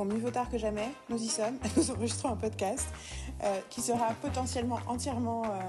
[0.00, 1.58] Bon, mieux vaut tard que jamais, nous y sommes.
[1.76, 2.88] Nous enregistrons un podcast
[3.44, 5.42] euh, qui sera potentiellement entièrement.
[5.44, 5.60] euh,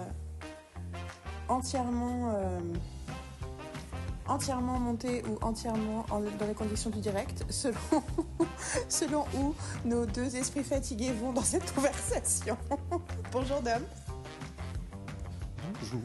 [1.49, 2.31] entièrement.
[2.35, 2.59] euh,
[4.27, 7.75] entièrement monté ou entièrement en- dans les conditions du direct, selon,
[8.87, 12.57] selon où nos deux esprits fatigués vont dans cette conversation.
[13.33, 13.83] Bonjour Dom.
[15.81, 15.99] Bonjour.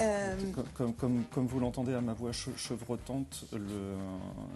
[0.00, 3.96] Euh, Comme, comme, comme, comme vous l'entendez à ma voix che- chevrotante, le,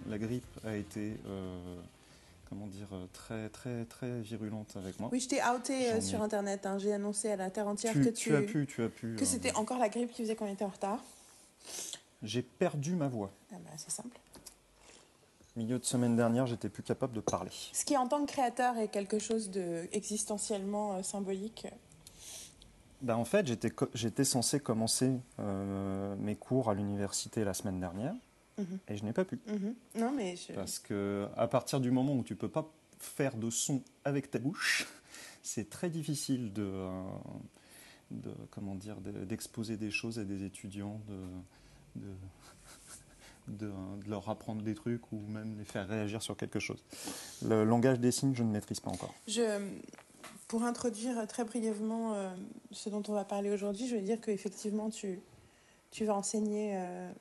[0.09, 1.75] la grippe a été, euh,
[2.49, 5.09] comment dire, très, très, très virulente avec moi.
[5.11, 6.65] oui, je t'ai outé euh, sur internet.
[6.65, 6.77] hein.
[6.77, 9.15] J'ai annoncé à la terre entière tu, que tu tu, as pu, tu as pu.
[9.17, 11.03] que euh, c'était encore la grippe qui faisait qu'on était en retard.
[12.21, 13.31] J'ai perdu ma voix.
[13.51, 14.17] Ah bah, c'est simple.
[15.57, 17.51] Milieu de semaine dernière, j'étais plus capable de parler.
[17.73, 21.67] Ce qui, en tant que créateur, est quelque chose de existentiellement symbolique.
[23.03, 28.15] Bah, en fait, j'étais, j'étais censé commencer euh, mes cours à l'université la semaine dernière
[28.57, 28.77] Mhm.
[28.87, 29.39] et je n'ai pas pu.
[29.47, 29.73] Mhm.
[29.95, 30.53] Non, mais je...
[30.53, 34.37] Parce que à partir du moment où tu peux pas faire de son avec ta
[34.39, 34.85] bouche,
[35.43, 37.01] c'est très difficile de, euh,
[38.11, 42.07] de comment dire, de- d'exposer des choses à des étudiants, de, de,
[43.47, 43.71] de,
[44.05, 46.83] de leur apprendre des trucs ou même les faire réagir sur quelque chose.
[47.43, 49.13] Le langage des signes, je ne maîtrise pas encore.
[49.27, 49.41] Je,
[50.53, 52.29] pour introduire très brièvement euh,
[52.71, 55.19] ce dont on va parler aujourd'hui, je veux dire qu'effectivement, tu,
[55.89, 57.11] tu vas enseigner euh,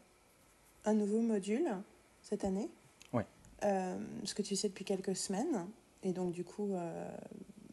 [0.85, 1.67] un nouveau module
[2.21, 2.69] cette année.
[3.15, 3.27] Ouais.
[3.65, 5.67] Euh, ce que tu sais depuis quelques semaines.
[6.03, 6.75] Et donc, du coup,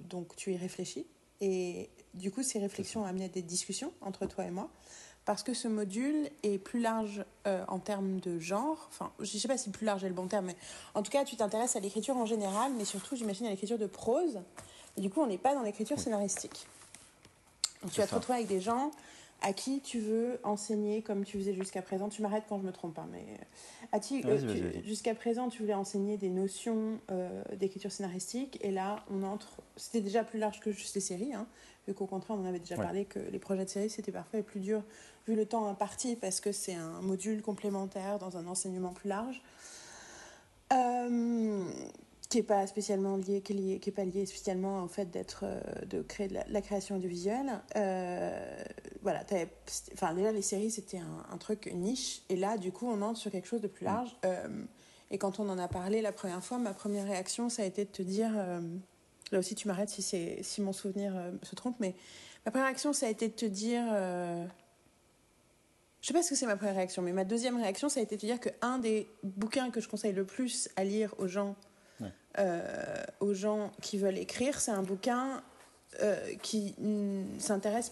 [0.08, 1.06] donc, tu y réfléchis.
[1.42, 4.70] Et du coup, ces réflexions ont amené à des discussions entre toi et moi.
[5.26, 8.88] Parce que ce module est plus large en termes de genre.
[8.92, 10.56] Enfin, je ne sais pas si plus large est le bon terme, mais
[10.94, 13.88] en tout cas, tu t'intéresses à l'écriture en général, mais surtout, j'imagine, à l'écriture de
[13.88, 14.40] prose.
[14.98, 16.68] Et du coup, on n'est pas dans l'écriture scénaristique.
[17.82, 18.92] Donc, tu vas te retrouver avec des gens
[19.42, 22.10] à qui tu veux enseigner comme tu faisais jusqu'à présent.
[22.10, 23.24] Tu m'arrêtes quand je me trompe, hein, mais
[23.94, 24.84] à qui, euh, vas-y, tu- vas-y.
[24.84, 29.62] jusqu'à présent, tu voulais enseigner des notions euh, d'écriture scénaristique, et là, on entre.
[29.78, 31.48] C'était déjà plus large que juste les séries, hein,
[31.88, 32.84] vu qu'au contraire, on en avait déjà Ouais.
[32.84, 34.84] parlé que les projets de séries c'était parfois plus dur
[35.26, 39.42] vu le temps imparti parce que c'est un module complémentaire dans un enseignement plus large.
[40.74, 41.64] Euh,
[42.30, 45.10] qui n'est pas spécialement lié, qui est, lié- qui est pas lié spécialement au fait
[45.10, 47.60] d'être, euh, de créer de la, la création audiovisuelle.
[47.76, 48.64] Euh,
[49.02, 49.24] voilà,
[49.94, 53.20] enfin déjà les séries c'était un, un truc niche, et là du coup on entre
[53.20, 54.16] sur quelque chose de plus large.
[54.26, 54.48] Euh,
[55.10, 57.84] et quand on en a parlé la première fois, ma première réaction ça a été
[57.84, 58.62] de te dire, euh,
[59.32, 61.96] là aussi tu m'arrêtes si c'est, si mon souvenir se trompe, mais
[62.46, 63.86] ma première réaction ça a été de te dire.
[66.02, 68.04] je sais pas ce que c'est ma première réaction, mais ma deuxième réaction, ça a
[68.04, 71.16] été de te dire que un des bouquins que je conseille le plus à lire
[71.18, 71.56] aux gens,
[72.38, 75.42] Euh, aux gens qui veulent écrire, c'est un bouquin
[76.02, 77.92] euh, qui mm, s'intéresse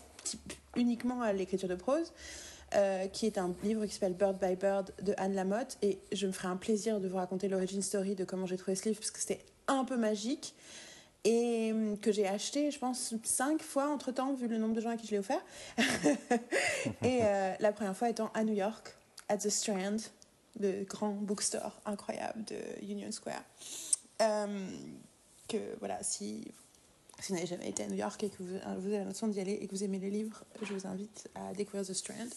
[0.76, 2.14] uniquement à l'écriture de prose,
[2.76, 5.78] euh, qui est un livre qui s'appelle Bird by Bird de Anne Lamotte.
[5.82, 8.76] Et je me ferai un plaisir de vous raconter l'origine story de comment j'ai trouvé
[8.76, 10.54] ce livre, parce que c'était un peu magique.
[11.24, 14.82] Et hum, que j'ai acheté, je pense, cinq fois entre temps, vu le nombre de
[14.82, 15.42] gens à qui je l'ai offert.
[17.04, 17.20] et
[17.60, 18.96] la première fois étant à New York,
[19.28, 19.98] at The Strand,
[20.60, 22.56] le grand bookstore incroyable de
[22.90, 23.44] Union Square.
[24.22, 24.68] Euh,
[25.48, 26.44] que voilà, si,
[27.20, 29.40] si vous n'avez jamais été à New York et que vous, vous avez l'intention d'y
[29.40, 32.28] aller et que vous aimez les livres, je vous invite à découvrir The Strand,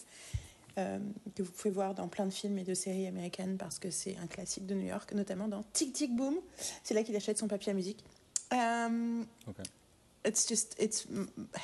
[0.77, 0.99] euh,
[1.35, 4.15] que vous pouvez voir dans plein de films et de séries américaines parce que c'est
[4.17, 6.35] un classique de New York, notamment dans Tic Tic Boom.
[6.83, 8.03] C'est là qu'il achète son papier à musique.
[8.51, 9.55] Um, Ok.
[10.25, 11.07] it's just it's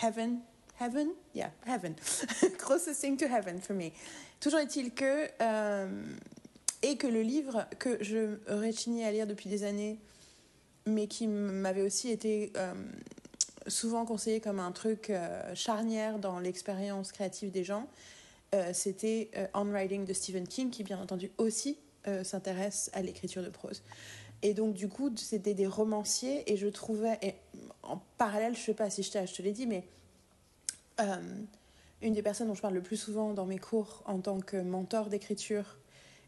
[0.01, 0.39] heaven
[0.79, 1.09] heaven?
[1.33, 1.95] Yeah heaven
[2.57, 3.91] closest thing to heaven for me
[4.39, 6.15] toujours est-il que euh,
[6.81, 9.99] et que le livre que je réchignais à lire depuis des années
[10.87, 12.73] mais qui m'avait aussi été euh,
[13.67, 17.87] souvent conseillé comme un truc euh, charnière dans l'expérience créative des gens
[18.55, 21.77] euh, c'était On Writing de Stephen King qui bien entendu aussi
[22.23, 23.83] s'intéresse à l'écriture de prose.
[24.41, 27.19] Et donc, du coup, c'était des romanciers et je trouvais,
[27.83, 29.83] en parallèle, je sais pas si je je te l'ai dit, mais
[32.01, 34.55] une des personnes dont je parle le plus souvent dans mes cours en tant que
[34.55, 35.77] mentor d'écriture,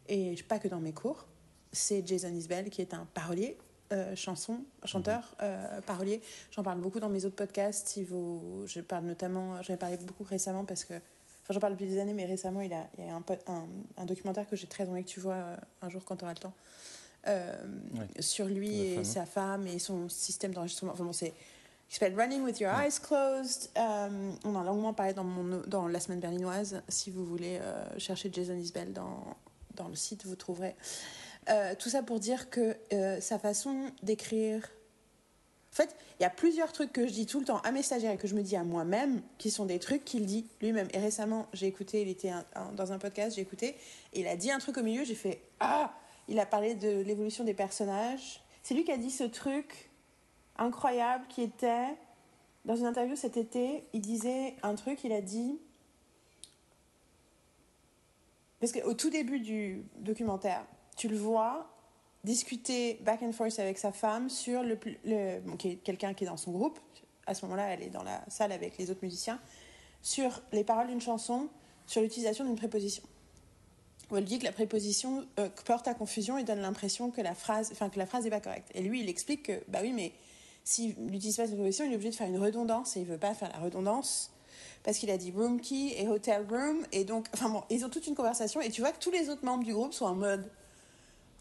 [0.10, 1.26] et pas que dans mes cours,
[1.72, 3.58] c'est Jason Isbell, qui est un parolier,
[3.94, 6.22] euh, chanson, chanteur, euh, parolier.
[6.52, 7.88] J'en parle beaucoup dans mes autres podcasts.
[7.88, 11.74] Si vous, je parle notamment, j'en ai parlé beaucoup récemment parce que, enfin, j'en parle
[11.74, 13.66] depuis des années, mais récemment, il, a, il y a un, po- un,
[13.98, 16.34] un documentaire que j'ai très envie que tu vois euh, un jour quand tu auras
[16.34, 16.54] le temps.
[17.28, 17.56] euh,
[17.98, 18.22] Ouais.
[18.22, 19.04] sur lui et fameux.
[19.04, 20.92] sa femme et son système d'enregistrement.
[20.94, 21.34] Enfin bon, c'est.
[21.92, 23.72] Il s'appelle Running with Your Eyes Closed.
[23.76, 26.84] Euh, on en a longuement parlé dans, mon, dans la semaine berlinoise.
[26.88, 29.24] Si vous voulez euh, chercher Jason Isbell dans,
[29.76, 30.76] dans le site, vous trouverez.
[31.50, 34.70] Euh, tout ça pour dire que euh, sa façon d'écrire.
[35.72, 37.84] En fait, il y a plusieurs trucs que je dis tout le temps à mes
[37.84, 40.88] stagiaires et que je me dis à moi-même qui sont des trucs qu'il dit lui-même.
[40.94, 42.46] Et récemment, j'ai écouté, il était un-
[42.76, 43.76] dans un podcast, j'ai écouté,
[44.14, 45.94] il a dit un truc au milieu, j'ai fait Ah
[46.28, 48.42] il a parlé de l'évolution des personnages.
[48.62, 49.90] C'est lui qui a dit ce truc
[50.58, 51.88] incroyable qui était,
[52.66, 55.60] dans une interview cet été, il disait un truc, il a dit,
[58.60, 60.66] parce qu'au tout début du documentaire,
[60.98, 61.70] tu le vois
[62.24, 66.38] discuter back and forth avec sa femme sur le, le bon, quelqu'un qui est dans
[66.38, 66.80] son groupe.
[67.26, 69.40] À ce moment-là, elle est dans la salle avec les autres musiciens
[70.02, 71.50] sur les paroles d'une chanson,
[71.86, 73.04] sur l'utilisation d'une préposition.
[74.12, 77.36] Où elle dit que la préposition euh, porte à confusion et donne l'impression que la
[77.36, 78.70] phrase, enfin que la phrase n'est pas correcte.
[78.74, 80.14] Et lui, il explique que bah oui, mais
[80.64, 83.20] s'il n'utilise pas cette préposition, il est obligé de faire une redondance et il veut
[83.20, 84.32] pas faire la redondance
[84.84, 87.90] parce qu'il a dit room key et hotel room et donc enfin bon, ils ont
[87.90, 90.16] toute une conversation et tu vois que tous les autres membres du groupe sont en
[90.16, 90.50] mode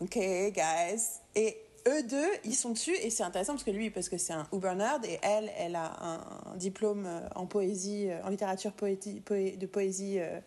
[0.00, 1.20] OK, guys.
[1.34, 1.56] Et
[1.88, 4.46] eux deux, ils sont dessus et c'est intéressant parce que lui, parce que c'est un
[4.52, 9.22] uber nerd et elle, elle a un, diplôme euh, en poésie, euh, en littérature poétie,
[9.28, 10.40] de poésie euh,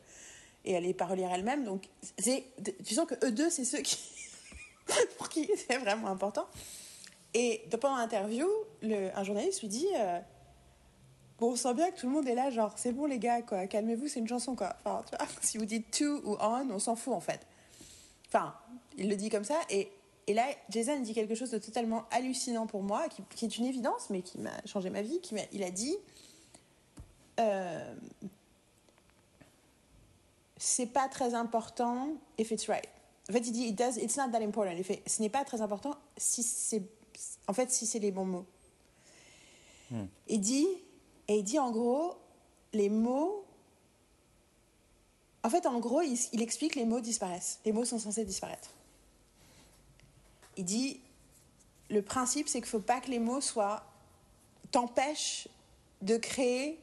[0.64, 1.66] et elle est parolière elle-même.
[1.66, 1.84] Donc,
[2.18, 3.82] tu sens que eux deux, c'est ceux
[5.18, 6.48] pour qui c'est vraiment important.
[7.34, 8.48] Et pendant l'interview,
[8.84, 9.88] un journaliste lui dit
[11.42, 13.42] Bon, on sent bien que tout le monde est là, genre, c'est bon les gars,
[13.42, 14.76] quoi, calmez-vous, c'est une chanson, quoi.
[14.86, 17.48] Enfin, tu vois, si vous dites to ou on, on s'en fout en fait.
[18.28, 18.54] Enfin,
[18.96, 19.60] il le dit comme ça.
[19.72, 19.92] Et,
[20.28, 23.66] et là, Jason dit quelque chose de totalement hallucinant pour moi, qui, qui est une
[23.66, 25.20] évidence, mais qui m'a changé ma vie.
[25.20, 25.98] Qui il a dit
[27.40, 27.96] euh,
[30.58, 32.88] C'est pas très important if it's right.
[33.32, 34.76] En fait, il dit It does, It's not that important.
[34.78, 36.84] Il fait Ce n'est pas très important si c'est.
[37.48, 38.46] En fait, si c'est les bons mots.
[39.90, 40.06] Hmm.
[40.28, 40.68] Il dit.
[41.28, 42.16] Et il dit en gros,
[42.74, 43.46] les mots
[45.44, 47.60] en fait, en gros, il, explique les mots disparaissent.
[47.66, 48.70] Les mots sont censés disparaître.
[50.58, 51.00] Il dit
[51.90, 53.84] le principe, c'est qu'il ne faut pas que les mots soient
[54.72, 55.50] t'empêchent
[56.02, 56.80] de créer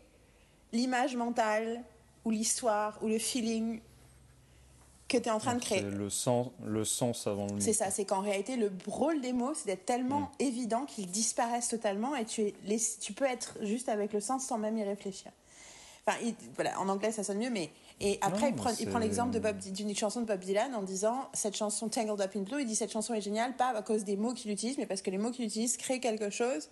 [0.73, 1.83] l'image mentale
[2.25, 3.81] ou l'histoire ou le feeling
[5.09, 5.81] que tu es en train de créer.
[5.81, 7.61] Le sens, le sens avant le mot.
[7.61, 10.29] C'est ça, c'est qu'en réalité, le rôle des mots, c'est d'être tellement mm.
[10.41, 12.53] évident qu'ils disparaissent totalement et tu,
[13.01, 15.33] tu peux être juste avec le sens sans même y réfléchir.
[16.07, 16.19] Enfin,
[16.55, 17.71] voilà, en anglais, ça sonne mieux, mais
[18.01, 19.37] et après, il prend, il prend l'exemple
[19.73, 22.61] d'une chanson de Bob Dylan en disant cette chanson Tangled Up in Blue.
[22.61, 25.03] Il dit cette chanson est géniale, pas à cause des mots qu'il utilise, mais parce
[25.03, 26.69] que les mots qu'il utilise créent quelque chose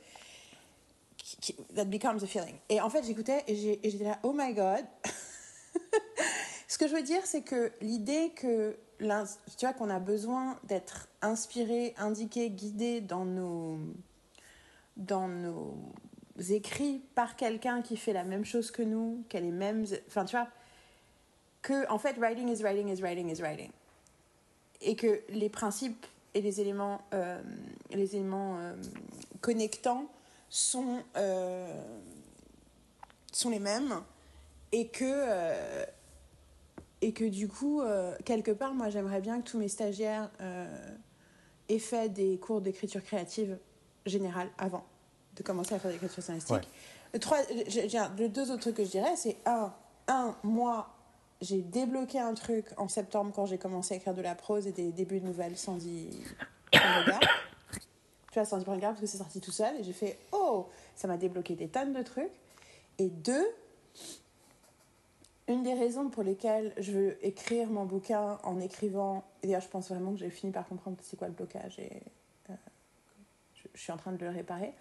[1.16, 2.54] qui, that becomes a feeling.
[2.68, 4.84] Et en fait, j'écoutais et j'étais là, oh my god.
[6.68, 11.08] Ce que je veux dire, c'est que l'idée que tu vois qu'on a besoin d'être
[11.22, 13.78] inspiré, indiqué, guidé dans nos
[14.96, 15.74] dans nos
[16.48, 20.36] écrits par quelqu'un qui fait la même chose que nous, qu'elle est même, enfin tu
[20.36, 20.48] vois
[21.62, 23.70] que en fait writing is writing is writing is writing.
[24.80, 27.40] Et que les principes et les éléments euh,
[27.90, 28.74] les éléments euh,
[29.40, 30.06] connectants
[30.48, 31.82] sont euh,
[33.32, 34.00] sont les mêmes
[34.72, 35.84] et que
[37.02, 37.82] et que du coup
[38.24, 40.30] quelque part moi j'aimerais bien que tous mes stagiaires
[41.68, 43.58] aient fait des cours d'écriture créative
[44.06, 44.84] générale avant
[45.36, 46.68] de commencer à faire de l'écriture scénaristique
[47.20, 49.74] trois le deux autres trucs que je dirais c'est un
[50.08, 50.88] un moi
[51.40, 54.72] j'ai débloqué un truc en septembre quand j'ai commencé à écrire de la prose et
[54.72, 56.10] des débuts de nouvelles sans dire
[56.72, 57.20] regard.
[58.32, 60.66] Tu vois, sans dire regard parce que c'est sorti tout seul et j'ai fait oh,
[60.94, 62.32] ça m'a débloqué des tonnes de trucs.
[62.98, 63.46] Et deux,
[65.48, 69.68] une des raisons pour lesquelles je veux écrire mon bouquin en écrivant, et d'ailleurs je
[69.68, 72.02] pense vraiment que j'ai fini par comprendre c'est quoi le blocage et
[72.50, 72.54] euh,
[73.54, 74.72] je, suis en train de le réparer,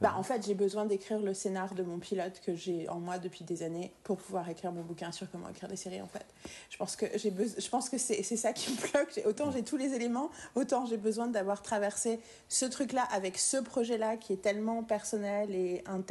[0.00, 3.18] bah, en fait, j'ai besoin d'écrire le scénar de mon pilote que j'ai en moi
[3.18, 6.02] depuis des années pour pouvoir écrire mon bouquin sur comment écrire des séries.
[6.02, 6.26] En fait,
[6.70, 9.20] je pense que que c'est ça qui me bloque.
[9.26, 14.16] Autant j'ai tous les éléments, autant j'ai besoin d'avoir traversé ce truc-là avec ce projet-là
[14.16, 16.02] qui est tellement personnel et un,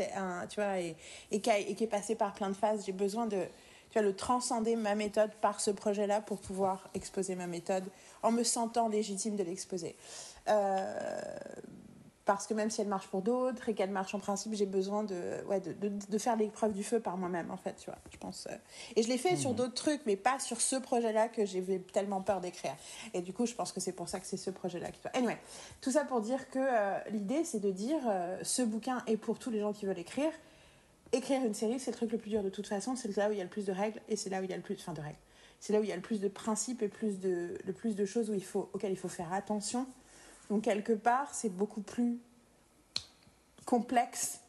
[0.47, 0.95] tu vois et,
[1.31, 2.85] et, qui est passé par plein de phases.
[2.85, 3.43] J'ai besoin de
[3.91, 7.85] tu vois, le transcender ma méthode par ce projet-là pour pouvoir exposer ma méthode
[8.23, 9.95] en me sentant légitime de l'exposer.
[10.47, 11.21] Euh,
[12.29, 15.03] parce que même si elle marche pour d'autres et qu'elle marche en principe, j'ai besoin
[15.03, 17.97] de, ouais, de, de, de faire l'épreuve du feu par moi-même, en fait, tu vois,
[18.11, 18.47] je pense.
[18.51, 18.55] Euh.
[18.95, 19.55] Et je l'ai fait sur mhm.
[19.55, 22.75] d'autres trucs, mais pas sur ce projet-là que j'avais tellement peur d'écrire.
[23.15, 24.99] Et du coup, je pense que c'est pour ça que c'est ce projet-là qui.
[25.15, 25.39] Anyway,
[25.81, 29.39] tout ça pour dire que euh, l'idée, c'est de dire, euh, ce bouquin est pour
[29.39, 30.31] tous les gens qui veulent écrire.
[31.11, 33.31] Écrire une série, c'est le truc le plus dur de toute façon, c'est là où
[33.31, 34.61] il y a le plus de règles, et c'est là où il y a le
[34.61, 35.17] plus, enfin de règles.
[35.59, 37.95] C'est là où il y a le plus de principes et plus de, le plus
[37.95, 39.87] de choses où il faut, auxquelles il faut faire attention
[40.49, 42.19] donc quelque part, c'est beaucoup plus
[43.65, 44.41] complexe.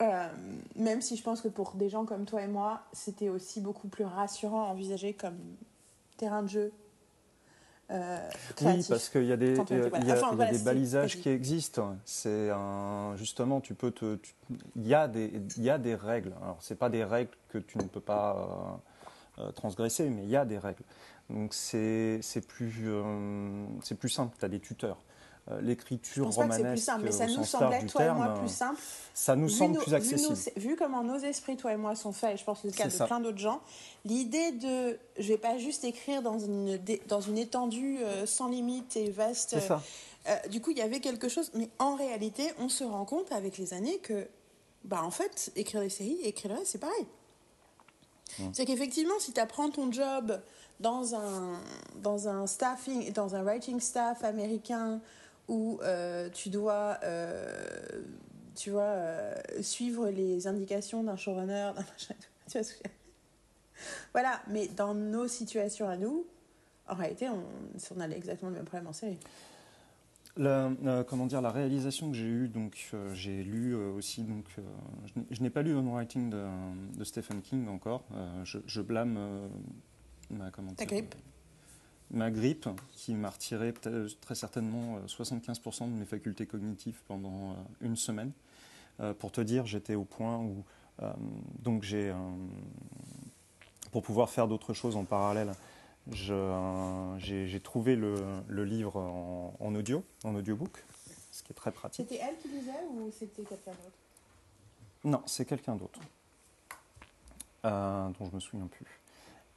[0.00, 0.28] Euh,
[0.76, 3.88] même si je pense que pour des gens comme toi et moi, c'était aussi beaucoup
[3.88, 5.38] plus rassurant à envisager comme
[6.16, 6.72] terrain de jeu.
[7.90, 8.18] Euh,
[8.60, 11.96] oui, parce qu'il y a des, y a, des balisages qui existent.
[12.04, 12.50] C'est
[13.16, 14.18] justement, tu peux te,
[14.76, 16.34] il y a des, il y a des règles.
[16.42, 18.80] Alors, c'est pas des règles que tu ne peux pas
[19.40, 20.82] euh, transgresser, mais il y a des règles.
[21.30, 24.98] Donc c'est plus, euh, c'est plus simple, tu as des tuteurs.
[25.50, 28.80] Euh, l'écriture romanesque, c'est plus simple, mais ça nous semblait, toi et moi, plus simple.
[29.14, 30.36] Ça nous semble plus accessible.
[30.56, 32.90] Vu, comment nos esprits, toi et moi, sont faits, et je pense que c'est le
[32.90, 33.60] cas de plein d'autres gens,
[34.04, 36.78] l'idée de je vais pas juste écrire dans une,
[37.08, 39.58] dans une étendue sans limite et vaste.
[39.60, 39.80] Ça.
[40.50, 43.56] du coup, il y avait quelque chose, mais en réalité, on se rend compte avec
[43.56, 44.28] les années que,
[44.84, 47.06] bah, en fait, écrire des séries et écrire le reste, c'est pareil.
[48.52, 50.40] C'est qu'effectivement, si tu apprends ton job
[50.80, 51.60] dans un,
[51.96, 55.00] dans un staffing, dans un writing staff américain
[55.48, 58.02] où euh, tu dois, euh,
[58.54, 62.14] tu vois, euh, suivre les indications d'un showrunner, d'un machin,
[64.12, 66.26] Voilà, mais dans nos situations à nous,
[66.88, 67.44] en réalité, on,
[67.96, 69.18] on a exactement le même problème en série.
[70.36, 70.70] La,
[71.08, 74.44] comment dire, la réalisation que j'ai eue, donc j'ai lu aussi, donc
[75.32, 76.44] je, n'ai pas lu On Writing de,
[76.96, 78.04] de, Stephen King encore.
[78.44, 79.18] Je, je, blâme
[80.30, 81.16] ma, comment grippe
[82.10, 83.74] Ma grippe, qui m'a retiré
[84.20, 88.32] très certainement 75% euh, de mes facultés cognitives pendant euh, une semaine.
[89.00, 90.64] Euh, pour te dire, j'étais au point où,
[91.60, 92.12] donc j'ai,
[93.92, 95.52] pour pouvoir faire d'autres choses en parallèle,
[96.10, 98.16] j'ai trouvé le,
[98.48, 100.84] le livre en, en, audio, en audiobook,
[101.30, 102.08] ce qui est très pratique.
[102.10, 103.98] C'était elle qui lisait ou c'était quelqu'un d'autre?
[105.04, 106.00] Non, c'est quelqu'un d'autre,
[107.62, 109.00] dont je me souviens plus.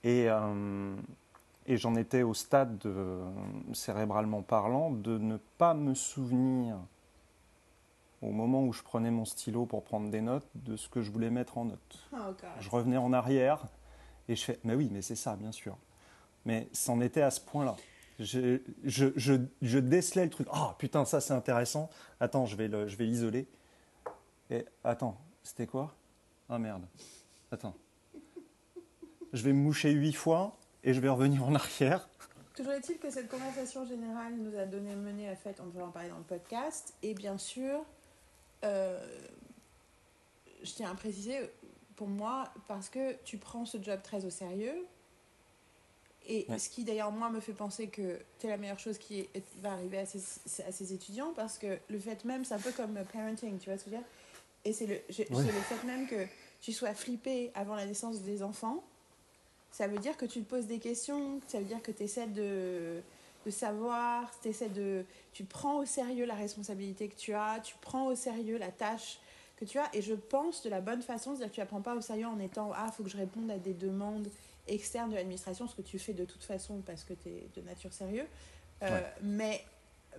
[0.04, 0.96] Et, euh,
[1.68, 3.20] et j'en étais au stade, de,
[3.74, 6.78] cérébralement parlant, de ne pas me souvenir,
[8.22, 11.12] au moment où je prenais mon stylo pour prendre des notes, de ce que je
[11.12, 12.10] voulais mettre en notes.
[12.14, 12.18] Oh,
[12.60, 13.64] je revenais en arrière
[14.28, 15.78] et je fais, mais oui, mais c'est ça, bien sûr.
[16.46, 17.76] Mais c'en était à ce point-là.
[18.20, 20.48] Je, je, je, je, décelais le truc.
[20.52, 21.90] Ah oh, putain, ça c'est intéressant.
[22.20, 22.68] Attends, je vais
[23.06, 23.48] l'isoler.
[24.52, 25.96] Et attends, c'était quoi?
[26.50, 26.84] Ah merde.
[27.52, 27.74] Attends
[29.34, 32.08] je vais me moucher huit fois et je vais revenir en arrière.
[32.56, 35.90] Toujours est-il que cette conversation générale nous a donné mené à fait, on peut en
[35.90, 37.84] parler dans le podcast, et bien sûr,
[38.64, 39.00] euh,
[40.62, 41.50] je tiens à préciser,
[41.96, 44.86] pour moi, parce que tu prends ce job très au sérieux,
[46.28, 49.28] et ce qui d'ailleurs, moi, me fait penser que c'est la meilleure chose qui
[49.62, 50.20] va arriver à ces,
[50.62, 53.78] à ces, étudiants, parce que le fait même, c'est un peu comme parenting, tu vois
[53.78, 54.08] ce que je veux dire?
[54.64, 56.28] Et c'est le, le fait même que
[56.62, 58.84] tu sois flippé avant la naissance des enfants,
[59.72, 62.28] ça veut dire que tu te poses des questions, ça veut dire que tu essaies
[62.28, 63.02] de,
[63.46, 68.08] de savoir, essaies de, tu prends au sérieux la responsabilité que tu as, tu prends
[68.08, 69.20] au sérieux la tâche
[69.56, 69.90] que tu as.
[69.94, 72.40] Et je pense de la bonne façon, c'est-à-dire que tu apprends pas au sérieux en
[72.40, 74.28] étant Ah, il faut que je réponde à des demandes
[74.68, 77.62] externes de l'administration, ce que tu fais de toute façon parce que tu es de
[77.62, 78.28] nature sérieux.
[78.84, 79.64] Euh, mais,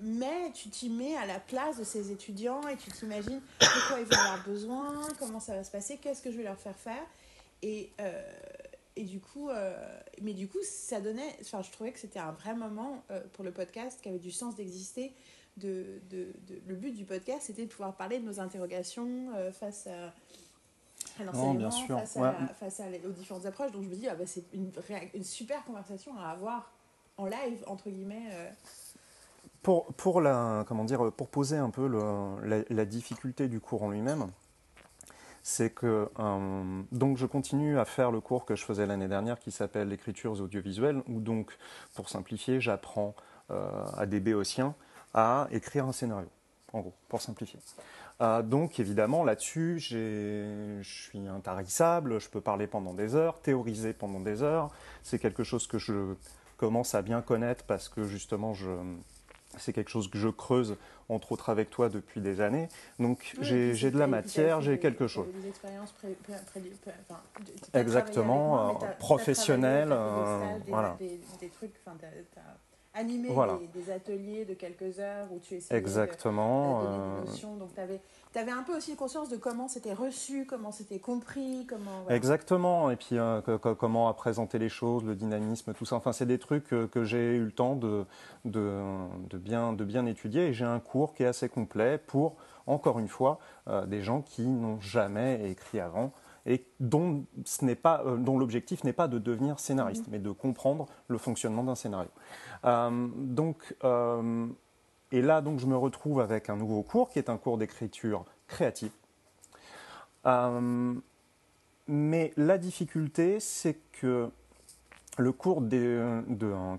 [0.01, 4.01] mais tu t'y mets à la place de ces étudiants et tu t'imagines de quoi
[4.01, 6.77] ils vont avoir besoin, comment ça va se passer, qu'est-ce que je vais leur faire
[6.77, 7.05] faire.
[7.63, 8.23] Et, euh,
[8.97, 9.75] et du coup, euh,
[10.21, 11.37] mais du coup, ça donnait.
[11.41, 14.31] Enfin, je trouvais que c'était un vrai moment euh, pour le podcast qui avait du
[14.31, 15.13] sens d'exister.
[15.59, 16.29] De, de,
[16.67, 20.13] le but du podcast, c'était de pouvoir parler de nos interrogations euh, face à,
[21.21, 22.19] à l'enseignement, face,
[22.59, 23.71] face à, aux différentes approches.
[23.73, 24.71] Donc je me dis, ah bah, c'est une,
[25.13, 26.73] une, super conversation à avoir
[27.19, 28.31] en live, entre guillemets.
[29.63, 32.01] Pour, pour, la, comment dire, pour poser un peu le,
[32.47, 34.29] la, la difficulté du cours en lui-même,
[35.43, 39.39] c'est que euh, donc je continue à faire le cours que je faisais l'année dernière
[39.39, 41.57] qui s'appelle l'écriture audiovisuelle, où donc,
[41.95, 43.15] pour simplifier, j'apprends
[43.51, 44.75] euh, à des béotiens
[45.15, 46.29] à écrire un scénario,
[46.73, 47.59] en gros, pour simplifier.
[48.21, 54.21] Euh, donc évidemment, là-dessus, je suis intarissable, je peux parler pendant des heures, théoriser pendant
[54.21, 54.71] des heures.
[55.03, 56.15] C'est quelque chose que je
[56.57, 58.71] commence à bien connaître parce que justement, je,
[59.59, 60.77] c'est quelque chose que je creuse,
[61.09, 62.69] entre autres avec toi, depuis des années.
[62.99, 65.27] Donc j'ai de la matière, j'ai quelque chose.
[65.33, 65.95] Des expériences
[67.75, 69.95] Exactement, professionnelles.
[70.69, 70.97] voilà.
[70.99, 71.73] Des, des trucs,
[72.95, 73.29] animé
[73.75, 78.01] des, ateliers de quelques heures où tu essayais Exactement, de, de, donc tu avais
[78.33, 82.09] tu avais un peu aussi conscience de comment c'était reçu, comment c'était compris, comment...
[82.09, 85.97] Exactement, et puis euh, comment présenter les choses, le dynamisme, tout ça.
[85.97, 88.07] Enfin, c'est des trucs que, j'ai eu le temps de,
[88.47, 92.99] de, bien, de bien étudier, et j'ai un cours qui est assez complet pour, encore
[92.99, 96.13] une fois, euh, des gens qui n'ont jamais écrit avant
[96.47, 100.11] et dont, ce n'est pas, euh, dont l'objectif n'est pas de devenir scénariste, mm-hmm.
[100.11, 102.11] mais de comprendre le fonctionnement d'un scénario.
[102.65, 103.75] Donc,
[105.13, 108.25] et là, donc, je me retrouve avec un nouveau cours qui est un cours d'écriture
[108.49, 108.91] créative.
[110.27, 110.95] Euh,
[111.87, 114.31] mais la difficulté, c'est que
[115.19, 116.23] le cours de,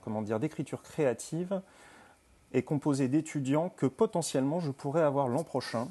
[0.04, 1.62] comment dire, d'écriture créative
[2.54, 5.88] est composé d'étudiants que potentiellement je pourrais avoir l'an prochain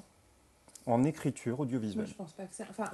[0.86, 2.04] en écriture audiovisuelle.
[2.04, 2.66] Moi, je pense pas que c'est.
[2.68, 2.90] Enfin,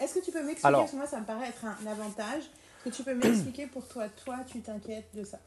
[0.00, 2.90] est-ce que tu peux m'expliquer Parce que moi, ça me paraît être un avantage Est-ce
[2.90, 5.38] que tu peux m'expliquer pour toi, toi, tu t'inquiètes de ça?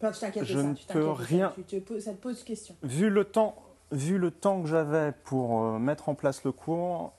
[0.00, 2.12] Enfin, tu t'inquiètes de Je ça, ne tu peux ça, rien- tu te poses- ça
[2.12, 2.74] te pose question.
[2.82, 3.54] Vu le temps,
[3.92, 7.12] vu le temps que j'avais pour euh, mettre en place le cours,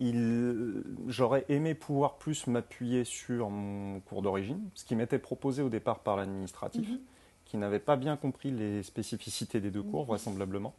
[0.00, 5.68] il- j'aurais aimé pouvoir plus m'appuyer sur mon cours d'origine, ce qui m'était proposé au
[5.68, 6.98] départ par l'administratif, Mhm.
[7.44, 10.74] qui n'avait pas bien compris les spécificités des deux cours, vraisemblablement.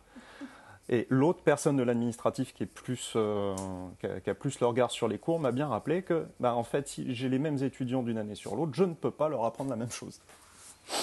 [0.90, 3.56] Et l'autre personne de l'administratif qui est plus, euh,
[4.02, 6.56] qui, a, qui a plus le regard sur les cours m'a bien rappelé que, bah,
[6.56, 9.30] en fait, si j'ai les mêmes étudiants d'une année sur l'autre, je ne peux pas
[9.30, 10.20] leur apprendre la même chose.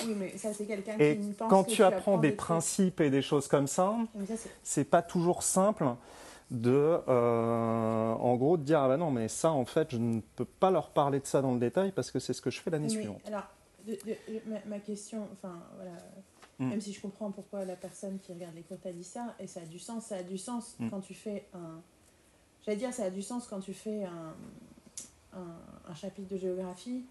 [0.07, 3.11] Oui, mais ça, c'est quelqu'un Et qui pense quand que tu apprends des principes et
[3.11, 3.95] des choses comme ça,
[4.27, 5.85] ça, c'est- pas toujours simple
[6.51, 10.21] de, euh, en gros, de dire ah bah non, mais ça, en fait, je ne
[10.37, 12.61] peux pas leur parler de ça dans le détail parce que c'est ce que je
[12.61, 13.21] fais l'année suivante.
[13.27, 13.45] alors,
[13.87, 15.93] de- de- ma, ma question, enfin voilà,
[16.59, 16.69] Mm.
[16.69, 19.47] même si je comprends pourquoi la personne qui regarde les cours t'a dit ça, et
[19.47, 20.91] ça a du sens, ça a du sens Mm.
[20.91, 21.81] quand tu fais un.
[22.67, 24.35] J'allais dire, ça a du sens quand tu fais un,
[25.39, 25.57] un,
[25.91, 27.05] un chapitre de géographie,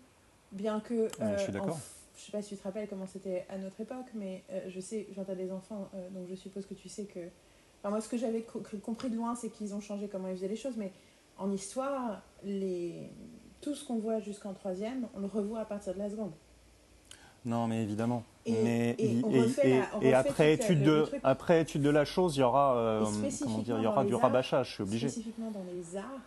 [0.51, 0.93] bien que.
[0.93, 1.75] Ouais, je suis euh, d'accord.
[1.75, 1.79] en-
[2.19, 4.79] je sais pas si tu te rappelles comment c'était à notre époque, mais euh, je
[4.79, 7.19] sais, j'en as des enfants, euh, donc je suppose que tu sais que.
[7.81, 10.35] Enfin, moi, ce que j'avais co- compris de loin, c'est qu'ils ont changé comment ils
[10.35, 10.91] faisaient les choses, mais
[11.37, 13.09] en histoire, les...
[13.61, 16.33] tout ce qu'on voit jusqu'en troisième, on le revoit à partir de la seconde.
[17.45, 18.23] Non, mais évidemment.
[18.45, 21.03] Et- mais et on et- refait et- la- on et refait après étude de le
[21.03, 21.21] truc.
[21.23, 23.05] après étude de la chose, il y aura euh,
[23.43, 24.67] comment dire, il y aura du arts, rabâchage.
[24.67, 25.07] Je suis obligé.
[25.07, 26.19] Spécifiquement dans les arts,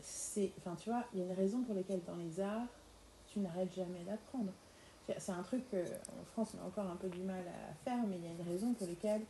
[0.00, 2.66] c'est, enfin, tu vois, il y a une raison pour laquelle dans les arts,
[3.32, 4.52] tu n'arrêtes jamais d'apprendre.
[5.18, 8.16] C'est- un truc qu'en France, on a encore un peu du mal à faire, mais
[8.16, 9.22] il y a une raison pour laquelle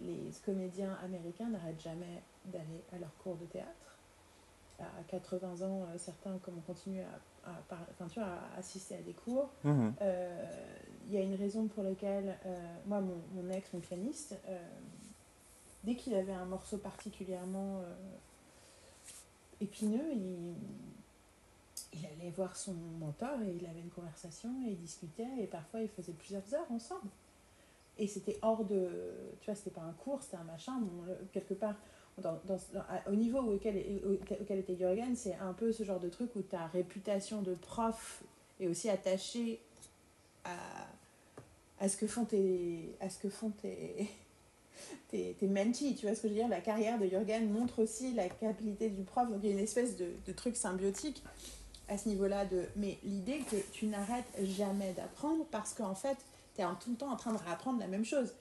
[0.00, 3.98] les comédiens américains n'arrêtent jamais d'aller à leurs cours de théâtre.
[4.80, 8.58] À 80 ans, euh, certains comme on continue à, à, par- enfin, tu vois, à
[8.58, 9.50] assister à des cours.
[9.64, 9.92] Mhm.
[10.00, 10.46] Euh,
[11.06, 14.58] Il y a une raison pour laquelle, euh, moi, mon, mon ex, mon pianiste, euh,
[15.84, 17.82] dès qu'il avait un morceau particulièrement
[19.60, 20.54] épineux, il,
[21.92, 25.80] il allait voir son mentor et il avait une conversation et il discutait et parfois
[25.80, 27.08] ils faisaient plusieurs heures ensemble.
[27.98, 28.88] Et c'était hors de.
[29.40, 30.80] Tu vois, c'était pas un cours, c'était un machin.
[31.32, 31.74] Quelque part,
[33.06, 37.42] au niveau auquel, était Jürgen, c'est un peu ce genre de truc où ta réputation
[37.42, 38.22] de prof
[38.58, 39.60] est aussi attachée
[40.44, 42.94] à, ce que font tes.
[43.00, 43.08] À
[45.10, 46.48] tes tes, mentees, tu vois ce que je veux dire?
[46.48, 49.62] La carrière de Jürgen montre aussi la capacité du prof, donc il y a une
[49.62, 51.22] espèce de truc symbiotique
[51.90, 52.46] à ce niveau-là.
[52.46, 52.64] De...
[52.76, 56.16] Mais l'idée que tu n'arrêtes jamais d'apprendre parce qu'en fait,
[56.54, 58.32] tu es tout le temps en train de réapprendre la même chose.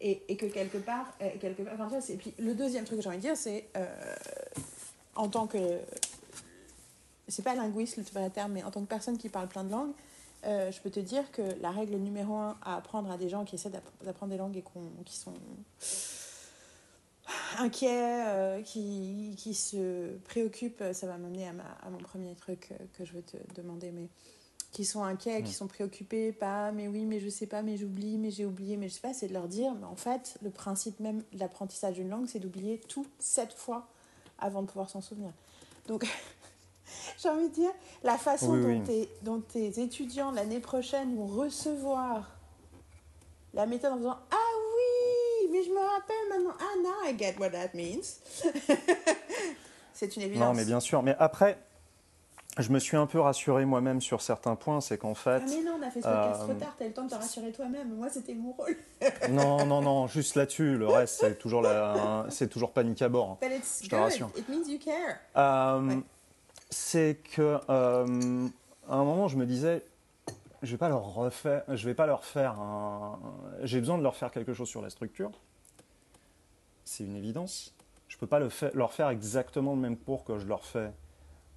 [0.00, 3.02] Et, et que quelque part, euh, quelque part enfin, et puis le deuxième truc que
[3.02, 4.14] j'ai envie de dire, c'est euh,
[5.16, 5.58] en tant que.
[7.26, 9.70] C'est pas linguiste le vrai terme, mais en tant que personne qui parle plein de
[9.72, 9.92] langues,
[10.46, 13.44] euh, je peux te dire que la règle numéro un à apprendre à des gens
[13.44, 15.34] qui essaient d'app- d'apprendre des langues et qu'on- qui sont
[17.58, 22.68] inquiets, euh, qui, qui se préoccupent, ça va m'amener à, ma- à mon premier truc
[22.72, 24.08] euh, que je veux te demander, mais
[24.72, 25.54] qui sont inquiets, qui Mm.
[25.54, 28.88] sont préoccupés, pas mais oui, mais je sais pas, mais j'oublie, mais j'ai oublié, mais
[28.88, 31.94] je sais pas, c'est de leur dire, mais en fait, le principe même de l'apprentissage
[31.94, 33.88] d'une langue, c'est d'oublier tout sept fois
[34.38, 35.32] avant de pouvoir s'en souvenir.
[35.86, 36.04] Donc,
[37.18, 37.70] j'ai envie de dire,
[38.04, 38.84] la façon Oui, dont, oui.
[38.84, 42.36] Tes, dont tes étudiants l'année prochaine vont recevoir
[43.54, 44.47] la méthode en faisant Ah
[45.58, 46.54] oui, je me rappelle maintenant.
[46.60, 48.20] Ah, now I get what that means.
[49.92, 50.48] c'est une évidence.
[50.48, 51.02] Non, mais bien sûr.
[51.02, 51.58] Mais après,
[52.58, 54.80] je me suis un peu rassuré moi-même sur certains points.
[54.80, 56.84] C'est qu'en fait, Ah, mais non, on a fait ce podcast Euh, trop tard, t'as
[56.86, 57.94] le temps de te rassurer toi-même.
[57.96, 58.76] Moi, c'était mon rôle.
[59.30, 60.76] non, non, non, juste là-dessus.
[60.76, 63.38] Le reste, c'est toujours la, c'est toujours panique à bord.
[63.40, 64.04] But it's Je te good.
[64.04, 64.30] rassure.
[64.36, 65.16] It means you care.
[65.36, 65.98] Euh, Ouais.
[66.70, 68.48] C'est que euh,
[68.88, 69.82] à un moment, je me disais,
[70.62, 73.18] je vais pas leur refaire, je vais pas leur faire un.
[73.62, 75.30] J'ai besoin de leur faire quelque chose sur la structure.
[76.88, 77.74] C'est une évidence.
[78.08, 80.90] Je peux pas le fa- leur faire exactement le même cours que je leur fais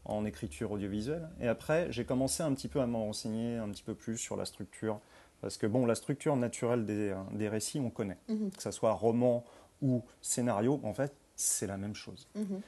[0.03, 1.29] en écriture audiovisuelle.
[1.39, 4.35] Et après, j'ai commencé un petit peu à m'en renseigner un petit peu plus sur
[4.35, 4.99] la structure.
[5.39, 8.17] Parce que bon, la structure naturelle des, des récits, on connaît.
[8.27, 8.51] Mhm.
[8.51, 9.45] Que ce soit roman
[9.81, 12.27] ou scénario, en fait, c'est la même chose.
[12.35, 12.61] Mhm.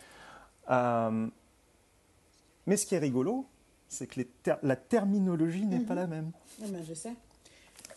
[0.71, 1.27] Euh,
[2.65, 3.45] mais ce qui est rigolo,
[3.89, 5.99] c'est que les ter- la terminologie n'est pas Mhm.
[5.99, 6.31] la même.
[6.63, 7.13] Ah, ben, je sais.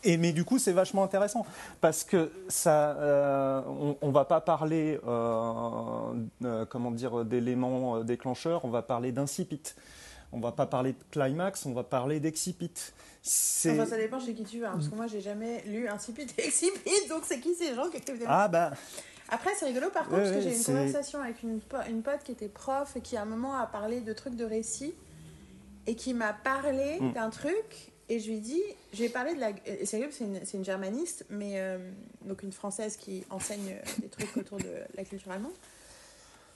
[0.04, 1.44] Et mais du coup, c'est vachement intéressant
[1.80, 6.12] parce que ça, euh, on, on va pas parler, euh,
[6.44, 8.64] euh, comment dire, d'éléments euh, déclencheurs.
[8.64, 9.62] On va parler d'incipit.
[10.32, 11.66] On va pas parler de climax.
[11.66, 12.70] On va parler d'excipit.
[13.68, 14.68] Enfin, ça dépend chez qui tu vas.
[14.68, 17.08] hein, parce que moi, j'ai jamais lu Incipit et Excipit.
[17.08, 18.70] Donc, c'est qui ces gens qui écrivent des ah bah
[19.28, 22.02] Après, c'est rigolo par contre, Ouais, parce que j'ai une conversation avec une, po- une
[22.02, 24.94] pote qui était prof et qui à un moment a parlé de trucs de récit
[25.88, 27.12] et qui m'a parlé Mm.
[27.14, 29.50] d'un truc et je lui ai dit, j'ai parlé de la.
[29.66, 31.78] et C'est rigolo, c'est une, c'est une germaniste, mais euh,
[32.24, 35.52] donc une française qui enseigne euh, des trucs autour de la culture allemande.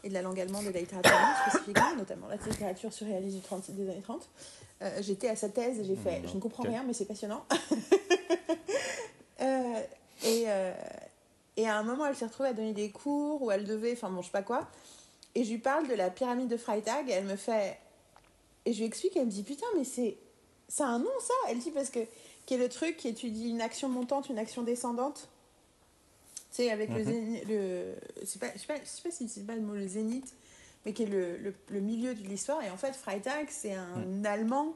[0.05, 3.37] et de la langue allemande et de la littérature allemande spécifiquement, notamment la littérature surréaliste
[3.37, 4.29] du 30 des années 30.
[4.83, 7.45] Euh, J'étais à sa thèse et j'ai fait, je ne comprends rien, mais c'est passionnant.
[9.43, 9.81] Euh,
[10.23, 10.73] et, euh,
[11.57, 14.11] et à un moment, elle s'est retrouvée à donner des cours où elle devait, enfin
[14.11, 14.69] bon, je sais pas quoi.
[15.35, 17.79] Et je lui parle de la pyramide de Freytag et elle me fait.
[18.67, 20.19] Et je lui explique, elle me dit Putain, mais c'est.
[20.71, 22.01] C'est un nom ça Elle dit parce que.
[22.47, 25.29] Qui est le truc qui étudie une action montante, une action descendante.
[26.51, 27.05] Tu sais, avec le Mhm.
[27.05, 27.45] zénith.
[27.49, 29.87] Le, c'est pas, je sais pas, je sais pas si c'est pas le mot le
[29.87, 30.35] zénith,
[30.85, 32.61] mais qui est le, le, le milieu de l'histoire.
[32.63, 34.75] Et en fait, Freytag, c'est un Allemand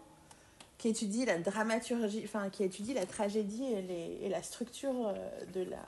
[0.78, 5.14] qui étudie la dramaturgie, enfin, qui étudie la tragédie et, les, et la structure euh,
[5.54, 5.84] de la,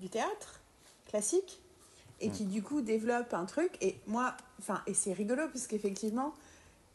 [0.00, 0.60] du théâtre
[1.08, 1.60] classique
[2.20, 6.32] et qui du coup développe un truc et moi enfin et c'est rigolo parce qu'effectivement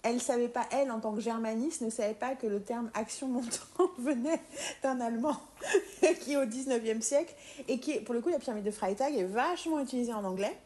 [0.04, 3.28] elle savait pas elle en tant que germaniste ne savait pas que le terme action
[3.28, 3.58] montant
[4.00, 4.42] venait
[4.84, 5.38] d'un allemand
[6.22, 7.34] qui est au 19e siècle
[7.68, 10.58] et qui est, pour le coup la pyramide de Freytag est vachement utilisée en anglais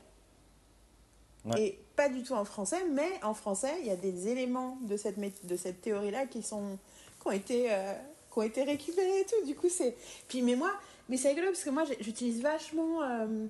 [1.46, 1.62] Ouais.
[1.62, 4.98] et pas du tout en français mais en français il y a des éléments de
[4.98, 6.80] cette de cette théorie là qui sont
[7.22, 7.94] qui ont été euh,
[8.34, 9.96] qui ont été récupérés et tout du coup c'est
[10.28, 10.72] puis mais moi
[11.08, 13.46] mais c'est rigolo parce que moi j'utilise vachement euh,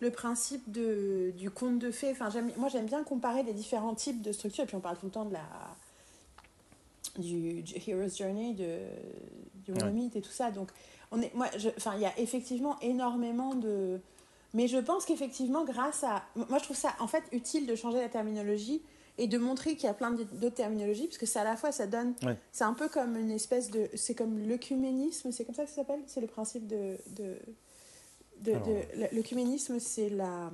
[0.00, 2.10] le principe de, du conte de fées.
[2.10, 4.64] Enfin, moi, j'aime bien comparer les différents types de structures.
[4.64, 5.42] Et puis, on parle tout le temps de la,
[7.18, 8.78] du, du Hero's Journey, de,
[9.66, 9.90] du Ouais.
[9.90, 10.50] mythe et tout ça.
[10.50, 10.70] Donc,
[11.10, 14.00] on est, moi, je- enfin, il y a effectivement énormément de.
[14.54, 16.22] Mais je pense qu'effectivement, grâce à.
[16.34, 18.82] Moi, je trouve ça, en fait, utile de changer la terminologie
[19.18, 21.72] et de montrer qu'il y a plein d'autres terminologies, parce que ça, à la fois,
[21.72, 22.14] ça donne.
[22.22, 22.36] Ouais.
[22.52, 23.88] C'est un peu comme une espèce de.
[23.94, 26.00] C'est comme l'œcuménisme, c'est comme ça que ça s'appelle?
[26.06, 26.96] C'est le principe de.
[27.16, 27.36] de
[28.40, 30.50] de, Alors, de- le- l'œcuménisme, c'est la.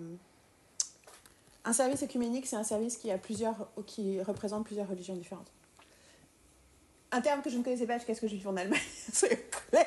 [1.64, 5.50] Un service œcuménique, c'est un service qui, a plusieurs, qui représente plusieurs religions différentes.
[7.12, 8.78] Un terme que je ne connaissais pas jusqu'à ce que je vive en Allemagne,
[9.70, 9.86] clairs.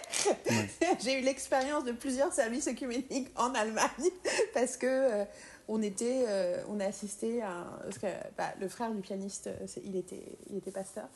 [1.02, 4.10] J'ai eu l'expérience de plusieurs services œcuméniques en Allemagne
[4.54, 5.26] parce que euh,
[5.68, 8.08] on était, euh, on a assisté à, un- parce que
[8.38, 11.08] bah, le frère du pianiste, euh, il était, il était pasteur.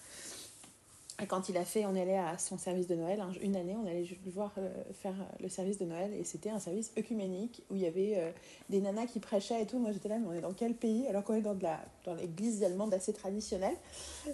[1.22, 3.76] Et quand il a fait, on allait à son service de Noël, un- une année,
[3.82, 7.62] on allait le voir euh, faire le service de Noël et c'était un service œcuménique
[7.70, 8.32] où il y avait euh,
[8.70, 9.78] des nanas qui prêchaient et tout.
[9.78, 12.16] Moi j'étais là, mais on est dans quel pays Alors qu'on est dans, la, dans
[12.16, 13.76] l'église allemande assez traditionnelle,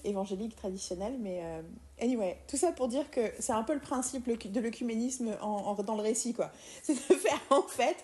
[0.06, 1.18] évangélique traditionnelle.
[1.20, 1.62] Mais euh,
[2.02, 5.84] anyway, tout ça pour dire que c'est un peu le principe de l'œcuménisme en, en-
[5.84, 6.50] dans le récit, quoi.
[6.84, 7.98] C'est de faire en fait,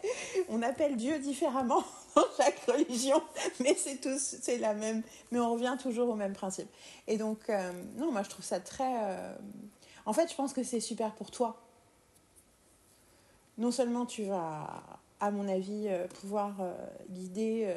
[0.50, 1.84] on appelle Dieu différemment
[2.38, 3.22] chaque religion,
[3.60, 5.02] mais c'est tous, c'est la même,
[5.32, 6.68] mais on revient toujours au même principe.
[7.08, 9.04] Et donc, euh, non, moi je trouve ça très.
[9.04, 9.36] euh,
[10.06, 11.62] En fait, je pense que c'est super pour toi.
[13.58, 14.84] Non seulement tu vas,
[15.20, 16.56] à mon avis, euh, pouvoir
[17.10, 17.74] guider,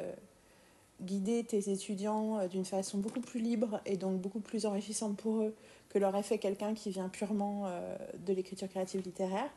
[1.01, 5.55] guider tes étudiants d'une façon beaucoup plus libre et donc beaucoup plus enrichissante pour eux
[5.89, 7.69] que l'aurait fait quelqu'un qui vient purement
[8.17, 9.49] de l'écriture créative littéraire.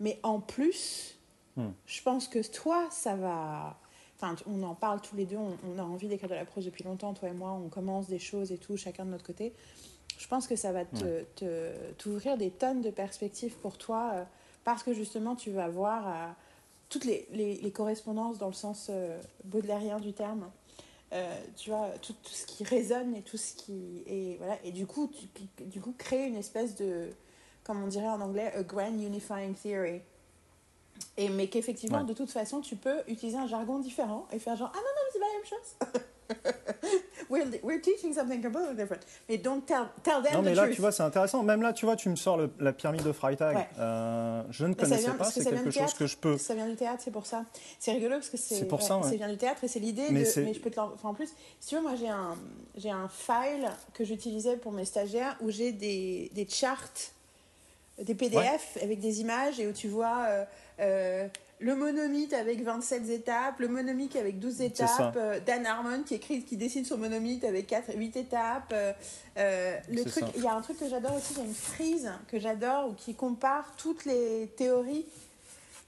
[0.00, 1.16] Mais en plus,
[1.56, 1.72] Hmm.
[1.84, 3.78] je pense que toi, ça va.
[4.24, 6.64] Enfin, on en parle tous les deux, on, on a envie d'écrire de la prose
[6.64, 9.52] depuis longtemps, toi et moi, on commence des choses et tout, chacun de notre côté.
[10.16, 14.24] Je pense que ça va te, te- t'ouvrir des tonnes de perspectives pour toi, euh,
[14.62, 16.28] parce que justement, tu vas voir euh,
[16.88, 20.48] toutes les, les- les correspondances dans le sens euh, baudelairien du terme.
[21.12, 24.02] Euh, tu vois, tout, tout ce qui résonne et tout ce qui.
[24.06, 24.56] Et, voilà.
[24.64, 27.08] et du, coup, tu, du coup, créer une espèce de.
[27.64, 30.00] Comme on dirait en anglais, a grand unifying theory.
[31.16, 32.04] Et, mais qu'effectivement, Ouais.
[32.04, 35.02] de toute façon, tu peux utiliser un jargon différent et faire genre Ah non, non,
[35.04, 36.62] mais c'est pas la même chose.
[37.28, 39.02] we're, we're teaching something completely different.
[39.28, 40.74] Mais don't tell, tell them Non, the mais là, truth.
[40.76, 41.42] tu vois, c'est intéressant.
[41.42, 43.56] Même là, tu vois, tu me sors le- la pyramide de Freytag.
[43.56, 43.68] Ouais.
[43.78, 46.16] Euh, je ne Mais ça connaissais vient- pas, que c'est ça quelque chose que je
[46.16, 46.38] peux.
[46.38, 47.44] Ça vient du théâtre, c'est pour ça.
[47.78, 48.54] C'est rigolo parce que c'est.
[48.56, 49.16] C'est pour ça, ouais.
[49.16, 50.24] vient du théâtre et c'est l'idée Mais de.
[50.24, 51.28] c'est- Mais je peux te enfin, en plus,
[51.60, 52.34] si tu veux, moi j'ai un,
[52.76, 56.78] j'ai un file que j'utilisais pour mes stagiaires où j'ai des, des charts,
[58.02, 60.44] des PDF avec des images et où tu vois euh,
[60.82, 61.26] euh,
[61.60, 64.64] le monomythe avec 27 étapes, le monomythe avec 12 ça.
[64.64, 68.74] étapes, euh, Dan Harmon qui écrit, qui dessine son monomythe avec 4, 8 étapes.
[69.36, 71.54] euh, le truc, il y a un truc que j'adore aussi, il y a une
[71.54, 75.06] frise que j'adore ou qui compare toutes les théories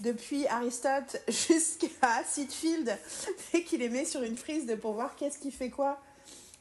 [0.00, 2.96] depuis Aristote jusqu'à Sitfield
[3.52, 6.00] et qui les met sur une frise de, pour voir qu'est-ce qui fait quoi.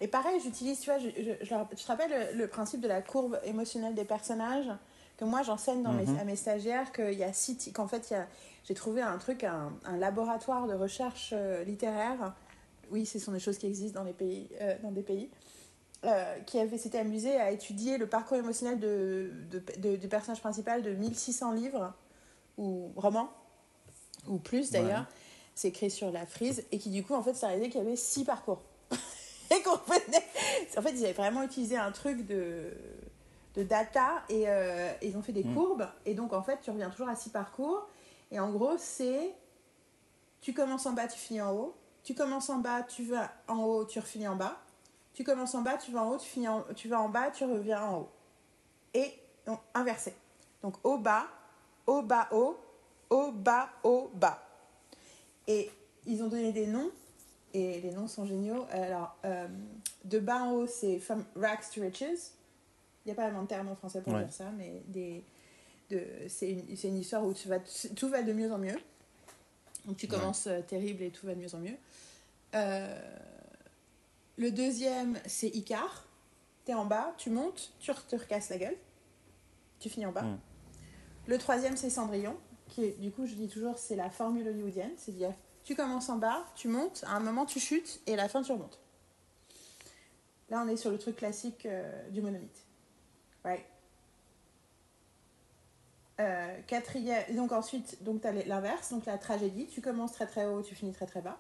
[0.02, 2.82] Et pareil, j'utilise, tu vois, je, je, je, leur- je te rappelle le, le principe
[2.82, 4.70] de la courbe émotionnelle des personnages?
[5.18, 6.18] Que moi j'enseigne dans mes- Mhm.
[6.20, 8.14] à mes stagiaires qu'il y a six, qu'en fait
[8.66, 12.34] j'ai trouvé un truc, un, un laboratoire de recherche euh, littéraire.
[12.92, 15.30] Oui, ce sont des choses qui existent dans les pays, euh, dans des pays.
[16.06, 20.42] euh, qui avait s'était amusé à étudier le parcours émotionnel de, de- de- du personnage
[20.42, 21.94] principal de 1600 livres
[22.58, 23.30] ou romans
[24.28, 25.16] ou plus d'ailleurs Ouais.
[25.56, 27.86] c'est écrit sur la frise et qui du coup en fait s'est réalisé qu'il y
[27.86, 28.62] avait six parcours
[29.56, 32.74] et qu'on en fait ils avaient vraiment utilisé un truc de
[33.56, 35.54] de data et euh, ils ont fait des Mm.
[35.54, 37.88] courbes et donc en fait tu reviens toujours à six parcours
[38.32, 39.34] et en gros c'est
[40.42, 43.60] tu commences en bas tu finis en haut tu commences en bas, tu vas en
[43.64, 44.58] haut, tu refinis en bas.
[45.14, 47.32] Tu commences en bas, tu vas en haut, tu, finis en- tu vas en bas,
[47.32, 48.10] tu reviens en haut.
[48.94, 49.14] Et
[49.46, 50.14] donc, inversé.
[50.62, 51.28] Donc haut, bas,
[51.88, 52.58] haut, bas, haut,
[53.10, 54.44] haut, bas, haut, bas.
[55.48, 55.72] Et
[56.06, 56.92] ils ont donné des noms,
[57.54, 58.66] et les noms sont géniaux.
[58.72, 59.48] Alors, euh,
[60.04, 62.32] de bas en haut, c'est from rags to riches.
[63.06, 64.24] Il n'y a pas vraiment de terme en français pour Ouais.
[64.24, 65.24] dire ça, mais des,
[65.90, 68.78] de, c'est, une, histoire où tu vas, tout va de mieux en mieux.
[69.86, 71.76] Donc tu commences euh, terrible et tout va de mieux en mieux.
[72.56, 73.18] Euh,
[74.38, 76.08] le deuxième, c'est Icar.
[76.66, 78.78] Tu es en bas, tu montes, tu te recasses la gueule.
[79.80, 80.26] Tu finis en bas.
[81.28, 82.38] Le troisième, c'est Cendrillon,
[82.70, 84.92] qui est, du coup, je dis toujours, c'est la formule hollywoodienne.
[84.98, 88.30] C'est-à-dire, tu commences en bas, tu montes, à un moment, tu chutes, et à la
[88.30, 88.80] fin, tu remontes.
[90.50, 92.63] Là, on est sur le truc classique euh, du monomythe.
[93.44, 93.66] Right.
[96.20, 99.68] Euh, quatrième, donc ensuite, donc tu as l'inverse, donc la tragédie.
[99.68, 101.38] Tu commences très très haut, tu finis très très bas.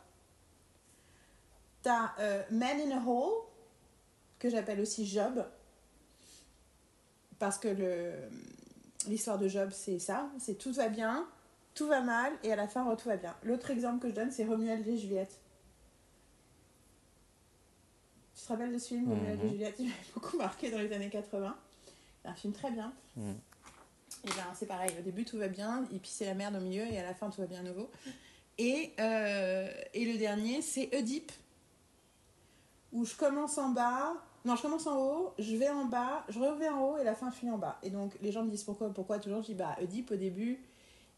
[1.84, 2.14] Tu as
[2.50, 3.34] Man in a Hole,
[4.40, 5.46] que j'appelle aussi Job.
[7.40, 8.14] Parce que le,
[9.08, 10.30] l'histoire de Job, c'est ça.
[10.40, 11.28] C'est tout va bien,
[11.76, 13.36] tout va mal, et à la fin, tout va bien.
[13.44, 15.40] L'autre exemple que je donne, c'est Romuald et Juliette.
[18.36, 19.50] Tu te rappelles de ce film, Romuald et Mhm.
[19.52, 19.76] Juliette?
[19.80, 21.56] Il m'a beaucoup marqué dans les années 80.
[22.26, 22.94] Un film très bien.
[23.16, 23.32] Mm.
[24.26, 26.60] Et ben c'est pareil, au début tout va bien, et puis c'est la merde au
[26.60, 27.90] milieu, et à la fin tout va bien à nouveau.
[28.58, 31.32] Et, euh, et le dernier, c'est Oedipe,
[32.92, 34.14] où je commence en bas,
[34.46, 37.16] non, je commence en haut, je vais en bas, je reviens en haut, et la
[37.16, 37.80] fin finit en bas.
[37.82, 40.60] Et donc les gens me disent pourquoi, pourquoi toujours, je dis bah Oedipe au début,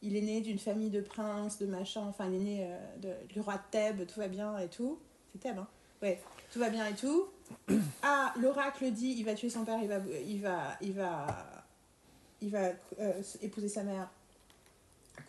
[0.02, 3.28] il est né d'une famille de princes, de machin, enfin il est né euh, de-
[3.28, 5.00] du roi de Thèbes, tout va bien et tout.
[5.34, 5.68] C'est Thèbes, hein
[6.02, 7.26] Ouais, tout va bien et tout.
[8.02, 11.66] Ah, l'oracle dit, il va tuer son père, il va, il va, il va,
[12.42, 14.10] il va euh, épouser sa mère,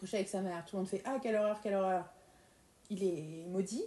[0.00, 0.64] coucher avec sa mère.
[0.66, 2.04] Tout le monde fait ah quelle horreur, quelle horreur.
[2.90, 3.84] Il est maudit.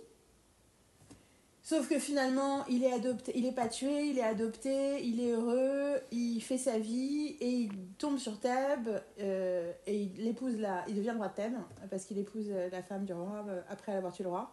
[1.62, 5.34] Sauf que finalement, il est adopté, il est pas tué, il est adopté, il est
[5.34, 10.84] heureux, il fait sa vie et il tombe sur Thèbes euh, et il épouse la,
[10.88, 11.58] il devient le roi de Thèbes
[11.92, 14.52] parce qu'il épouse la femme du roi euh, après avoir tué le roi.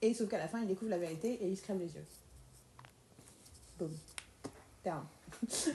[0.00, 2.04] Et sauf qu'à la fin, il découvre la vérité et il se crève les yeux.
[3.78, 3.90] Boum.
[4.84, 5.04] Down.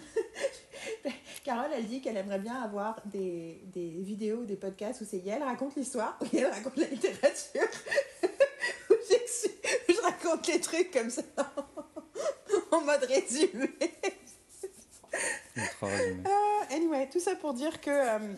[1.43, 5.43] Carole, elle dit qu'elle aimerait bien avoir des, des vidéos, des podcasts où c'est Yael
[5.43, 7.67] raconte l'histoire, où Yael raconte la littérature,
[8.89, 8.93] où,
[9.89, 11.23] je raconte les trucs comme ça,
[12.71, 13.69] en mode résumé.
[15.83, 17.89] Euh, anyway, tout ça pour dire que.
[17.89, 18.33] euh,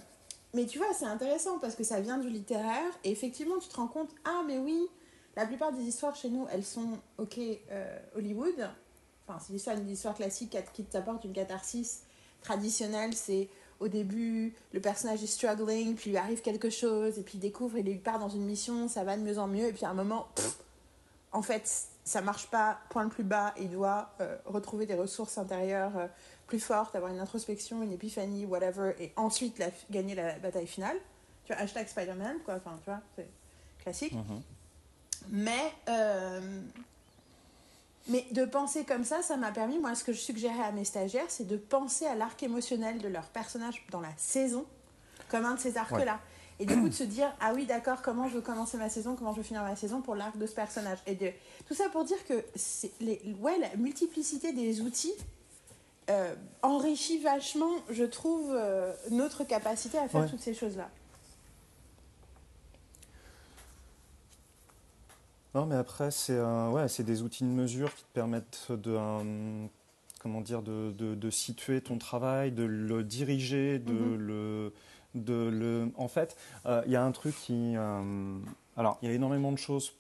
[0.54, 3.76] mais tu vois, c'est intéressant parce que ça vient du littéraire et effectivement, tu te
[3.76, 4.88] rends compte, ah, mais oui,
[5.36, 7.39] la plupart des histoires chez nous, elles sont, ok,
[7.71, 8.69] euh, Hollywood.
[9.32, 12.02] Enfin, c'est l'histoire, une histoire classique qui t'apporte une catharsis
[12.41, 13.13] traditionnelle.
[13.13, 13.48] C'est
[13.80, 17.78] au début, le personnage est struggling, puis lui arrive quelque chose, et puis il découvre,
[17.78, 19.94] il part dans une mission, ça va de mieux en mieux, et puis à un
[19.96, 20.58] moment, pff,
[21.32, 25.38] en fait, ça marche pas, point le plus bas, il doit euh, retrouver des ressources
[25.39, 26.08] intérieures euh,
[26.46, 30.98] plus fortes, avoir une introspection, une épiphanie, whatever, et ensuite la- gagner la bataille finale.
[31.46, 33.30] Tu vois, hashtag Spider-Man, quoi, enfin, tu vois, c'est
[33.80, 34.13] classique.
[34.13, 34.41] Mhm.
[35.30, 36.62] Mais, euh,
[38.07, 40.85] mais de penser comme ça, ça m'a permis, moi, ce que je suggérais à mes
[40.85, 44.65] stagiaires, c'est de penser à l'arc émotionnel de leur personnage dans la saison,
[45.29, 46.19] comme un de ces arcs-là.
[46.59, 49.15] Et du coup, de se dire, ah oui, d'accord, comment je veux commencer ma saison,
[49.15, 50.99] comment je veux finir ma saison pour l'arc de ce personnage.
[51.07, 51.31] Et de,
[51.67, 52.43] tout ça pour dire que
[52.99, 55.13] les, ouais, la multiplicité des outils
[56.09, 60.29] euh, enrichit vachement, je trouve, euh, notre capacité à faire Ouais.
[60.29, 60.89] toutes ces choses-là.
[65.53, 68.95] Non, mais après, c'est euh, ouais, c'est des outils de mesure qui te permettent de,
[68.97, 69.65] euh,
[70.21, 74.15] comment dire, de, de, de situer ton travail, de le diriger, de Mhm.
[74.15, 74.73] le,
[75.15, 75.91] de le.
[75.97, 77.73] En fait, euh, il y a un truc qui.
[77.75, 78.37] euh,
[78.77, 79.93] alors, il y a énormément de choses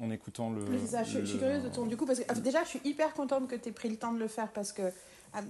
[0.00, 0.62] en écoutant le.
[0.66, 1.86] Oui, ça, je, je suis curieuse de ton.
[1.86, 3.96] Du coup, parce que euh, déjà, je suis hyper contente que tu aies pris le
[3.96, 4.82] temps de le faire parce que
[5.34, 5.40] ah,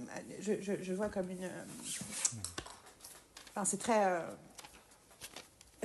[0.41, 1.47] je, je, je vois comme une.
[3.51, 4.03] Enfin, c'est très.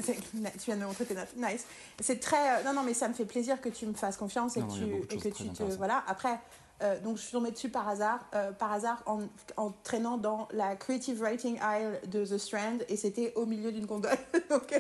[0.59, 1.35] Tu viens de me montrer tes notes.
[1.37, 1.65] Nice.
[2.01, 2.59] C'est très.
[2.59, 4.69] euh, Non, non, mais ça me fait plaisir que tu me fasses confiance et Non,
[4.69, 4.85] que tu,
[5.27, 5.63] et que te.
[5.77, 6.03] Voilà.
[6.07, 6.39] Après,
[6.83, 9.21] euh, donc je suis tombée dessus par hasard, euh, par hasard en,
[9.57, 13.87] en traînant dans la creative writing aisle de The Strand et c'était au milieu d'une
[13.87, 14.17] gondole.
[14.51, 14.79] Donc, euh,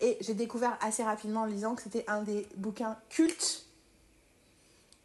[0.00, 3.64] et j'ai découvert assez rapidement en lisant que c'était un des bouquins cultes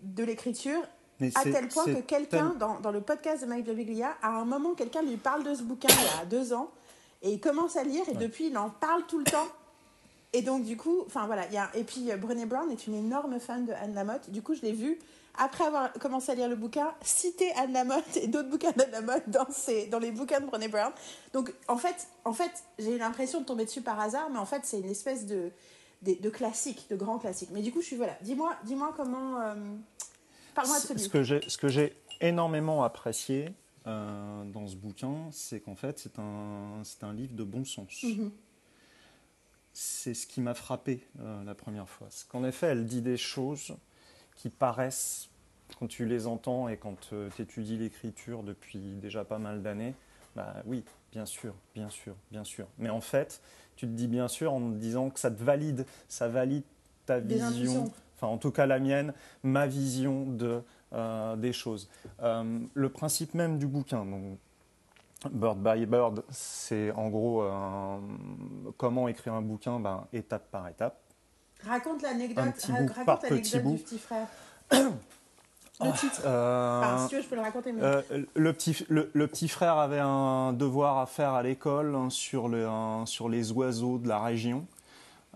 [0.01, 0.79] de l'écriture
[1.19, 4.29] Mais à tel point que quelqu'un, tel- dans, dans le podcast de Mike Birbiglia, à
[4.29, 6.69] un moment, quelqu'un lui parle de ce bouquin il y a deux ans,
[7.21, 8.17] et il commence à lire, et Ouais.
[8.17, 9.47] depuis, il en parle tout le temps.
[10.33, 12.87] Et donc, du coup, enfin voilà, il y a, et puis euh, Brené Brown est
[12.87, 14.29] une énorme fan de Anne Lamotte.
[14.29, 14.97] Du coup, je l'ai vu,
[15.37, 19.27] après avoir commencé à lire le bouquin, citer Anne Lamotte et d'autres bouquins d'Anne Lamotte
[19.27, 20.91] dans, ses, dans les bouquins de Brené Brown.
[21.33, 24.45] Donc, en fait, en fait j'ai eu l'impression de tomber dessus par hasard, mais en
[24.45, 25.51] fait, c'est une espèce de
[26.01, 27.49] des, de classiques, de grands classiques.
[27.51, 28.13] Mais du coup, je suis voilà.
[28.21, 29.39] Dis-moi, dis-moi comment.
[29.41, 29.53] euh,
[30.55, 31.11] Parle-moi de ce Ce livre.
[31.11, 33.49] que j'ai, ce que j'ai énormément apprécié
[33.87, 38.03] euh, dans ce bouquin, c'est qu'en fait, c'est un, c'est un livre de bon sens.
[38.03, 38.31] Mhm.
[39.73, 42.07] C'est ce qui m'a frappé euh, la première fois.
[42.09, 43.75] C'est qu'en effet, elle dit des choses
[44.35, 45.29] qui paraissent,
[45.79, 49.95] quand tu les entends et quand tu étudies l'écriture depuis déjà pas mal d'années,
[50.35, 52.67] bah oui, bien sûr, bien sûr, bien sûr.
[52.77, 53.41] Mais en fait,
[53.77, 56.63] tu te dis bien sûr en te disant que ça te valide, ça valide
[57.05, 57.93] ta Des vision, intuitions.
[58.17, 59.13] enfin en tout cas la mienne,
[59.43, 60.61] ma vision de,
[60.93, 61.89] euh, des choses.
[62.21, 64.37] Euh, le principe même du bouquin, donc,
[65.31, 67.97] Bird by Bird, c'est en gros euh,
[68.77, 70.97] comment écrire un bouquin ben, étape par étape.
[71.65, 72.43] Raconte l'anecdote.
[73.05, 73.75] raconte petit bout.
[73.75, 74.27] du petit frère.
[75.83, 76.21] Ah, Le titre.
[76.25, 77.71] euh, Enfin, si tu veux, je peux le raconter.
[77.71, 77.81] Mais...
[77.81, 78.01] Euh,
[78.35, 82.49] le, petit, le, le petit frère avait un devoir à faire à l'école hein, sur,
[82.49, 84.67] le, un- sur les oiseaux de la région.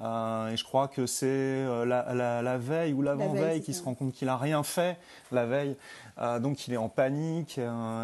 [0.02, 3.80] Euh, et je crois que c'est euh, la, la- la veille ou l'avant-veille ça.
[3.80, 4.98] se rend compte qu'il n'a rien fait
[5.32, 5.78] la veille.
[6.18, 7.60] Euh, donc il est en panique,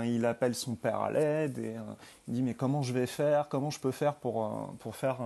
[0.06, 1.76] il appelle son père à l'aide et
[2.28, 5.18] il dit mais comment je vais faire, comment je peux faire pour, pour faire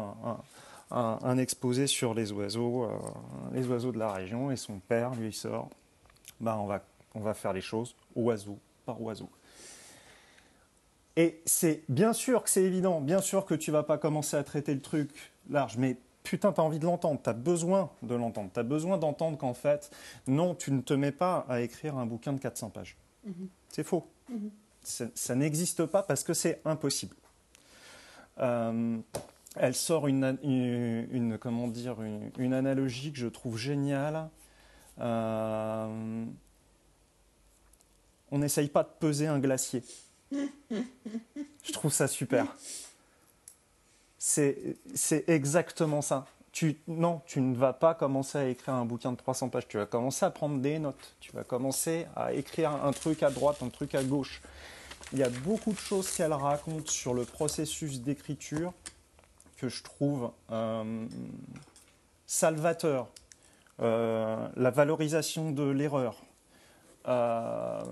[0.89, 2.89] un, un- exposé sur les oiseaux,
[3.51, 4.49] les oiseaux de la région?
[4.49, 5.69] Et son père lui sort,
[6.39, 6.81] bah, on, va,
[7.13, 9.29] on va faire les choses oiseau par oiseau.
[11.15, 14.43] Et c'est bien sûr que c'est évident, bien sûr que tu vas pas commencer à
[14.43, 18.15] traiter le truc large, mais putain, tu as envie de l'entendre, tu as besoin de
[18.15, 19.89] l'entendre, tu as besoin d'entendre qu'en fait,
[20.27, 22.97] non, tu ne te mets pas à écrire un bouquin de 400 pages.
[23.25, 23.47] Mhm.
[23.69, 24.05] C'est faux.
[24.29, 24.51] Mhm.
[24.83, 27.15] Ça, ça n'existe pas parce que c'est impossible.
[28.39, 28.97] Euh,
[29.55, 34.29] elle sort une, une, une- comment dire, une, une analogie que je trouve géniale.
[34.99, 36.25] Euh,
[38.31, 39.83] on n'essaye pas de peser un glacier.
[40.31, 42.45] Je trouve ça super.
[44.27, 46.25] C'est exactement ça.
[46.87, 49.67] Non, tu ne vas pas commencer à écrire un bouquin de 300 pages.
[49.67, 51.15] Tu vas commencer à prendre des notes.
[51.19, 54.41] Tu vas commencer à écrire un truc à droite, un truc à gauche.
[55.13, 58.73] Il y a beaucoup de choses qu'elle raconte sur le processus d'écriture
[59.57, 61.05] que je trouve euh,
[62.25, 63.07] salvateur.
[63.81, 66.15] Euh, la valorisation de l'erreur.
[67.07, 67.83] Euh,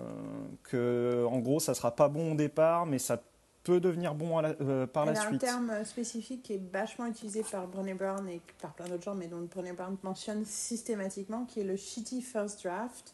[0.64, 3.22] que en gros ça sera pas bon au départ mais ça
[3.64, 6.44] peut devenir bon à la- euh, par Elle la a un suite terme euh, spécifique
[6.44, 9.72] qui est vachement utilisé par Brené Brown et par plein d'autres gens, mais dont Brené
[9.74, 13.14] Brown mentionne systématiquement, qui est le shitty first draft.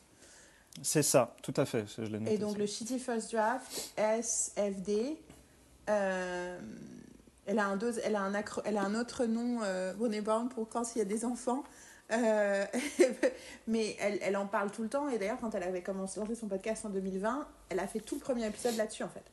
[0.81, 5.17] c'est ça tout à fait je noté Et donc le shitty first draft, SFD,
[5.89, 6.59] euh,
[7.45, 10.21] elle, a un dose, elle, a un acro- elle a un autre nom, euh, Brené
[10.21, 11.63] Brown, pour quand il y a des enfants.
[12.11, 12.65] Euh,
[13.67, 15.09] mais elle, elle en parle tout le temps.
[15.09, 18.21] Et d'ailleurs, quand elle avait commencé son podcast en 2020, elle a fait tout le
[18.21, 19.23] premier épisode là-dessus, en fait.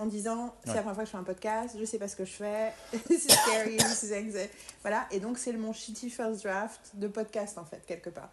[0.00, 0.76] En disant, c'est Ouais.
[0.76, 2.72] la première fois que je fais un podcast, je sais pas ce que je fais,
[3.08, 4.50] c'est scary, c'est anxiety.
[4.82, 5.06] Voilà.
[5.10, 8.30] Et donc, c'est le mon shitty first draft de podcast, en fait, quelque part.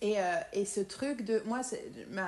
[0.00, 0.22] Et, euh,
[0.52, 1.42] et ce truc de.
[1.44, 2.26] Moi, c'est ma,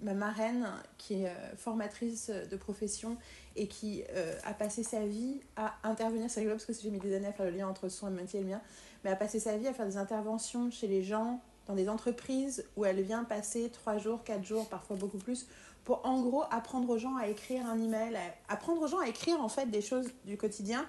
[0.00, 3.16] ma marraine, qui est euh, formatrice de profession
[3.56, 6.30] et qui euh, a passé sa vie à intervenir.
[6.30, 8.40] C'est rigolo parce que j'ai mis des années à faire le lien entre son métier
[8.40, 8.60] et le mien,
[9.02, 12.64] mais a passé sa vie à faire des interventions chez les gens, dans des entreprises
[12.76, 15.46] où elle vient passer 3 jours, 4 jours, parfois beaucoup plus,
[15.84, 19.08] pour en gros apprendre aux gens à écrire un email, à apprendre aux gens à
[19.08, 20.86] écrire en fait des choses du quotidien,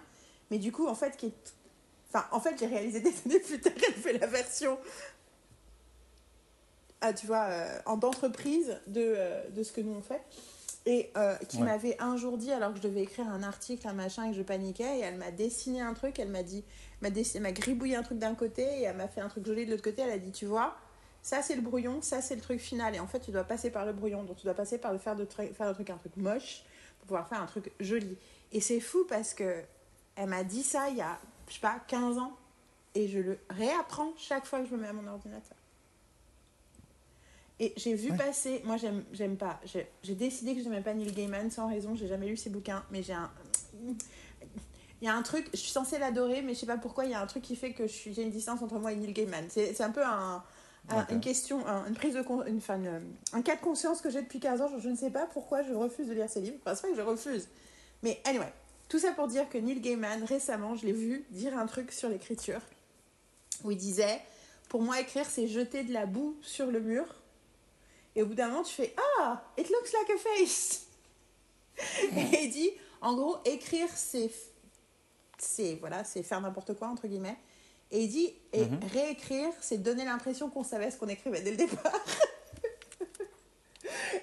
[0.50, 1.54] mais du coup, en fait, qui est.
[2.14, 4.78] Enfin, en fait, j'ai réalisé des années plus tard, elle fait la version
[7.02, 10.22] ah, tu vois, euh, en d'entreprise de, euh, de ce que nous on fait.
[10.86, 11.64] Et euh, qui Ouais.
[11.64, 14.38] m'avait un jour dit, alors que je devais écrire un article, un machin, et que
[14.38, 16.64] je paniquais, et elle m'a dessiné un truc, elle m'a dit,
[17.02, 19.66] m'a dessiné, m'a gribouillé un truc d'un côté, et elle m'a fait un truc joli
[19.66, 20.76] de l'autre côté, elle a dit, tu vois,
[21.24, 23.70] ça c'est le brouillon, ça c'est le truc final, et en fait tu dois passer
[23.70, 25.98] par le brouillon, donc tu dois passer par le faire de faire un truc, un
[25.98, 26.64] truc moche,
[27.00, 28.18] pour pouvoir faire un truc joli.
[28.52, 29.62] Et c'est fou parce que
[30.16, 32.36] elle m'a dit ça il y a, je sais pas, 15 ans,
[32.96, 35.58] et je le réapprends chaque fois que je me mets à mon ordinateur.
[37.60, 38.18] Et j'ai vu Ouais.
[38.18, 41.94] passer, moi j'aime, j'aime pas, j'ai, décidé que je n'aimais pas Neil Gaiman sans raison,
[41.96, 43.30] j'ai jamais lu ses bouquins, mais j'ai un.
[45.02, 47.12] Il y a un truc, je suis censée l'adorer, mais je sais pas pourquoi, il
[47.12, 48.96] y a un truc qui fait que je suis, j'ai une distance entre moi et
[48.96, 49.46] Neil Gaiman.
[49.50, 50.44] C'est, c'est un peu un.
[51.10, 53.02] Une question, un- une prise de con- une, enfin, une-
[53.34, 54.70] un cas de conscience que j'ai depuis 15 ans.
[54.76, 56.58] Je, je ne sais pas pourquoi je refuse de lire ses livres.
[56.62, 57.48] Enfin, c'est pas que je refuse.
[58.04, 58.52] Mais anyway,
[58.90, 62.10] tout ça pour dire que Neil Gaiman, récemment, je l'ai vu dire un truc sur
[62.10, 62.60] l'écriture
[63.64, 64.20] où il disait
[64.70, 67.06] Pour moi, écrire, c'est jeter de la boue sur le mur.
[68.16, 70.88] Et au bout d'un moment, tu fais Ah, it looks like a face.
[72.18, 72.72] Et il dit
[73.02, 74.30] En gros, écrire, c'est.
[75.38, 77.38] C'est voilà, c'est faire n'importe quoi, entre guillemets.
[77.92, 78.80] Et il dit Et Mhm.
[78.92, 81.94] réécrire, c'est donner l'impression qu'on savait ce qu'on écrivait dès le départ.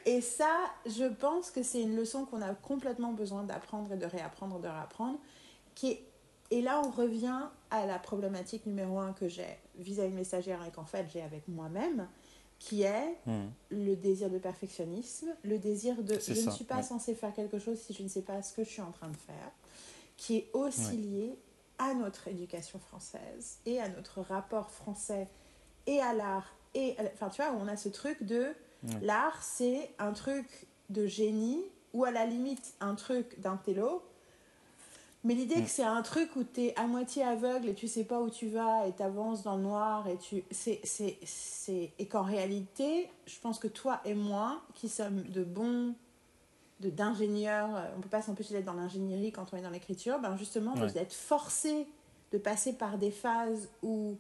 [0.07, 0.51] Et ça,
[0.87, 4.69] je pense que c'est une leçon qu'on a complètement besoin d'apprendre et de réapprendre, de
[4.69, 5.19] réapprendre,
[5.75, 6.05] qui est
[6.51, 10.65] et là, on revient à la problématique numéro un que j'ai vis-à-vis de mes stagiaires
[10.67, 12.09] et qu'en fait j'ai avec moi-même,
[12.59, 13.49] qui est Hmm.
[13.71, 16.83] le désir de perfectionnisme, le désir de je ne suis pas ouais.
[16.83, 19.09] censé faire quelque chose si je ne sais pas ce que je suis en train
[19.09, 19.51] de faire,
[20.17, 20.93] qui est aussi Ouais.
[20.97, 21.39] lié
[21.79, 25.29] à notre éducation française et à notre rapport français
[25.87, 26.55] et à l'art.
[26.75, 28.55] Et enfin, tu vois, on a ce truc de
[28.85, 29.01] Ouais.
[29.03, 34.05] l'art, c'est un truc de génie ou à la limite un truc d'intello.
[35.25, 38.05] Mais l'idée que c'est un truc où tu es à moitié aveugle et tu sais
[38.05, 41.93] pas où tu vas et tu avances dans le noir et tu c'est c'est c'est
[41.99, 45.97] et qu'en réalité, je pense que toi et moi qui sommes de bons
[46.81, 50.19] de d'ingénieurs, euh, on peut pas s'empêcher d'être dans l'ingénierie quand on est dans l'écriture,
[50.21, 50.91] ben justement Ouais.
[50.93, 51.87] d'être forcé
[52.33, 54.17] de passer par des phases où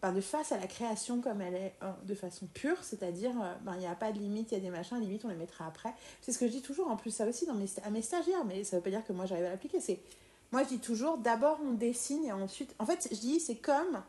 [0.00, 3.52] ben, de face à la création comme elle est euh, de façon pure, c'est-à-dire euh,
[3.64, 5.34] ben, il n'y a pas de limite, il y a des machins, limite on les
[5.34, 5.92] mettra après.
[6.22, 8.44] C'est ce que je dis toujours en plus ça aussi dans mes, à mes stagiaires,
[8.44, 9.80] mais ça veut pas dire que moi j'arrive à l'appliquer.
[9.80, 10.00] C'est
[10.52, 14.00] moi je dis toujours d'abord on dessine et ensuite en fait je dis c'est comme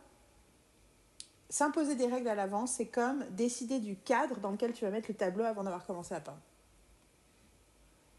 [1.50, 5.08] s'imposer des règles à l'avance, c'est comme décider du cadre dans lequel tu vas mettre
[5.10, 6.38] le tableau avant d'avoir commencé à peindre.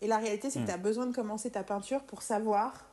[0.03, 0.69] Et la réalité c'est que Hmm.
[0.69, 2.87] tu as besoin de commencer ta peinture pour savoir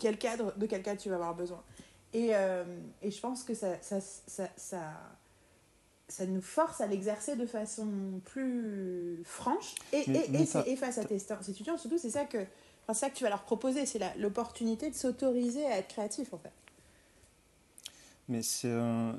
[0.00, 1.62] quel cadre, de quel cadre tu vas avoir besoin.
[2.12, 2.64] Et, euh,
[3.00, 4.92] et je pense que ça, ça, ça, ça,
[6.08, 9.74] ça nous force à l'exercer de façon plus franche.
[9.92, 11.16] Et, Mais- et, mais et, face à tes
[11.48, 12.44] étudiants, surtout, c'est ça que,
[12.82, 13.86] enfin, ça que tu vas leur proposer.
[13.86, 16.52] C'est l'opportunité de s'autoriser à être créatif, en fait.
[18.28, 19.12] Mais c'est euh,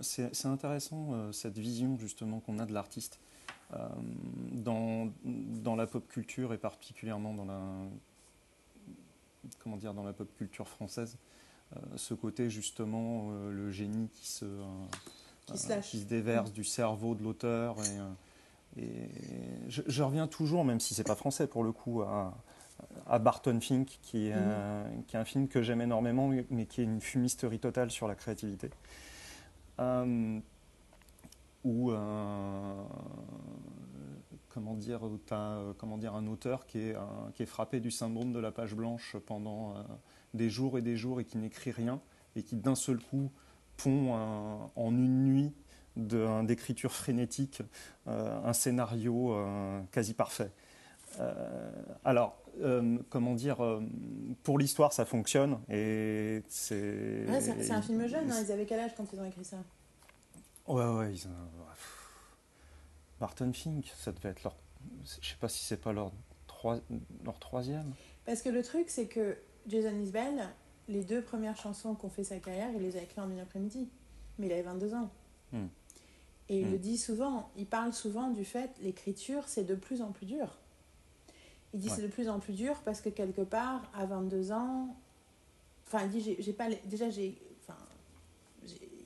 [0.46, 3.20] intéressant euh, cette vision justement qu'on a de l'artiste
[4.52, 7.60] dans, dans la pop culture et particulièrement dans la
[9.60, 11.18] comment dire dans la pop culture française.
[11.76, 14.64] euh, ce côté justement euh, le génie qui se euh,
[15.48, 15.90] Qui se euh, lâche.
[15.90, 19.10] qui se déverse du cerveau de l'auteur et, euh, et
[19.70, 22.34] je, je reviens toujours même si c'est pas français pour le coup à,
[23.08, 26.82] à Barton Fink qui est, un- qui est un film que j'aime énormément mais qui
[26.82, 28.70] est une fumisterie totale sur la créativité
[29.80, 30.40] euh,
[31.64, 32.84] où euh,
[34.50, 37.80] comment dire où t'as, euh, comment dire un auteur qui est, un- qui est frappé
[37.80, 39.82] du syndrome de la page blanche pendant euh,
[40.34, 42.00] des jours et des jours et qui n'écrit rien
[42.36, 43.32] et qui d'un seul coup
[43.78, 45.54] pond un- en une nuit
[45.96, 47.62] d'écriture frénétique
[48.08, 50.52] euh, un scénario euh, quasi parfait.
[51.20, 51.72] Euh,
[52.04, 53.80] alors, euh, comment dire, euh,
[54.42, 57.26] pour l'histoire, ça fonctionne et c'est
[57.62, 59.58] c'est un film jeune, hein, ils avaient quel âge quand ils ont écrit ça?
[60.68, 61.32] Ouais, ouais, ils ont-
[63.20, 64.56] Barton Fink, ça devait être leur.
[65.22, 66.12] Je sais pas si c'est pas leur,
[66.48, 66.80] trois...
[67.24, 67.94] leur troisième.
[68.26, 69.38] Parce que le truc, c'est que
[69.68, 70.50] Jason Isbell,
[70.90, 73.88] les deux premières chansons qu'on fait sa carrière, il les a écrites en une après-midi.
[74.40, 75.10] Mais il avait 22 ans.
[75.52, 75.68] Hmm.
[76.50, 76.72] Et il Hmm.
[76.72, 80.58] le dit souvent, il parle souvent du fait l'écriture, c'est de plus en plus dur.
[81.74, 81.96] Il dit Ouais.
[81.96, 84.96] c'est de plus en plus dur parce que quelque part, à 22 ans,
[85.88, 86.68] enfin, il dit j'ai- pas.
[86.86, 87.42] Déjà, j'ai.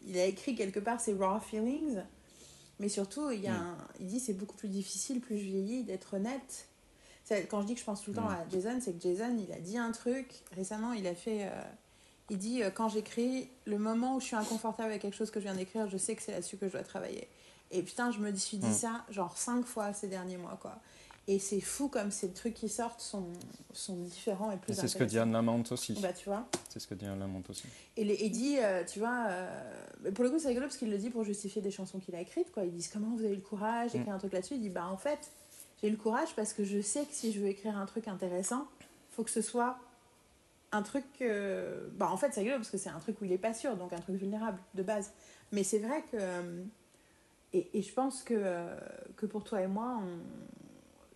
[0.07, 1.97] Il a écrit quelque part ses raw feelings,
[2.79, 3.61] mais surtout, il, y a Hmm.
[3.61, 6.67] un- il dit c'est beaucoup plus difficile, plus je vieillis, d'être honnête.
[7.49, 8.37] Quand je dis que je pense tout le temps Mm.
[8.37, 10.29] à Jason, c'est que Jason, il a dit un truc.
[10.55, 11.43] Récemment, il a fait.
[11.43, 11.61] euh,
[12.29, 15.41] il dit euh, Quand j'écris, le moment où je suis inconfortable avec quelque chose que
[15.41, 17.27] je viens d'écrire, je sais que c'est là-dessus que je dois travailler.
[17.71, 18.73] Et putain, je me suis dit Mm.
[18.73, 20.79] ça genre cinq fois ces derniers mois, quoi.
[21.29, 23.27] Et c'est fou comme ces trucs qui sortent sont,
[23.73, 25.19] sont différents et plus c'est ce que dit.
[25.19, 25.93] Anne Lamont aussi.
[26.01, 26.47] Bah, tu vois.
[26.69, 27.65] C'est ce que dit Anne Lamont aussi.
[27.97, 30.89] Et les- il dit, euh, tu vois, euh, pour le coup, c'est rigolo parce qu'il
[30.89, 32.63] le dit pour justifier des chansons qu'il a écrites, quoi.
[32.63, 34.53] Ils disent comment vous avez eu le courage d'écrire un truc là-dessus?
[34.55, 35.19] Il dit, bah en fait,
[35.81, 38.07] j'ai eu le courage parce que je sais que si je veux écrire un truc
[38.07, 38.65] intéressant,
[39.11, 39.77] faut que ce soit
[40.71, 41.03] un truc.
[41.21, 43.53] euh, Bah en fait, c'est rigolo parce que c'est un truc où il est pas
[43.53, 45.11] sûr, donc un truc vulnérable de base.
[45.51, 46.17] Mais c'est vrai que.
[46.19, 46.63] euh,
[47.53, 48.77] Et, et je pense que, euh,
[49.15, 50.19] que pour toi et moi, on-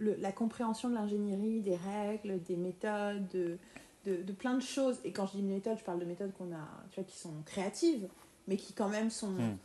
[0.01, 3.57] le- la compréhension de l'ingénierie, des règles, des méthodes, de,
[4.05, 4.97] de, de plein de choses.
[5.03, 7.33] Et quand je dis méthodes, je parle de méthodes qu'on a, tu vois, qui sont
[7.45, 8.07] créatives,
[8.47, 9.29] mais qui quand même sont.
[9.31, 9.57] Mm.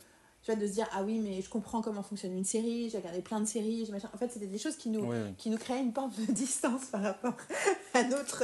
[0.43, 2.99] Tu vois, de se dire, ah oui, mais je comprends comment fonctionne une série, j'ai
[2.99, 4.09] regardé plein de séries, j'ai machin.
[4.13, 5.33] En fait, c'était des choses qui nous, Oui, oui.
[5.37, 7.33] qui nous créaient une pente de distance par rapport
[7.93, 8.43] à notre,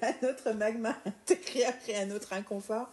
[0.00, 2.88] à notre magma intérieur et à notre inconfort.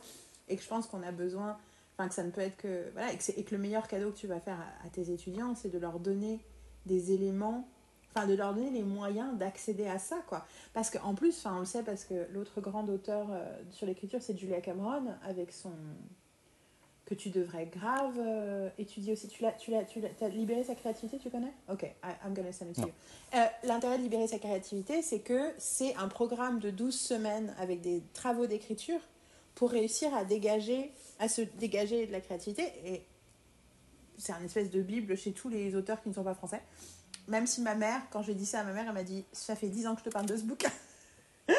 [0.50, 1.58] Et que je pense qu'on a besoin,
[1.96, 2.90] enfin, que ça ne peut être que.
[2.94, 4.90] Voilà, et que, c'est- et que le meilleur cadeau que tu vas faire à, à
[4.90, 6.44] tes étudiants, c'est de leur donner
[6.88, 7.70] des éléments,
[8.16, 10.46] enfin, de leur donner les moyens d'accéder à ça, quoi.
[10.74, 14.22] Parce qu'en plus, enfin, on le sait, parce que l'autre grande auteur euh, sur l'écriture,
[14.22, 15.72] c'est Julia Cameron, avec son.
[17.06, 19.28] que tu devrais grave euh, étudier aussi.
[19.28, 21.52] Tu l'as, tu l'as, tu l'as, libéré sa créativité, tu connais?
[21.70, 22.88] Ok, I- I'm gonna send it to you.
[23.36, 27.82] Euh, L'intérêt de libérer sa créativité, c'est que c'est un programme de 12 semaines avec
[27.82, 29.00] des travaux d'écriture
[29.56, 32.64] pour réussir à dégager, à se dégager de la créativité.
[32.86, 33.04] Et
[34.18, 36.62] c'est un espèce de bible chez tous les auteurs qui ne sont pas français.
[37.32, 39.56] Même si ma mère, quand j'ai dit ça à ma mère, elle m'a dit Ça
[39.56, 40.70] fait 10 ans que je te parle de ce bouquin.
[41.48, 41.56] Et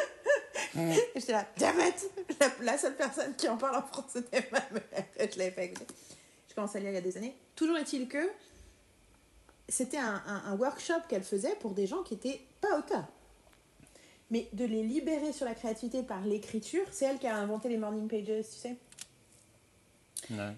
[1.17, 2.11] j'étais là, damn it
[2.41, 5.05] la, la seule personne qui en parle en français, c'était ma mère.
[5.19, 5.87] Je l'avais pas écouté.
[6.49, 7.35] Je commence à lire il y a des années.
[7.57, 8.31] Toujours est-il que
[9.69, 13.07] c'était un, un- un workshop qu'elle faisait pour des gens qui étaient pas auteurs.
[14.31, 17.77] Mais de les libérer sur la créativité par l'écriture, c'est elle qui a inventé les
[17.79, 18.77] morning pages, tu sais.
[20.31, 20.53] Ouais.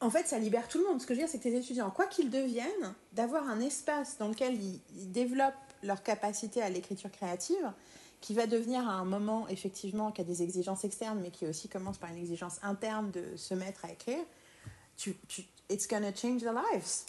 [0.00, 1.00] En fait, ça libère tout le monde.
[1.00, 4.18] Ce que je veux dire, c'est que tes étudiants, quoi qu'ils deviennent, d'avoir un espace
[4.18, 7.72] dans lequel ils, ils développent leur capacité à l'écriture créative,
[8.20, 11.68] qui va devenir à un moment, effectivement, qui a des exigences externes, mais qui aussi
[11.68, 14.24] commence par une exigence interne de se mettre à écrire,
[14.96, 17.04] tu, tu, it's gonna change their lives.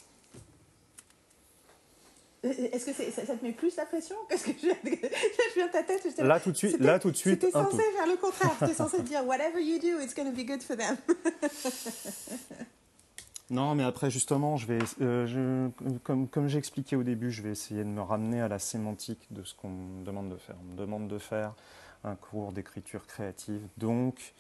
[2.46, 5.54] Euh, Est-ce que c'est- ça, ça te met plus la pression Parce que je, je
[5.56, 6.02] viens de ta tête.
[6.04, 8.56] j'étais Là tout de suite, là tout de suite, C'était censé faire le contraire.
[8.60, 10.96] C'était censé dire whatever you do, it's gonna be good for them.
[13.52, 17.44] Non, mais après, justement, je vais, euh, je- comme, comme j'ai expliqué au début, je
[17.44, 20.56] vais essayer de me ramener à la sémantique de ce qu'on me demande de faire.
[20.68, 21.54] On me demande de faire
[22.04, 23.62] un cours d'écriture créative.
[23.78, 24.34] Donc,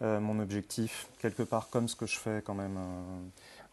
[0.00, 3.20] euh, mon objectif, quelque part comme ce que je fais quand même euh,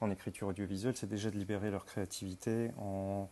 [0.01, 3.29] en écriture audiovisuelle, c'est déjà de libérer leur créativité en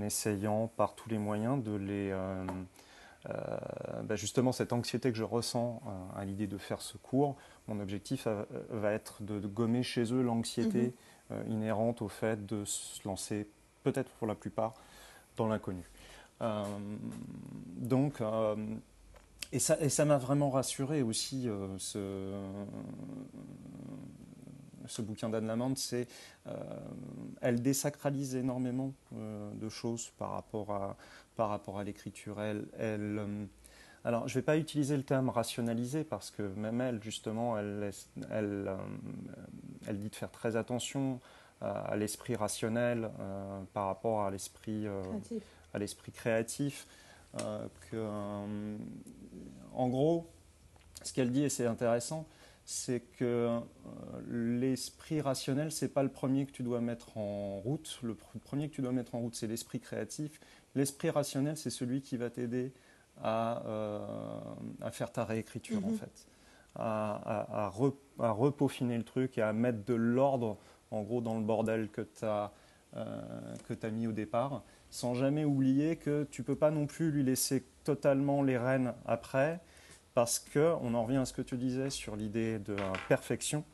[0.00, 2.10] essayant par tous les moyens de les...
[2.10, 2.44] euh,
[3.28, 7.36] euh, bah, justement, cette anxiété que je ressens euh, à l'idée de faire ce cours,
[7.68, 8.26] mon objectif
[8.70, 10.92] va être de, de gommer chez eux l'anxiété
[11.30, 11.50] Mhm.
[11.50, 13.48] inhérente au fait de se lancer,
[13.84, 14.74] peut-être pour la plupart,
[15.36, 15.88] dans l'inconnu.
[17.78, 18.20] Donc,
[19.52, 22.32] et ça et ça m'a vraiment rassuré aussi, ce,
[24.86, 26.06] ce bouquin d'Anne Lamande, c'est
[26.46, 26.52] euh,
[27.40, 30.96] elle désacralise énormément euh, de choses par rapport à,
[31.36, 32.40] par rapport à l'écriture.
[32.40, 33.44] Elle, elle, euh,
[34.04, 37.90] alors, je ne vais pas utiliser le terme rationaliser parce que même elle, justement, elle,
[38.30, 38.70] elle,
[39.86, 41.20] elle dit de faire très attention
[41.62, 45.42] à, l'esprit rationnel euh, par rapport à l'esprit euh, Créatif.
[45.72, 46.86] à l'esprit créatif.
[47.40, 48.06] euh, que,
[49.74, 50.26] en gros,
[51.02, 52.26] ce qu'elle dit, et c'est intéressant,
[52.72, 53.60] c'est que euh,
[54.30, 57.98] l'esprit rationnel, c'est pas le premier que tu dois mettre en route.
[58.02, 60.40] Le pr- premier que tu dois mettre en route, c'est l'esprit créatif.
[60.74, 62.72] L'esprit rationnel, c'est celui qui va t'aider
[63.22, 64.00] à, euh,
[64.80, 65.96] à faire ta réécriture, en Mhm.
[65.96, 66.26] fait.
[66.74, 68.32] À, à- re- à
[68.96, 70.56] le truc et à mettre de l'ordre,
[70.90, 72.50] en gros, dans le bordel que tu as,
[72.94, 77.64] as mis au départ sans jamais oublier que tu peux pas non plus lui laisser
[77.84, 79.60] totalement les rênes après,
[80.14, 82.76] parce que on en revient à ce que tu disais sur l'idée de
[83.08, 83.64] perfection.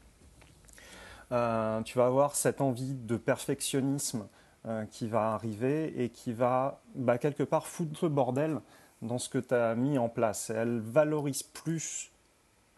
[1.30, 4.26] Euh, tu vas avoir cette envie de perfectionnisme
[4.66, 8.60] euh, qui va arriver et qui va bah, quelque part foutre le bordel
[9.02, 10.50] dans ce que tu as mis en place.
[10.50, 12.10] Et elle valorise plus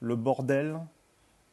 [0.00, 0.80] le bordel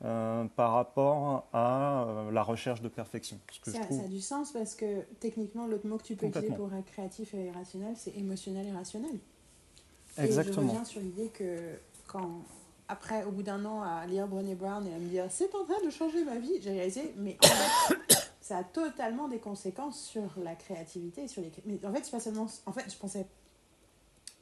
[0.06, 3.40] euh, par rapport à euh, la recherche de perfection.
[3.52, 6.04] Ce que je Ça, trouve ça a du sens parce que techniquement, l'autre mot que
[6.04, 9.16] tu peux utiliser pour être créatif et irrationnel, c'est émotionnel et rationnel.
[9.16, 10.68] Et je exactement.
[10.68, 12.42] reviens sur l'idée que quand,
[12.88, 15.64] après, au bout d'un an à lire Brené Brown et à me dire c'est en
[15.66, 20.00] train de changer ma vie, j'ai réalisé, mais en fait, ça a totalement des conséquences
[20.02, 21.24] sur la créativité.
[21.24, 21.52] et Sur les...
[21.66, 22.48] Mais en fait, c'est pas seulement.
[22.66, 23.26] En fait, je pensais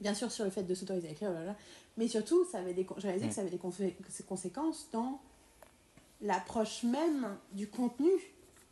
[0.00, 1.32] bien sûr sur le fait de s'autoriser à écrire,
[1.96, 2.86] mais surtout, ça avait des...
[2.98, 5.20] j'ai réalisé que ça avait des conséquences dans
[6.22, 8.10] l'approche même du contenu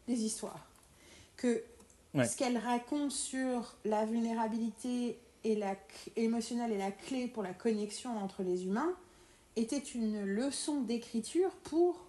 [0.07, 0.67] des histoires.
[1.37, 1.63] Que
[2.15, 2.29] Ouais.
[2.29, 5.77] ce qu'elle raconte sur la vulnérabilité et la,
[6.17, 8.95] émotionnelle la clé pour la connexion entre les humains
[9.57, 12.05] était une leçon d'écriture pour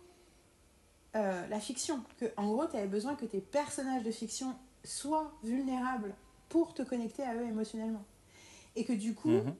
[1.15, 2.01] euh, la fiction.
[2.19, 6.13] Que, en gros, tu avais besoin que tes personnages de fiction soient vulnérables
[6.49, 8.03] pour te connecter à eux émotionnellement.
[8.75, 9.55] Et que du coup, Mhm.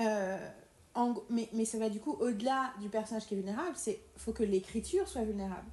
[0.00, 0.50] euh,
[0.94, 4.32] en- mais, mais ça va du coup au-delà du personnage qui est vulnérable, c'est faut
[4.32, 5.68] que l'écriture soit vulnérable.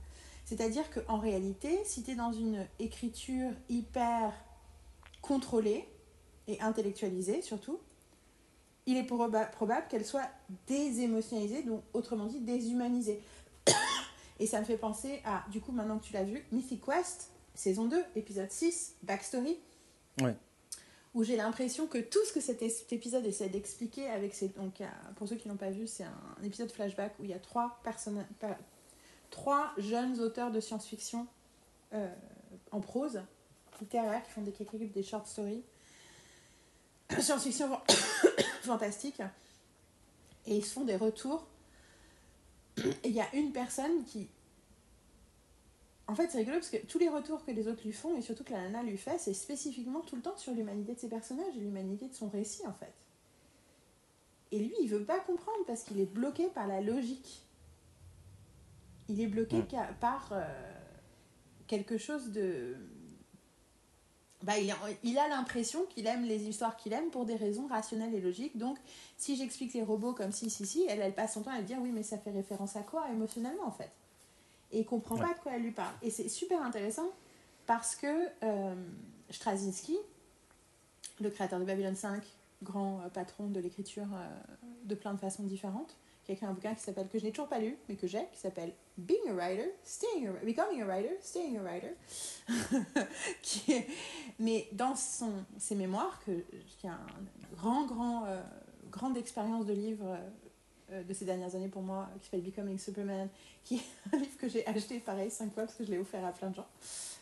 [0.46, 4.34] C'est-à-dire qu'en réalité, si tu es dans une écriture hyper
[5.22, 5.88] contrôlée
[6.50, 7.80] et intellectualisée surtout,
[8.86, 10.28] il est proba- probable qu'elle soit
[10.68, 13.22] désémotionnalisée, donc autrement dit déshumanisée.
[14.40, 17.30] et ça me fait penser à, du coup, maintenant que tu l'as vu, Mythic Quest,
[17.54, 19.58] saison 2, épisode 6, Backstory
[20.22, 20.36] Ouais.
[21.14, 24.88] où j'ai l'impression que tout ce que cet, épisode essaie d'expliquer avec ces donc a-
[25.16, 27.80] pour ceux qui l'ont pas vu c'est un, épisode flashback où il y a trois
[27.84, 28.26] personnes
[29.30, 31.26] trois jeunes auteurs de science-fiction
[31.94, 32.14] euh,
[32.72, 33.22] en prose
[33.80, 35.64] littéraire qui font des qui écrivent des short stories
[37.20, 37.70] science-fiction
[38.62, 39.22] fantastique
[40.46, 41.46] et ils se font des retours
[42.78, 44.28] et il y a une personne qui
[46.08, 48.24] en fait, c'est rigolo parce que tous les retours que les autres lui font, et
[48.24, 51.08] surtout que la nana lui fait, c'est spécifiquement tout le temps sur l'humanité de ses
[51.08, 52.92] personnages et l'humanité de son récit, en fait.
[54.52, 57.44] Et lui, il veut pas comprendre parce qu'il est bloqué par la logique.
[59.08, 59.68] Il est bloqué Mm.
[59.70, 60.44] ca- par euh,
[61.68, 62.76] quelque chose de
[64.44, 64.74] bah, il,
[65.04, 68.58] il a l'impression qu'il aime les histoires qu'il aime pour des raisons rationnelles et logiques.
[68.58, 68.78] Donc,
[69.18, 71.78] si j'explique les robots comme si, si, si, elle, elle passe son temps à dire
[71.82, 73.92] oui, mais ça fait référence à quoi émotionnellement en fait?
[74.72, 75.94] Et il comprend pas de quoi elle lui parle.
[76.02, 77.10] Et c'est super intéressant
[77.66, 78.08] parce que
[78.44, 78.76] euh,
[79.30, 79.98] Straczynski,
[81.20, 82.24] le créateur de Babylon 5,
[82.64, 84.28] grand euh, patron de l'écriture euh,
[84.86, 85.98] de plein de façons différentes,
[86.30, 88.06] qui a écrit un bouquin qui s'appelle, que je n'ai toujours pas lu, mais que
[88.06, 91.96] j'ai, qui s'appelle Being a Writer, Staying a, Becoming a Writer, Staying a Writer.
[93.42, 93.88] qui est,
[94.38, 96.32] mais dans son, ses mémoires, que,
[96.68, 98.42] qui a une grand, grand, euh,
[98.92, 100.18] grande expérience de livre
[100.92, 103.28] euh, de ces dernières années pour moi, qui s'appelle Becoming Superman,
[103.64, 106.24] qui est un livre que j'ai acheté pareil cinq fois parce que je l'ai offert
[106.24, 106.68] à plein de gens.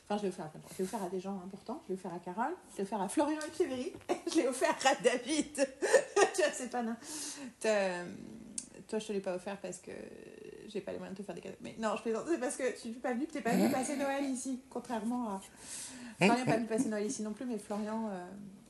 [0.09, 0.73] Enfin, je l'ai offert à plein de gens.
[0.73, 1.81] Je l'ai offert à des gens importants.
[1.85, 2.55] Je l'ai offert à Carole.
[2.73, 3.93] Je l'ai offert à Florian Echeverry.
[4.31, 5.53] je l'ai offert à David.
[5.53, 6.97] tu vois, c'est pas nain
[8.88, 9.91] toi, je te l'ai pas offert parce que
[10.67, 11.57] j'ai pas les moyens de te faire des cadeaux.
[11.61, 13.69] Mais non, je plaisante, c'est parce que tu n'es pas venu, tu n'es pas venu
[13.69, 15.41] passer Noël ici, contrairement à.
[16.17, 18.25] Florian n'est pas venu passer Noël ici non plus, mais Florian, euh,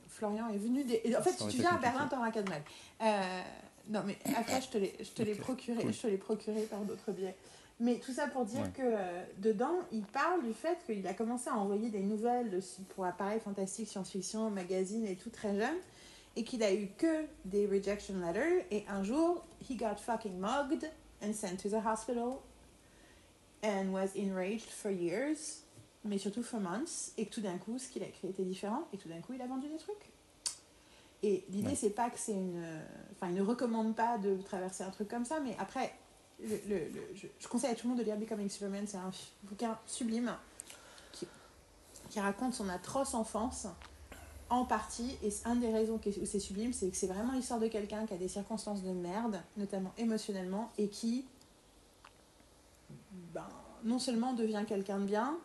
[0.08, 0.84] Florian est venu.
[0.84, 1.00] Des...
[1.16, 2.62] En fait, si tu viens à Berlin, n'auras qu'à de mal.
[3.02, 3.40] Euh,
[3.88, 6.80] non, mais après, je te l'ai, je te l'ai procuré, je te l'ai procuré par
[6.80, 7.36] d'autres biais.
[7.80, 11.48] Mais tout ça pour dire que euh, dedans, il parle du fait qu'il a commencé
[11.48, 12.60] à envoyer des nouvelles
[12.94, 15.76] pour appareils fantastiques, science-fiction, magazines et tout très jeune
[16.36, 18.64] et qu'il a eu que des rejection letters.
[18.70, 20.90] Et un jour he got fucking mugged
[21.22, 22.42] and sent to the hospital
[23.62, 25.62] and was enraged for years
[26.04, 27.12] mais surtout for months.
[27.16, 28.86] Et que tout d'un coup ce qu'il a écrit était différent.
[28.92, 30.10] Et tout d'un coup il a vendu des trucs.
[31.22, 32.64] Et l'idée c'est pas que c'est une
[33.12, 35.92] enfin il ne recommande pas de traverser un truc comme ça mais après
[36.40, 38.86] le, le, je, je, conseille à tout le monde de lire Becoming Superman.
[38.86, 39.10] C'est un
[39.42, 40.32] bouquin sublime
[41.10, 41.26] qui,
[42.10, 43.66] qui raconte son atroce enfance
[44.50, 47.68] en partie, et un des raisons où c'est sublime, c'est que c'est vraiment l'histoire de
[47.68, 51.24] quelqu'un qui a des circonstances de merde, notamment émotionnellement, et qui,
[53.34, 53.46] ben,
[53.84, 55.36] non seulement devient quelqu'un de bien,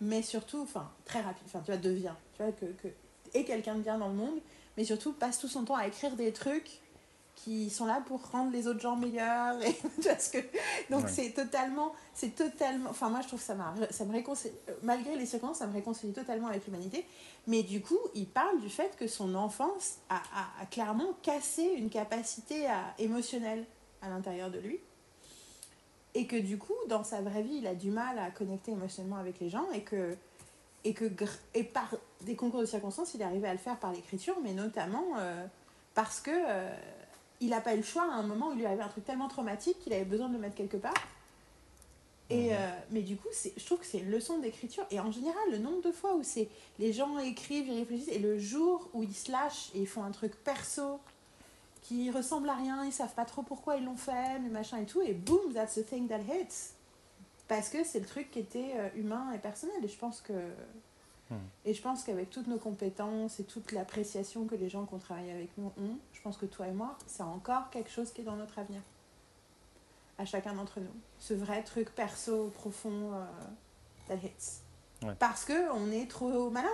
[0.00, 2.88] mais surtout, enfin, très rapide, enfin, tu vois, devient, tu vois, que, que
[3.34, 4.40] est quelqu'un de bien dans le monde,
[4.76, 6.80] mais surtout passe tout son temps à écrire des trucs
[7.44, 9.74] qui sont là pour rendre les autres gens meilleurs et
[10.04, 10.38] parce que
[10.90, 13.56] donc c'est totalement c'est totalement enfin moi je trouve que ça
[13.90, 17.06] ça me réconcilie malgré les circonstances ça me réconcilie totalement avec l'humanité.
[17.46, 21.62] Mais du coup il parle du fait que son enfance a, a, a clairement cassé
[21.62, 23.64] une capacité à, émotionnelle
[24.02, 24.78] à l'intérieur de lui.
[26.14, 29.16] Et que du coup dans sa vraie vie il a du mal à connecter émotionnellement
[29.18, 30.14] avec les gens et que
[30.84, 31.04] et que
[31.54, 34.52] et par des concours de circonstances il est arrivé à le faire par l'écriture mais
[34.52, 35.46] notamment euh,
[35.94, 36.74] parce que euh,
[37.40, 39.04] il n'a pas eu le choix à un moment où il lui avait un truc
[39.04, 40.94] tellement traumatique qu'il avait besoin de le mettre quelque part.
[42.28, 42.56] Et, euh,
[42.90, 44.84] mais du coup, je trouve que c'est une leçon d'écriture.
[44.90, 48.20] Et en général, le nombre de fois où c'est les gens écrivent, ils réfléchissent, et
[48.20, 51.00] le jour où ils se lâchent et ils font un truc perso
[51.82, 54.86] qui ressemble à rien, ils savent pas trop pourquoi ils l'ont fait, mais machin et
[54.86, 56.74] tout, et boom, that's the thing that hits.
[57.48, 59.84] Parce que c'est le truc qui était euh, humain et personnel.
[59.84, 60.32] Et je pense que
[61.30, 61.36] Hmm.
[61.64, 64.98] Et je pense qu'avec toutes nos compétences et toute l'appréciation que les gens qui ont
[64.98, 68.22] travaillé avec nous ont, je pense que toi et moi, c'est encore quelque chose qui
[68.22, 68.80] est dans notre avenir.
[70.18, 70.92] À chacun d'entre nous.
[71.18, 73.24] Ce vrai truc perso, profond, euh,
[74.08, 75.14] that hits.
[75.18, 76.68] Parce qu'on est trop malin.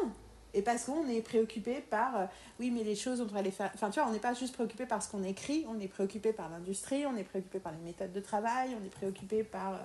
[0.53, 2.27] Et parce qu'on est préoccupé par, euh,
[2.59, 3.71] oui, mais les choses, on devrait les faire.
[3.75, 6.33] Enfin, tu vois, on n'est pas juste préoccupé par ce qu'on écrit, on est préoccupé
[6.33, 9.79] par l'industrie, on est préoccupé par les méthodes de travail, on est préoccupé par, euh,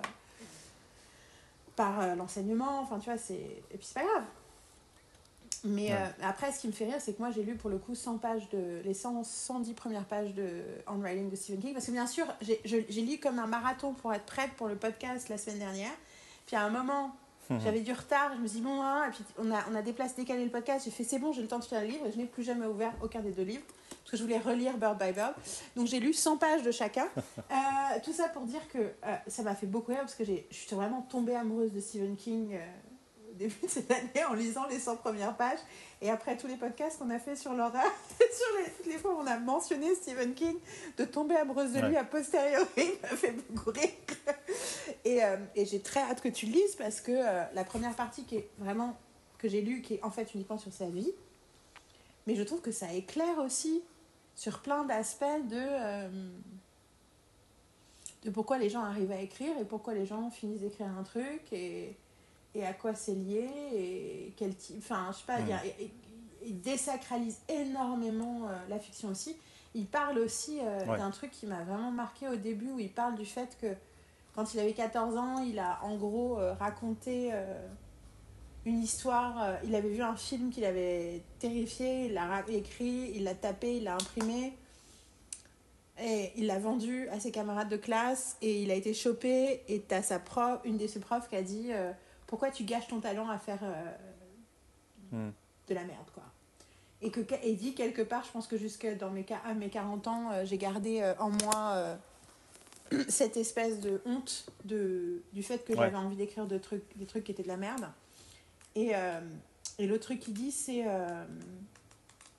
[1.76, 2.80] par l'enseignement.
[2.80, 3.34] Enfin, tu vois, c'est.
[3.36, 4.24] Et puis, c'est pas grave
[5.64, 7.78] mais euh, après, ce qui me fait rire, c'est que moi, j'ai lu pour le
[7.78, 10.48] coup 100 pages de, les 100, 110 premières pages de
[10.88, 11.74] Handwriting de Stephen King.
[11.74, 15.30] Parce que bien sûr, j'ai lu comme un marathon pour être prête pour le podcast
[15.30, 15.92] la semaine dernière.
[16.48, 17.12] Puis à un moment,
[17.50, 17.60] mhm.
[17.62, 18.32] j'avais du retard.
[18.36, 20.50] Je me suis dit, bon, hein, et puis on a, on a déplacé, décalé le
[20.50, 20.86] podcast.
[20.86, 22.08] J'ai fait, c'est bon, j'ai le temps de faire le livre.
[22.08, 23.66] Et je n'ai plus jamais ouvert aucun des deux livres.
[23.90, 25.36] Parce que je voulais relire Bird by Bird.
[25.76, 27.08] Donc j'ai lu 100 pages de chacun.
[27.52, 30.34] Euh, tout ça pour dire que euh, ça m'a fait beaucoup rire parce que je
[30.52, 32.58] suis vraiment tombée amoureuse de Stephen King
[33.42, 35.60] début de cette année en lisant les 100 premières pages.
[36.02, 39.14] Et après tous les podcasts qu'on a fait sur l'horreur, sur les, toutes les fois
[39.14, 40.56] où on a mentionné Stephen King,
[40.98, 42.66] de tomber amoureuse de lui a posteriori
[43.02, 43.90] m'a fait beaucoup rire.
[45.06, 47.96] Et, euh, et j'ai très hâte que tu le lises parce que euh, la première
[47.96, 48.98] partie qui est vraiment
[49.38, 51.12] que j'ai lue, qui est en fait uniquement sur sa vie,
[52.28, 53.82] mais je trouve que ça éclaire aussi
[54.36, 56.10] sur plein d'aspects de, euh,
[58.24, 61.42] de pourquoi les gens arrivent à écrire et pourquoi les gens finissent d'écrire un truc
[61.52, 61.96] et
[62.54, 64.78] et à quoi c'est lié et quel type.
[64.80, 65.40] Enfin, je sais pas,
[66.44, 69.38] il, désacralise énormément euh, la fiction aussi.
[69.74, 73.16] Il parle aussi euh, d'un truc qui m'a vraiment marqué au début où il parle
[73.16, 73.68] du fait que
[74.36, 77.32] quand il avait 14 ans, il a en gros euh, raconté
[78.66, 79.60] une histoire.
[79.64, 83.84] il avait vu un film qu'il avait terrifié, il l'a écrit, il l'a tapé, il
[83.84, 84.58] l'a imprimé.
[86.04, 89.62] Et il l'a vendu à ses camarades de classe et il a été chopé.
[89.68, 91.72] Et as sa prof, une de ses profs qui a dit
[92.32, 93.92] pourquoi tu gâches ton talent à faire euh,
[95.12, 95.32] hmm.
[95.68, 96.24] de la merde, quoi.
[97.02, 100.08] Et que et dit quelque part, je pense que jusque dans mes, à mes 40
[100.08, 102.00] ans, euh, j'ai gardé euh, en moi
[103.10, 107.26] cette espèce de honte de, du fait que j'avais envie d'écrire de trucs, des trucs
[107.26, 107.90] qui étaient de la merde.
[108.76, 108.94] Et,
[109.78, 110.86] et le truc qu'il dit, c'est.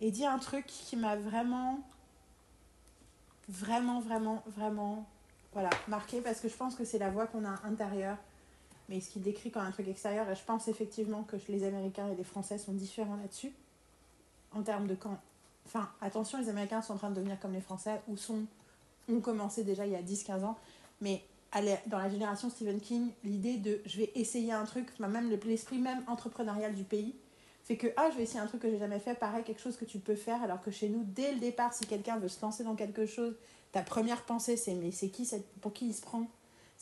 [0.00, 1.80] il dit un truc qui m'a vraiment.
[3.50, 5.06] Vraiment, vraiment, vraiment.
[5.52, 8.16] Voilà, marqué parce que je pense que c'est la voix qu'on a intérieure
[8.92, 10.26] mais ce qu'il décrit comme un truc extérieur.
[10.34, 13.50] Je pense effectivement que les Américains et les Français sont différents là-dessus.
[14.54, 15.18] En termes de quand.
[15.64, 18.44] Enfin, attention, les Américains sont en train de devenir comme les Français, ou sont,
[19.08, 20.58] ont commencé déjà il y a 10-15 ans.
[21.00, 21.24] Mais
[21.86, 26.02] dans la génération Stephen King, l'idée de je vais essayer un truc, même l'esprit même
[26.06, 27.14] entrepreneurial du pays,
[27.64, 29.76] fait que ah, je vais essayer un truc que j'ai jamais fait, pareil, quelque chose
[29.76, 32.42] que tu peux faire, alors que chez nous, dès le départ, si quelqu'un veut se
[32.42, 33.34] lancer dans quelque chose,
[33.70, 35.30] ta première pensée c'est mais c'est qui,
[35.62, 36.26] pour qui il se prend?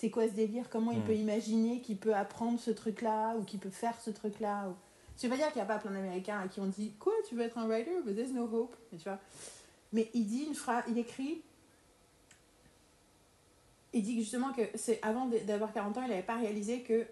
[0.01, 0.71] C'est quoi ce délire?
[0.71, 1.05] Comment il hmm.
[1.05, 4.75] peut imaginer qu'il peut apprendre ce truc-là ou qu'il peut faire ce truc-là ou...
[5.15, 7.35] Ça veut pas dire qu'il n'y a pas plein d'Américains qui ont dit Quoi, tu
[7.35, 8.75] veux être un writer But there's no hope.
[8.91, 9.19] Mais, tu vois
[9.93, 11.43] Mais il dit une phrase, il écrit.
[13.93, 17.07] Il dit justement que c'est avant d'avoir 40 ans, il n'avait pas réalisé que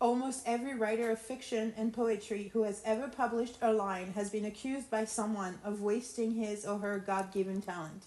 [0.00, 4.46] Almost every writer of fiction and poetry who has ever published a line has been
[4.46, 8.06] accused by someone of wasting his or her God given talent.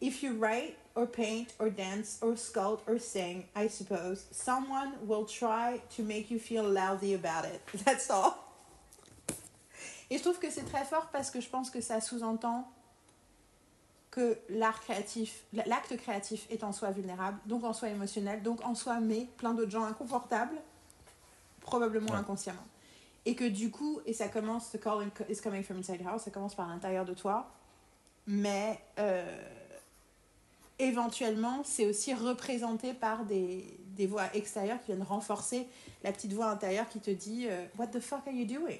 [0.00, 5.24] If you write or paint or dance or sculpt or sing, I suppose, someone will
[5.24, 7.60] try to make you feel lousy about it.
[7.84, 8.38] That's all.
[10.10, 12.70] Et je trouve que c'est très fort parce que je pense que ça sous-entend
[14.10, 18.74] que l'art créatif, l'acte créatif est en soi vulnérable, donc en soi émotionnel, donc en
[18.74, 20.56] soi met plein d'autres gens inconfortables,
[21.62, 22.66] probablement inconsciemment.
[23.24, 26.30] Et que du coup, et ça commence, the call is coming from inside house, ça
[26.30, 27.50] commence par l'intérieur de toi,
[28.26, 29.24] mais euh,
[30.78, 35.66] éventuellement, c'est aussi représenté par des, des, voix extérieures qui viennent renforcer
[36.02, 38.78] la petite voix intérieure qui te dit euh, What the fuck are you doing?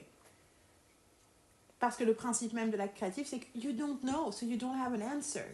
[1.79, 4.57] Parce que le principe même de l'acte créatif, c'est que you don't know, so you
[4.57, 5.45] don't have an answer.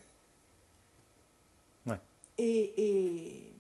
[1.87, 1.99] Ouais.
[2.37, 3.53] Et, et,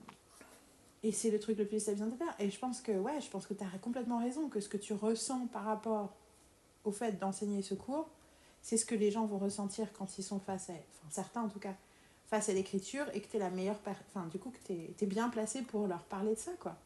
[1.02, 2.34] et c'est le truc le plus besoin de faire.
[2.38, 4.76] Et je pense que, ouais, je pense que tu as complètement raison, que ce que
[4.76, 6.12] tu ressens par rapport
[6.84, 8.08] au fait d'enseigner ce cours,
[8.62, 11.48] c'est ce que les gens vont ressentir quand ils sont face à, enfin certains en
[11.48, 11.74] tout cas,
[12.28, 15.06] face à l'écriture et que tu es la meilleure enfin du coup que tu es,
[15.06, 16.76] bien placé pour leur parler de ça quoi.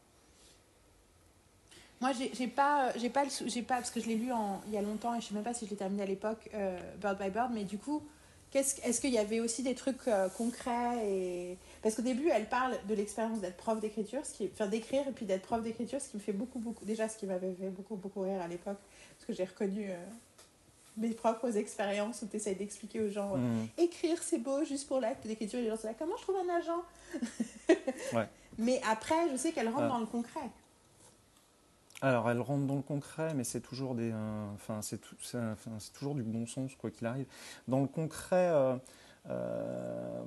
[2.01, 4.31] Moi j'ai pas j'ai pas j'ai pas parce que je l'ai lu
[4.67, 6.49] il y a longtemps et je sais même pas si je l'ai terminé à l'époque
[6.53, 8.01] euh, Bird by Bird mais du coup
[8.55, 12.77] est-ce qu'il y avait aussi des trucs euh, concrets et parce qu'au début elle parle
[12.87, 16.09] de l'expérience d'être prof d'écriture ce qui enfin d'écrire et puis d'être prof d'écriture ce
[16.09, 18.77] qui me fait beaucoup beaucoup déjà ce qui m'avait fait beaucoup beaucoup rire à l'époque
[19.17, 19.95] parce que j'ai reconnu euh,
[20.97, 23.67] mes propres expériences où tu essayes d'expliquer aux gens mm.
[23.77, 26.37] écrire c'est beau juste pour l'acte d'écriture et les gens sont là comment je trouve
[26.37, 26.83] un agent
[28.13, 28.27] ouais.
[28.57, 30.49] mais après je sais qu'elle rentre dans le concret
[32.01, 34.13] alors elle rentre dans le concret mais c'est toujours des
[34.55, 34.99] enfin c'est
[35.93, 37.25] toujours du bon sens quoi qu'il arrive
[37.67, 38.75] dans le concret euh,
[39.29, 40.23] euh,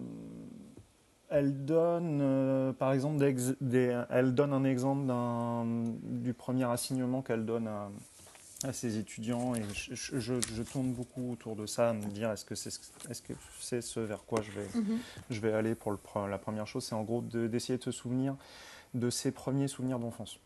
[1.29, 3.19] elle donne, euh, par exemple,
[3.61, 5.13] des, elle donne un exemple
[6.03, 7.91] du premier assignement qu'elle donne à,
[8.65, 12.45] à ses étudiants et je, je, tourne beaucoup autour de ça, à me dire est-ce
[12.45, 12.71] que c'est
[13.11, 14.99] est -ce, c'est ce vers quoi je vais, mhm.
[15.31, 15.99] je vais aller pour le,
[16.29, 18.37] la première chose, c'est en gros d'essayer de, se souvenir
[18.95, 20.39] de ses premiers souvenirs d'enfance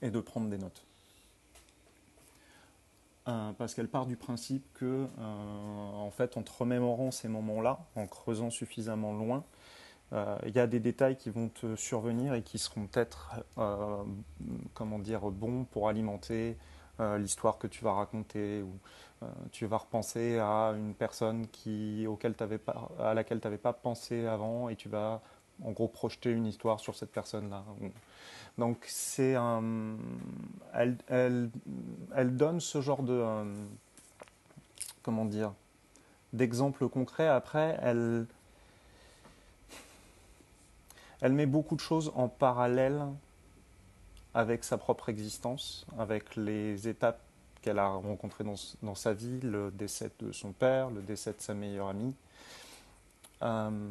[0.00, 0.84] et de prendre des notes.
[3.28, 7.78] Euh, parce qu'elle part du principe que, euh, en fait, en te remémorant ces moments-là,
[7.94, 9.44] en creusant suffisamment loin,
[10.12, 13.30] euh, il y a des détails qui vont te survenir et qui seront peut-être,
[14.74, 16.56] comment dire, bons pour alimenter
[16.98, 18.72] l'histoire que tu vas raconter, ou
[19.22, 23.72] euh, tu vas repenser à une personne qui, auquel pas, à laquelle tu n'avais pas
[23.72, 25.20] pensé avant, et tu vas
[25.64, 27.64] en gros projeter une histoire sur cette personne-là.
[28.58, 29.96] Donc c'est un,
[30.74, 31.50] elle, elle,
[32.14, 33.44] elle, donne ce genre de, euh,
[35.02, 35.52] comment dire,
[36.32, 37.28] d'exemples concrets.
[37.28, 38.26] Après, elle,
[41.20, 43.02] elle met beaucoup de choses en parallèle
[44.34, 47.20] avec sa propre existence, avec les étapes
[47.60, 51.54] qu'elle a rencontrées dans, sa vie, le décès de son père, le décès de sa
[51.54, 52.14] meilleure amie.
[53.42, 53.90] Euh,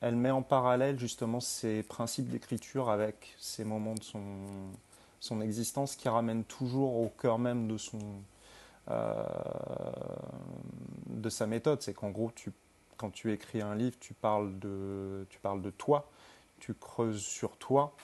[0.00, 6.08] elle met en parallèle justement ses principes d'écriture avec ces moments de son, existence qui
[6.08, 7.76] ramènent toujours au cœur même de,
[8.90, 9.24] euh,
[11.30, 11.82] sa méthode.
[11.82, 12.30] C'est qu'en gros,
[12.96, 15.26] quand tu écris un livre, tu parles de
[15.76, 16.08] toi,
[16.60, 17.94] tu creuses sur toi,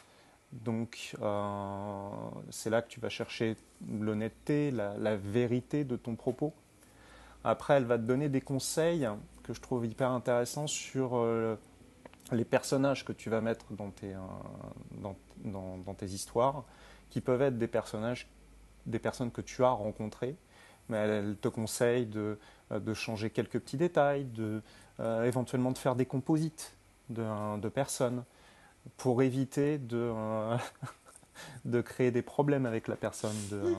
[0.63, 2.09] donc, euh,
[2.51, 3.57] c'est là que tu vas chercher
[3.89, 6.53] l'honnêteté, la, vérité de ton propos.
[7.43, 9.09] Après, elle va te donner des conseils
[9.43, 11.57] que je trouve hyper intéressants sur euh,
[12.31, 15.11] les personnages que tu vas mettre dans tes, euh,
[15.45, 16.65] dans, tes histoires,
[17.11, 18.29] qui peuvent être des personnages
[18.87, 20.37] des personnes que tu as rencontrées,
[20.89, 22.39] mais elle, te conseille de,
[22.93, 24.61] changer quelques petits détails, de,
[25.25, 26.77] éventuellement de faire des composites
[27.09, 28.25] de personnes
[28.97, 30.13] pour éviter de,
[31.65, 33.37] de créer des problèmes avec la personne.
[33.51, 33.63] De,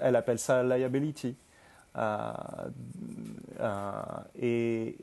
[0.00, 1.36] elle appelle ça liability.
[1.96, 2.32] Euh,
[3.60, 3.92] euh,
[4.40, 4.96] et,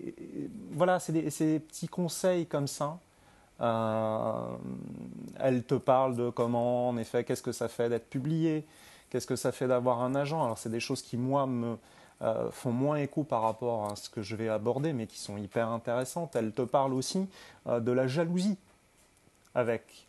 [0.71, 2.99] voilà, c'est des, petits conseils comme ça.
[3.61, 4.55] Euh,
[5.39, 8.65] elle te parle de comment, en effet, qu'est-ce que ça fait d'être publié,
[9.09, 10.43] qu'est-ce que ça fait d'avoir un agent.
[10.43, 11.77] Alors, c'est des choses qui, moi, me
[12.51, 15.69] font moins écho par rapport à ce que je vais aborder, mais qui sont hyper
[15.69, 16.36] intéressantes.
[16.36, 17.27] Elle te parle aussi
[17.65, 18.59] de la jalousie
[19.56, 20.08] avec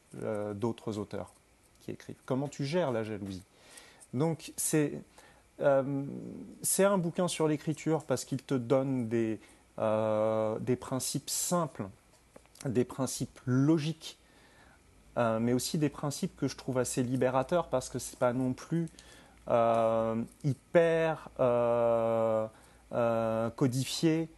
[0.55, 1.32] d'autres auteurs
[1.80, 2.20] qui écrivent.
[2.26, 3.45] Comment tu gères la jalousie?
[4.12, 5.03] Donc, c'est
[5.61, 6.05] euh,
[6.62, 9.40] c'est un bouquin sur l'écriture parce qu'il te donne des,
[9.78, 11.86] euh, des principes simples,
[12.66, 14.18] des principes logiques,
[15.18, 18.53] euh, mais aussi des principes que je trouve assez libérateurs parce que c'est pas non
[18.53, 18.88] plus
[20.45, 21.28] hyper
[23.57, 24.28] codifié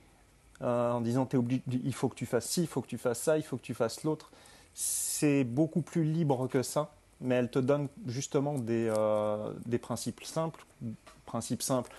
[0.60, 3.20] en disant es obligé, il faut que tu fasses ci, il faut que tu fasses
[3.20, 4.32] ça, il faut que tu fasses l'autre.
[4.74, 10.22] C'est beaucoup plus libre que ça mais elle te donne justement des, euh, des principes
[10.24, 10.64] simples.
[11.26, 11.90] Principe simple,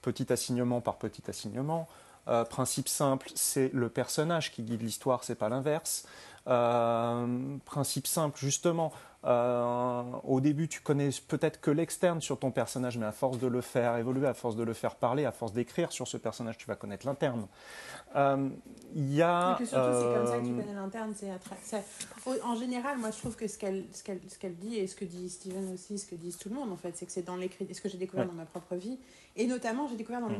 [0.00, 1.88] petit assignement par petit assignement.
[2.28, 6.06] Euh, principe simple, c'est le personnage qui guide l'histoire, c'est pas l'inverse.
[6.48, 8.92] Euh, principe simple, justement,
[9.24, 13.46] euh, au début, tu connais peut-être que l'externe sur ton personnage, mais à force de
[13.46, 16.58] le faire évoluer, à force de le faire parler, à force d'écrire sur ce personnage,
[16.58, 17.46] tu vas connaître l'interne.
[18.16, 18.48] Euh,
[18.94, 19.56] il y a.
[19.58, 21.14] surtout, c'est comme ça que tu euh, connais l'interne.
[22.44, 25.30] En général, moi, je trouve que ce qu'elle ce qu'elle dit, et ce que dit
[25.30, 27.72] Steven aussi, ce que disent tout le monde, en fait, c'est que c'est dans l'écrit,
[27.72, 28.98] ce que j'ai découvert dans ma propre vie,
[29.36, 30.32] et notamment, j'ai découvert dans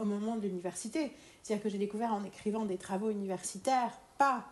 [0.00, 1.12] au moment de l'université.
[1.42, 4.44] C'est-à-dire que j'ai découvert en écrivant des travaux universitaires, pas,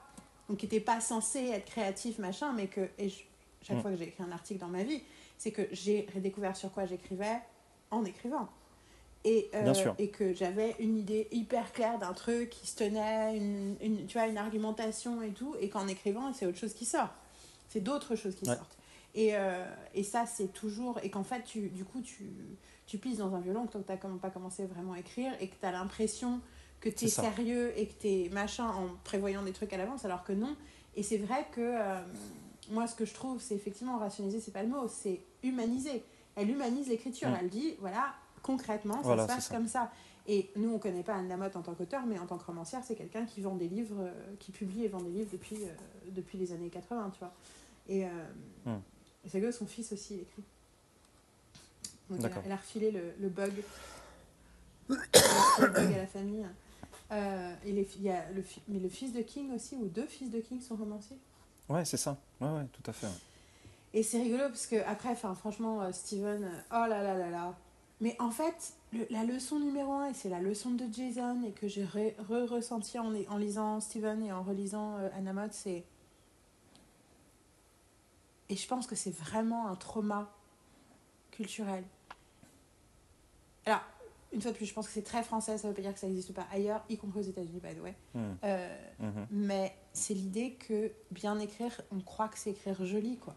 [0.48, 2.88] donc qui n'étaient pas censés être créatifs, machin, mais que.
[2.98, 3.08] Et
[3.62, 3.80] chaque mm.
[3.80, 5.02] fois que j'ai écrit un article dans ma vie,
[5.38, 7.40] c'est que j'ai redécouvert sur quoi j'écrivais
[7.90, 8.48] en écrivant.
[9.24, 13.76] Et, euh, et que j'avais une idée hyper claire d'un truc qui se tenait, une,
[13.80, 17.10] une, tu vois, une argumentation et tout, et qu'en écrivant, c'est autre chose qui sort.
[17.68, 18.76] C'est d'autres choses qui sortent.
[19.14, 20.98] Et, euh, et ça, c'est toujours.
[21.02, 22.32] Et qu'en fait, tu, du coup, tu,
[22.86, 25.54] tu pisses dans un violon que tu n'as pas commencé vraiment à écrire et que
[25.58, 26.40] tu as l'impression
[26.80, 30.04] que tu es sérieux et que tu es machin en prévoyant des trucs à l'avance,
[30.04, 30.56] alors que non.
[30.96, 31.60] Et c'est vrai que.
[31.60, 32.02] Euh,
[32.70, 36.02] moi, ce que je trouve, c'est effectivement rationaliser, c'est pas le mot, c'est humaniser.
[36.36, 37.28] Elle humanise l'écriture.
[37.28, 37.36] Mm.
[37.40, 39.90] Elle dit, voilà, concrètement, ça se passe comme ça.
[40.28, 42.82] Et nous, on connaît pas Anne Lamotte en tant qu'auteur, mais en tant que romancière,
[42.84, 45.74] c'est quelqu'un qui vend des livres, euh, qui publie et vend des livres depuis, euh,
[46.10, 47.34] depuis les années 80, tu vois.
[47.88, 48.08] Et, euh,
[48.66, 48.80] mm.
[49.26, 50.44] c'est que son fils aussi écrit.
[52.10, 53.52] Donc elle a, refilé le, le bug.
[54.88, 56.46] le bug à la famille.
[57.10, 60.30] et les, il y a le, mais le fils de King aussi, ou deux fils
[60.30, 61.18] de King sont romanciers?
[61.68, 62.18] Ouais, c'est ça.
[62.42, 63.06] Ouais, ouais, tout à fait.
[63.94, 67.54] Et c'est rigolo parce que après, franchement, euh, Steven, euh, oh là là là là.
[68.00, 68.74] Mais en fait,
[69.10, 73.12] la leçon numéro un, et c'est la leçon de Jason, et que j'ai re-ressenti en,
[73.28, 75.84] en, lisant Steven et en relisant euh, Anna Mott, c'est.
[78.48, 80.30] Et je pense que c'est vraiment un trauma
[81.30, 81.84] culturel.
[83.66, 83.80] Alors,
[84.32, 86.00] une fois de plus, je pense que c'est très français, ça veut pas dire que
[86.00, 87.94] ça n'existe pas ailleurs, y compris aux États-Unis, by the way.
[88.14, 88.32] Hmm.
[88.44, 89.26] Euh, mhm.
[89.30, 93.34] Mais c'est l'idée que bien écrire, on croit que c'est écrire joli, quoi.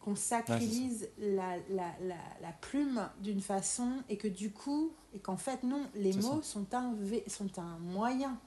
[0.00, 5.36] Qu'on sacralise la, la, la, la, plume d'une façon et que du coup, et qu'en
[5.36, 6.94] fait, non, les mots sont un,
[7.26, 8.38] sont un moyen.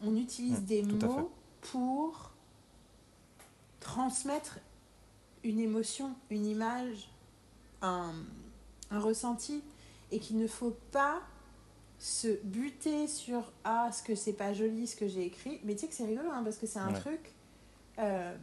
[0.00, 1.30] On utilise hmm, des mots
[1.60, 2.30] pour
[3.80, 4.58] transmettre
[5.44, 7.10] une émotion, une image,
[7.82, 8.14] un,
[8.90, 9.62] un ressenti
[10.10, 11.20] et qu'il ne faut pas
[12.04, 15.58] se buter sur ah ce que c'est pas joli ce que j'ai écrit.
[15.64, 17.32] Mais tu sais que c'est rigolo hein, parce que c'est un truc
[17.98, 18.34] euh,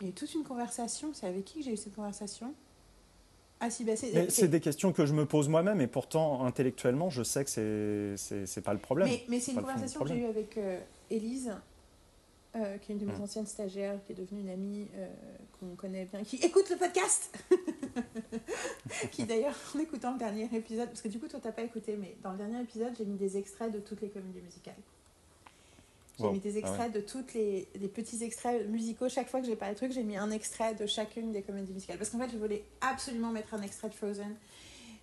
[0.00, 1.10] il y a toute une conversation.
[1.12, 2.54] C'est avec qui que j'ai eu cette conversation?
[3.58, 7.22] Ah si bah c'est des questions que je me pose moi-même et pourtant intellectuellement je
[7.22, 9.08] sais que c'est c'est pas le problème.
[9.08, 10.78] Mais, mais c'est une conversation que j'ai eue avec euh,
[11.10, 11.52] Élise
[12.56, 13.22] euh, qui est une de mes hmm.
[13.22, 14.88] anciennes stagiaires qui est devenue une amie
[15.58, 17.30] qu'on connaît bien qui écoute le podcast
[19.12, 21.96] qui d'ailleurs, en écoutant le dernier épisode, parce que du coup, toi, t'as pas écouté,
[21.98, 24.74] mais dans le dernier épisode, j'ai mis des extraits de toutes les comédies musicales.
[26.18, 29.06] J'ai mis des ah extraits de toutes les, les, petits extraits musicaux.
[29.06, 31.74] Chaque fois que j'ai parlé de trucs, j'ai mis un extrait de chacune des comédies
[31.74, 31.98] musicales.
[31.98, 34.34] Parce qu'en fait, je voulais absolument mettre un extrait de Frozen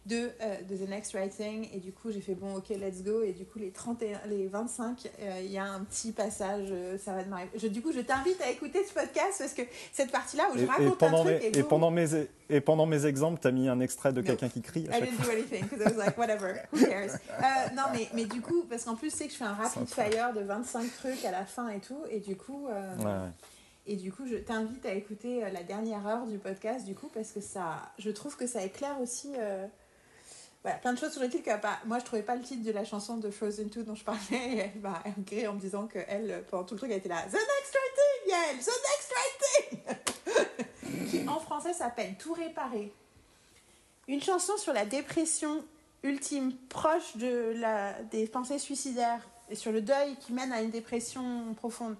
[0.06, 1.70] de, euh, de The Next Writing.
[1.74, 3.22] Et du coup j'ai fait bon ok let's go.
[3.24, 6.98] Et du coup les 31 les 25 euh, il y a un petit passage euh,
[6.98, 10.12] ça va de je, du coup je t'invite à écouter ce podcast parce que cette
[10.12, 12.08] partie là où je raconte et un truc mes, et, pendant mes
[12.50, 15.02] et pendant mes exemples tu as mis un extrait de quelqu'un qui crie à I
[15.02, 17.18] didn't do anything because I was like whatever who cares?
[17.76, 20.34] Non mais, mais du coup parce qu'en plus c'est que je fais un rapid fire
[20.34, 22.00] de 25 trucs à la fin et tout.
[22.10, 23.30] Et du coup ouais.
[23.86, 27.34] Et du coup, je t'invite à écouter la dernière heure du podcast, du coup, parce
[27.34, 29.34] que ça, je trouve que ça éclaire aussi
[30.64, 31.44] voilà, plein de choses sur le titre.
[31.44, 33.96] Que, bah, moi, je trouvais pas le titre de la chanson de Frozen 2 dont
[33.96, 34.22] je parlais.
[34.32, 37.22] Et elle m'a gré en me disant qu'elle, pendant tout le truc, elle était là
[37.24, 39.98] The next right thing, yeah, The next right
[40.30, 42.94] thing Qui en français s'appelle Tout réparer.
[44.08, 45.64] Une chanson sur la dépression
[46.04, 50.70] ultime, proche de la, des pensées suicidaires et sur le deuil qui mène à une
[50.70, 51.96] dépression profonde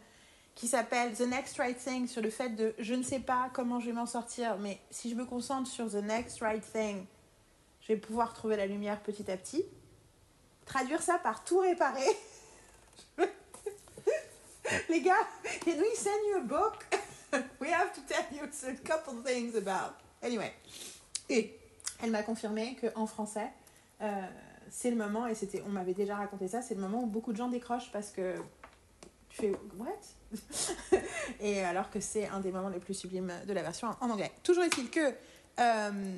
[0.56, 3.80] qui s'appelle The Next Right Thing sur le fait de je ne sais pas comment
[3.80, 7.06] je vais m'en sortir, mais si je me concentre sur The Next Right Thing,
[7.84, 9.64] je vais pouvoir trouver la lumière petit à petit.
[10.66, 12.08] Traduire ça par tout réparer.
[14.90, 15.28] Les gars,
[15.66, 16.86] can we send you a book?
[17.60, 19.96] we have to tell you a couple things about.
[20.22, 20.54] Anyway.
[21.30, 21.60] Et
[22.02, 23.52] elle m'a confirmé qu'en français,
[24.02, 24.22] euh,
[24.70, 27.34] c'est le moment, et c'était, on m'avait déjà raconté ça, c'est le moment où beaucoup
[27.34, 28.36] de gens décrochent parce que
[29.30, 29.90] tu fais what?
[31.42, 34.32] Et alors que c'est un des moments les plus sublimes de la version en anglais.
[34.44, 35.14] Toujours est-il que
[35.60, 36.18] euh,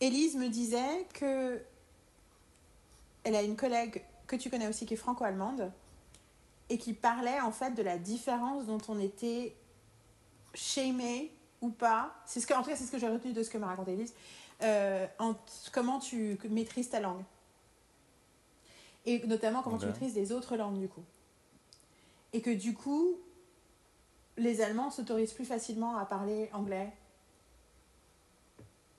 [0.00, 1.60] Élise me disait que
[3.24, 5.72] elle a une collègue que tu connais aussi qui est franco-allemande
[6.68, 9.56] et qui parlait en fait de la différence dont on était
[10.54, 12.14] shamé ou pas.
[12.26, 13.66] C'est ce que, en tout cas, c'est ce que j'ai retenu de ce que m'a
[13.66, 14.14] raconté Elise.
[14.62, 15.34] Euh, en,
[15.72, 17.22] comment tu maîtrises ta langue.
[19.04, 19.86] Et notamment comment okay.
[19.86, 21.04] tu maîtrises les autres langues, du coup.
[22.32, 23.16] Et que du coup,
[24.36, 26.92] les Allemands s'autorisent plus facilement à parler anglais.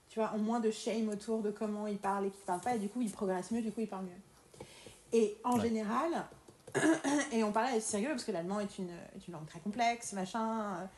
[0.09, 2.61] Tu vois, ont moins de shame autour de comment ils parlent et qu'ils ne parlent
[2.61, 2.75] pas.
[2.75, 4.69] Et du coup, ils progressent mieux, du coup, ils parlent mieux.
[5.13, 5.61] Et en ouais.
[5.61, 6.25] général,
[7.31, 10.13] et on parlait, c'est rigolo parce que l'allemand est une, est une langue très complexe,
[10.13, 10.89] machin.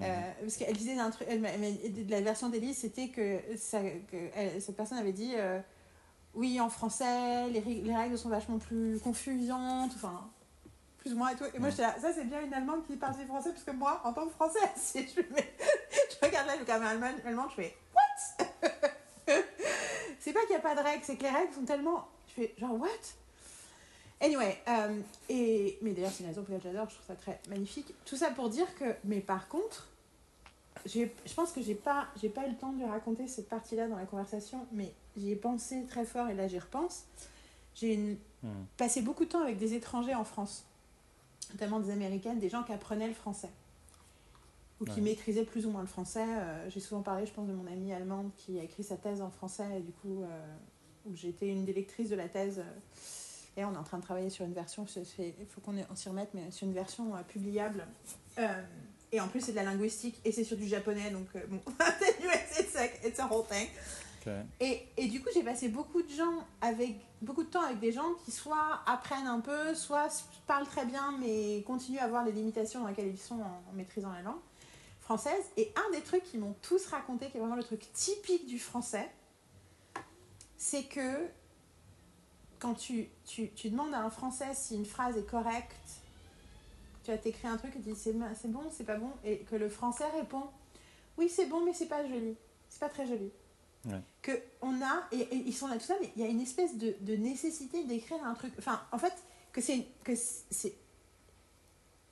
[0.00, 4.30] Euh, parce qu'elle disait d'un truc, elle, elle, la version d'Élise, c'était que, ça, que
[4.34, 5.58] elle, cette personne avait dit euh,
[6.34, 10.30] oui, en français, les, les, règles sont vachement plus confusantes, enfin,
[10.98, 11.44] plus ou moins et tout.
[11.52, 13.72] Et moi, j'étais là, ça, c'est bien une Allemande qui parle du français, parce que
[13.72, 15.52] moi, en tant que Français, si je, mets,
[16.20, 18.02] je regarde là le caméra allemand, je fais what?
[20.20, 22.08] C'est pas qu'il n'y a pas de règles, c'est que les règles sont tellement.
[22.28, 22.88] Je fais genre what?
[24.20, 27.40] Anyway, euh, et, mais d'ailleurs, c'est une raison pour laquelle j'adore, je trouve ça très
[27.48, 27.94] magnifique.
[28.04, 29.86] Tout ça pour dire que, mais par contre,
[30.84, 31.06] je
[31.36, 34.06] pense que j'ai pas, j'ai pas eu le temps de raconter cette partie-là dans la
[34.06, 37.04] conversation, mais j'y ai pensé très fort et là j'y repense.
[37.74, 38.48] J'ai mmh.
[38.76, 40.64] passé beaucoup de temps avec des étrangers en France,
[41.52, 43.50] notamment des américaines, des gens qui apprenaient le français
[44.80, 45.00] ou qui ouais.
[45.00, 46.24] maîtrisaient plus ou moins le français.
[46.24, 49.20] Euh, j'ai souvent parlé, je pense, de mon amie allemande qui a écrit sa thèse
[49.20, 50.54] en français et du coup, euh,
[51.06, 52.62] où été une des lectrices de la thèse.
[53.56, 54.86] Et on est en train de travailler sur une version,
[55.18, 57.86] il faut qu'on s'y remette, mais sur une version euh, publiable.
[59.10, 61.60] Et en plus, c'est de la linguistique et c'est sur du japonais, donc bon,
[62.60, 63.66] it's, a, it's a whole thing.
[64.20, 64.42] Okay.
[64.60, 67.90] Et, et, du coup, j'ai passé beaucoup de gens avec beaucoup de temps avec des
[67.90, 70.08] gens qui soit apprennent un peu, soit
[70.46, 73.72] parlent très bien, mais continuent à avoir les limitations dans lesquelles ils sont en, en
[73.74, 74.40] maîtrisant la langue
[75.08, 75.42] française.
[75.56, 78.58] Et un des trucs qu'ils m'ont tous raconté, qui est vraiment le truc typique du
[78.58, 79.10] français,
[80.58, 81.26] c'est que
[82.58, 85.72] quand tu, tu, tu, demandes à un Français si une phrase est correcte,
[87.04, 89.56] tu as écrit un truc et tu dis c'est bon, c'est pas bon, et que
[89.56, 90.42] le Français répond
[91.16, 92.36] oui, c'est bon, mais c'est pas joli.
[92.68, 93.30] C'est pas très joli.
[93.86, 94.00] Ouais.
[94.22, 94.32] Que
[94.62, 96.76] on a, et, et, ils sont là tout ça, mais il y a une espèce
[96.76, 98.52] de, de nécessité d'écrire un truc.
[98.58, 99.12] Enfin, en fait,
[99.52, 100.74] que c'est.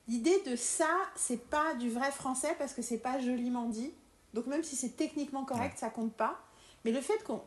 [0.07, 3.91] C'est L'idée de ça, c'est pas du vrai français parce que c'est pas joliment dit.
[4.33, 5.79] Donc, même si c'est techniquement correct, ouais.
[5.79, 6.39] ça compte pas.
[6.85, 7.41] Mais le fait qu'on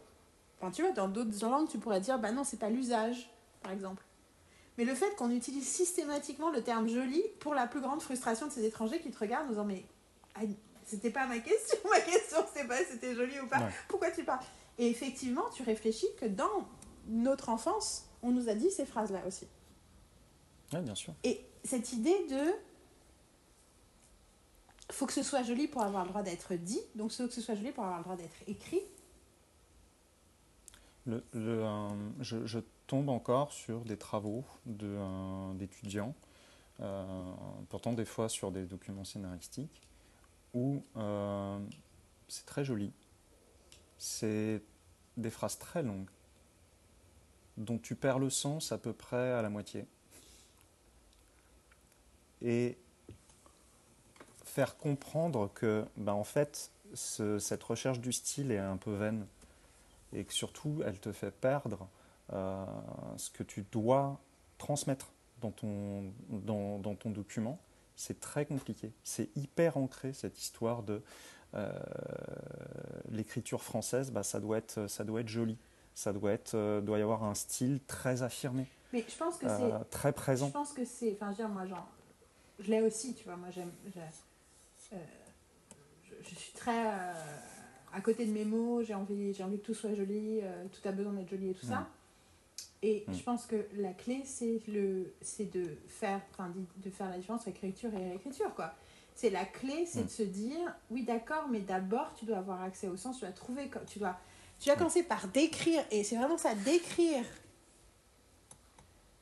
[0.61, 3.31] Enfin, tu vois, dans d'autres langues, tu pourrais dire, bah non, c'est pas l'usage,
[3.63, 4.05] par exemple.
[4.77, 8.53] Mais le fait qu'on utilise systématiquement le terme joli pour la plus grande frustration de
[8.53, 9.85] ces étrangers qui te regardent en disant, mais
[10.35, 10.41] ah,
[10.85, 13.71] c'était pas ma question, ma question c'était pas c'était joli ou pas, ouais.
[13.89, 14.45] pourquoi tu parles?
[14.79, 16.69] Et effectivement, tu réfléchis que dans
[17.09, 19.47] notre enfance, on nous a dit ces phrases-là aussi.
[20.73, 21.15] Oui, bien sûr.
[21.25, 22.53] Et cette idée de
[24.91, 27.41] faut que ce soit joli pour avoir le droit d'être dit, donc faut que ce
[27.41, 28.83] soit joli pour avoir le droit d'être écrit,
[31.09, 31.89] euh,
[32.21, 36.15] je, tombe encore sur des travaux d'étudiants,
[36.79, 37.33] de, euh,
[37.69, 39.81] pourtant des fois sur des documents scénaristiques,
[40.55, 41.59] où euh,
[42.27, 42.93] c'est très joli.
[43.97, 44.61] C'est
[45.17, 46.11] des phrases très longues,
[47.57, 49.87] dont tu perds le sens à peu près à la moitié.
[52.43, 52.79] Et
[54.45, 59.27] faire comprendre que, ben, en fait, ce, cette recherche du style est un peu vaine
[60.13, 61.89] et que surtout elle te fait perdre
[62.33, 62.65] euh,
[63.17, 64.21] ce que tu dois
[64.59, 67.59] transmettre dans ton, dans, dans ton document,
[67.97, 68.93] c'est très compliqué.
[69.05, 71.03] C'est hyper ancré cette histoire de
[71.55, 71.73] euh,
[73.11, 75.59] l'écriture française, bah, ça, doit être, ça doit être joli,
[75.95, 78.67] ça doit, être, euh, doit y avoir un style très affirmé.
[78.93, 80.49] Mais je pense que c'est très présent.
[80.49, 81.89] Je pense que c'est, enfin, je veux dire, moi, genre,
[82.61, 83.37] je l'ai aussi, tu vois.
[83.37, 83.71] Moi, j'aime.
[84.93, 84.97] Euh,
[86.05, 87.13] je, je, suis très euh,
[87.93, 90.87] à côté de mes mots, j'ai envie, j'ai envie que tout soit joli, euh, tout
[90.89, 91.89] a besoin d'être joli et tout ça.
[92.83, 96.21] Et je pense que la clé, c'est le, c'est de faire,
[96.79, 98.73] de faire la différence entre écriture et réécriture, quoi.
[99.15, 102.89] C'est la clé, c'est de se dire, oui, d'accord, mais d'abord, tu dois avoir accès
[102.89, 104.17] au sens, tu dois trouver, tu dois,
[104.59, 107.25] tu dois commencer par décrire, et c'est vraiment ça, décrire.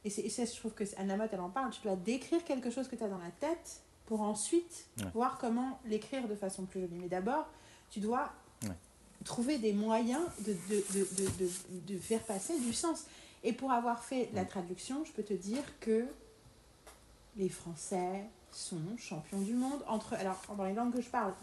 [0.09, 2.71] Et c'est ça, je trouve que Anna Mott, elle en parle, tu dois décrire quelque
[2.71, 6.81] chose que tu as dans la tête pour ensuite voir comment l'écrire de façon plus
[6.81, 6.97] jolie.
[6.99, 7.47] Mais d'abord,
[7.91, 8.33] tu dois
[9.25, 13.05] trouver des moyens de, de, de, de, de faire passer du sens.
[13.45, 16.07] Et pour avoir fait la traduction, je peux te dire que
[17.37, 19.81] les Français sont champions du monde.
[19.89, 21.35] Entre, alors, dans les langues que je parle,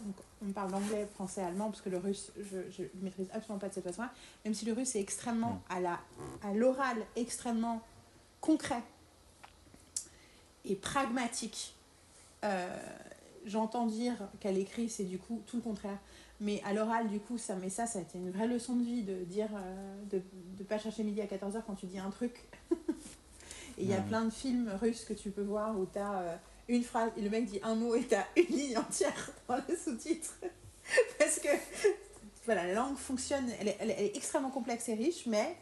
[0.44, 3.74] on parle d'anglais, français, allemand, parce que le russe, je ne maîtrise absolument pas de
[3.74, 4.12] cette façon-là,
[4.44, 6.00] même si le russe est extrêmement, à, la,
[6.42, 7.80] à l'oral, extrêmement
[8.46, 8.82] concret
[10.64, 11.74] et pragmatique.
[12.44, 12.68] Euh,
[13.44, 15.98] j'entends dire qu'à l'écrit, c'est du coup tout le contraire.
[16.40, 18.84] Mais à l'oral, du coup, ça, mais ça, ça a été une vraie leçon de
[18.84, 20.22] vie de dire, euh, de
[20.58, 22.34] ne pas chercher midi à 14h quand tu dis un truc.
[22.70, 26.20] et il y a plein de films russes que tu peux voir où tu as
[26.20, 26.36] euh,
[26.68, 29.56] une phrase, et le mec dit un mot et tu as une ligne entière dans
[29.56, 30.34] le sous-titre.
[31.18, 31.48] Parce que
[32.44, 35.56] voilà, la langue fonctionne, elle est, elle est, extrêmement complexe et riche, mais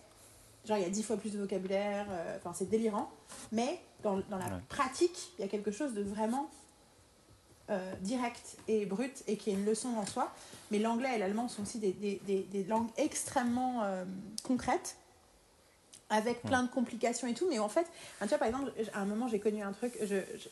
[0.67, 3.11] genre il y a dix fois plus de vocabulaire, euh, enfin c'est délirant.
[3.53, 6.51] Mais dans, dans la pratique, il y a quelque chose de vraiment
[7.71, 10.31] euh, direct et brut et qui est une leçon en soi.
[10.71, 14.05] Mais l'anglais et l'allemand sont aussi des, des, des, langues extrêmement euh,
[14.43, 14.99] concrètes
[16.11, 17.47] avec plein de complications et tout.
[17.49, 17.87] Mais en fait,
[18.21, 19.99] tu vois, par exemple, à un moment, j'ai connu un truc,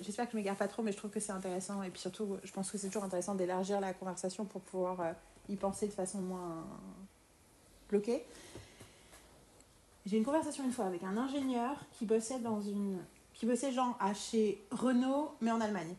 [0.00, 1.82] j'espère que je m'égare pas trop, mais je trouve que c'est intéressant.
[1.82, 5.12] Et puis surtout, je pense que c'est toujours intéressant d'élargir la conversation pour pouvoir euh,
[5.50, 6.64] y penser de façon moins
[7.90, 8.24] bloquée.
[10.06, 12.98] J'ai une conversation une fois avec un ingénieur qui bossait dans une...
[13.34, 15.94] qui bossait genre à chez Renault, mais en Allemagne.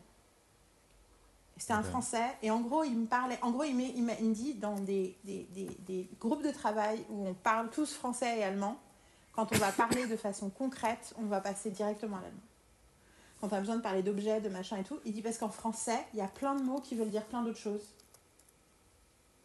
[1.56, 2.36] C'était un Français.
[2.42, 3.38] Et en gros, il me parlait.
[3.42, 7.26] En gros, il, il, me dit dans des, des, des, des, groupes de travail où
[7.26, 8.78] on parle tous français et allemand,
[9.34, 12.40] quand on va parler de façon concrète, on va passer directement à l'allemand.
[13.40, 15.48] Quand on a besoin de parler d'objets, de machin et tout, il dit parce qu'en
[15.48, 17.86] français, il y a plein de mots qui veulent dire plein d'autres choses.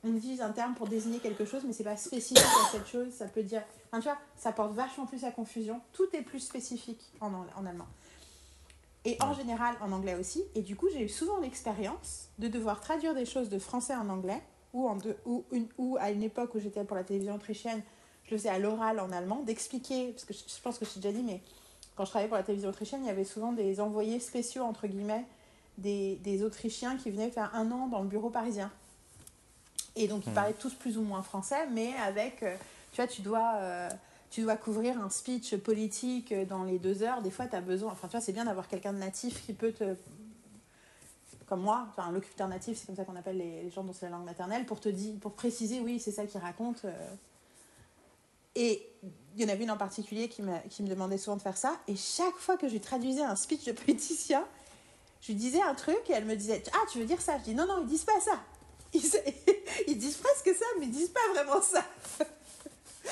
[0.03, 3.12] On utilise un terme pour désigner quelque chose, mais c'est pas spécifique à cette chose.
[3.12, 3.64] Ça peut dire.
[3.92, 5.82] Enfin, tu vois, ça porte vachement plus à confusion.
[5.94, 7.88] Tout est plus spécifique en, en allemand
[9.06, 10.44] et en général en anglais aussi.
[10.56, 14.10] Et du coup, j'ai eu souvent l'expérience de devoir traduire des choses de français en
[14.10, 14.42] anglais,
[14.74, 17.82] ou, en ou, une, ou à une époque où j'étais pour la télévision autrichienne,
[18.26, 21.00] je le faisais à l'oral en allemand, d'expliquer, parce que je, pense que je t'ai
[21.00, 21.42] déjà dit, mais
[21.96, 24.86] quand je travaillais pour la télévision autrichienne, il y avait souvent des envoyés spéciaux, entre
[24.88, 25.26] guillemets,
[25.78, 28.70] des, des Autrichiens qui venaient faire un an dans le bureau parisien.
[29.96, 32.56] Et donc, ils parlaient tous plus ou moins français, mais avec, euh,
[32.92, 33.56] tu vois, tu dois...
[33.56, 33.90] Euh,
[34.30, 37.92] tu dois couvrir un speech politique dans les deux heures, des fois, tu as besoin.
[37.92, 39.96] Enfin, tu vois, c'est bien d'avoir quelqu'un de natif qui peut te.
[41.48, 44.12] Comme moi, enfin, locuteur natif, c'est comme ça qu'on appelle les, gens dont c'est la
[44.12, 46.86] langue maternelle, pour te dire, pour préciser, oui, c'est ça qu'il raconte.
[46.86, 47.16] Euh.
[48.56, 48.88] Et
[49.36, 51.80] il y en avait une en particulier qui, qui me demandait souvent de faire ça.
[51.88, 54.46] Et chaque fois que je traduisais un speech de politicien,
[55.22, 57.46] je lui disais un truc et elle me disait Ah, tu veux dire ça Je
[57.46, 58.40] dis Non, non, ils disent pas ça.
[58.94, 59.02] Ils,
[59.88, 61.84] ils disent presque ça, mais ils disent pas vraiment ça.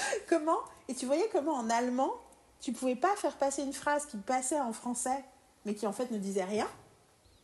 [0.30, 2.12] comment Et tu voyais comment en allemand,
[2.60, 5.24] tu pouvais pas faire passer une phrase qui passait en français,
[5.66, 6.68] mais qui en fait ne disait rien.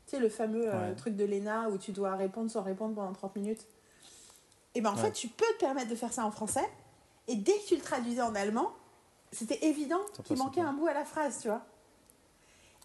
[0.07, 3.13] Tu sais, le fameux euh, truc de Lena où tu dois répondre sans répondre pendant
[3.13, 3.65] 30 minutes.
[4.75, 6.67] Et ben en fait, tu peux te permettre de faire ça en français.
[7.27, 8.71] Et dès que tu le traduisais en allemand,
[9.31, 11.61] c'était évident qu'il manquait un bout à la phrase, tu vois.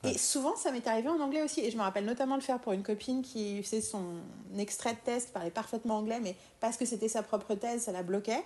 [0.05, 1.61] Et souvent, ça m'est arrivé en anglais aussi.
[1.61, 4.20] Et je me rappelle notamment le faire pour une copine qui faisait son
[4.57, 8.03] extrait de test, parlait parfaitement anglais, mais parce que c'était sa propre thèse, ça la
[8.03, 8.45] bloquait.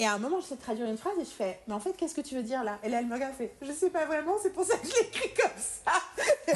[0.00, 1.92] Et à un moment, je sais traduire une phrase et je fais Mais en fait,
[1.92, 2.78] qu'est-ce que tu veux dire là?
[2.82, 4.94] Et là, elle me regarde fait Je sais pas vraiment, c'est pour ça que je
[4.94, 5.92] l'écris comme ça.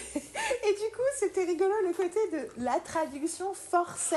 [0.00, 4.16] et du coup, c'était rigolo le côté de la traduction forçait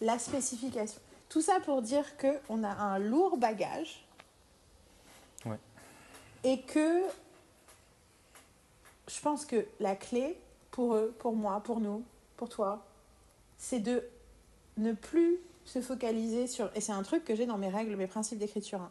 [0.00, 1.00] la spécification.
[1.28, 4.04] Tout ça pour dire qu'on a un lourd bagage.
[5.46, 5.60] Ouais.
[6.42, 7.02] Et que
[9.06, 10.36] je pense que la clé
[10.72, 12.02] pour eux, pour moi, pour nous,
[12.36, 12.84] pour toi,
[13.62, 14.02] c'est de
[14.76, 18.08] ne plus se focaliser sur, et c'est un truc que j'ai dans mes règles, mes
[18.08, 18.90] principes d'écriture, hein,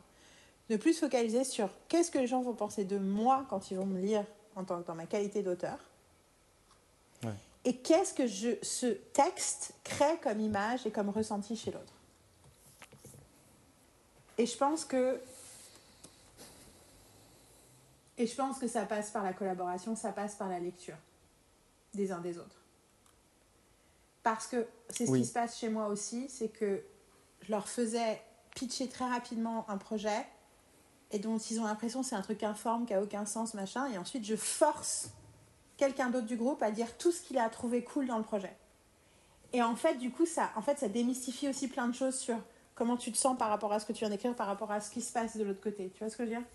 [0.69, 3.77] ne plus se focaliser sur qu'est-ce que les gens vont penser de moi quand ils
[3.77, 4.23] vont me lire
[4.55, 5.77] en tant dans ma qualité d'auteur.
[7.63, 11.93] Et qu'est-ce que je, ce texte crée comme image et comme ressenti chez l'autre.
[14.39, 15.21] Et je pense que
[18.17, 20.97] et je pense que ça passe par la collaboration, ça passe par la lecture
[21.93, 22.60] des uns des autres.
[24.23, 26.83] Parce que c'est ce qui se passe chez moi aussi, c'est que
[27.41, 28.21] je leur faisais
[28.55, 30.25] pitcher très rapidement un projet
[31.11, 33.87] et dont ils ont l'impression que c'est un truc informe, qui a aucun sens, machin,
[33.91, 35.09] et ensuite je force
[35.77, 38.55] quelqu'un d'autre du groupe à dire tout ce qu'il a trouvé cool dans le projet.
[39.53, 42.37] Et en fait, du coup, ça, en fait, ça démystifie aussi plein de choses sur
[42.75, 44.79] comment tu te sens par rapport à ce que tu viens d'écrire, par rapport à
[44.79, 45.91] ce qui se passe de l'autre côté.
[45.93, 46.45] Tu vois ce que je veux dire?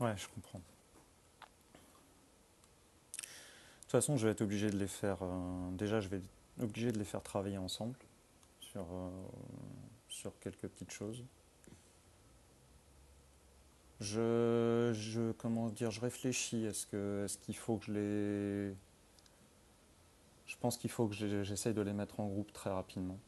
[0.00, 0.60] Ouais, je comprends.
[3.77, 5.18] De toute façon, je vais être obligé de les faire.
[5.22, 6.28] euh, déjà, je vais être
[6.62, 7.96] obligé de les faire travailler ensemble
[8.60, 9.10] sur, euh,
[10.08, 11.24] sur quelques petites choses.
[14.00, 16.64] Je, je comment dire, je réfléchis.
[16.64, 18.74] Est-ce que, est-ce qu'il faut que je les,
[20.46, 23.18] je pense qu'il faut que je- j'essaye de les mettre en groupe très rapidement.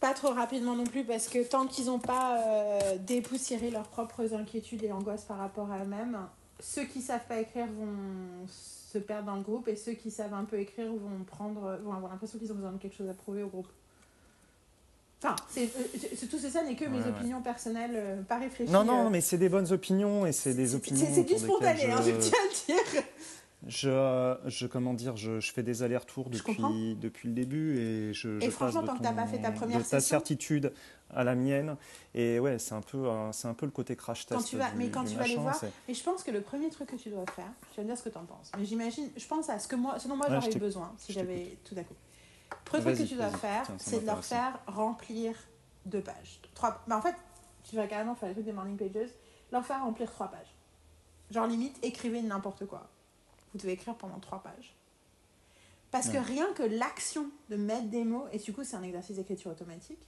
[0.00, 4.34] Pas trop rapidement non plus, parce que tant qu'ils n'ont pas euh, dépoussiéré leurs propres
[4.34, 6.18] inquiétudes et angoisses par rapport à eux-mêmes,
[6.60, 10.34] ceux qui savent pas écrire vont se perdre dans le groupe et ceux qui savent
[10.34, 13.14] un peu écrire vont prendre vont avoir l'impression qu'ils ont besoin de quelque chose à
[13.14, 13.68] prouver au groupe.
[15.24, 18.72] Enfin, c'est, euh, tout ça n'est que mes Ouais, opinions personnelles euh, pas réfléchies.
[18.72, 21.06] Non, non, euh, mais c'est des bonnes opinions et c'est des opinions.
[21.14, 23.02] c'est, du spontané, hein, je tiens à le dire.
[23.68, 28.40] Je, je comment dire, je, je fais des allers-retours depuis, depuis le début et je,
[28.40, 30.00] je Et passe franchement, de, tant que t'as pas fait ta ton- première de ta
[30.00, 30.72] session- certitude
[31.10, 31.76] à la mienne.
[32.14, 34.40] Et ouais, c'est un peu, c'est un peu le côté crash test.
[34.40, 36.40] Quand tu vas- du- mais quand tu vas les voir, Et je pense que le
[36.40, 38.50] premier truc que tu dois faire, tu vas me dire ce que tu en penses,
[38.58, 40.92] mais j'imagine, je pense à ce, que moi, ce dont moi Ouais, j'aurais eu besoin
[40.98, 41.94] si j'avais tout à coup.
[42.50, 45.34] Le premier truc que tu dois faire, c'est de leur faire remplir
[45.86, 46.40] deux pages.
[46.54, 47.14] Trois, bah en fait,
[47.62, 49.10] tu vas carrément faire les trucs des morning pages,
[49.52, 50.52] leur faire remplir trois pages.
[51.30, 52.88] Genre limite, écrivez n'importe quoi.
[53.52, 54.74] Vous devez écrire pendant trois pages.
[55.90, 59.16] Parce que rien que l'action de mettre des mots, et du coup c'est un exercice
[59.16, 59.98] d'écriture automatique,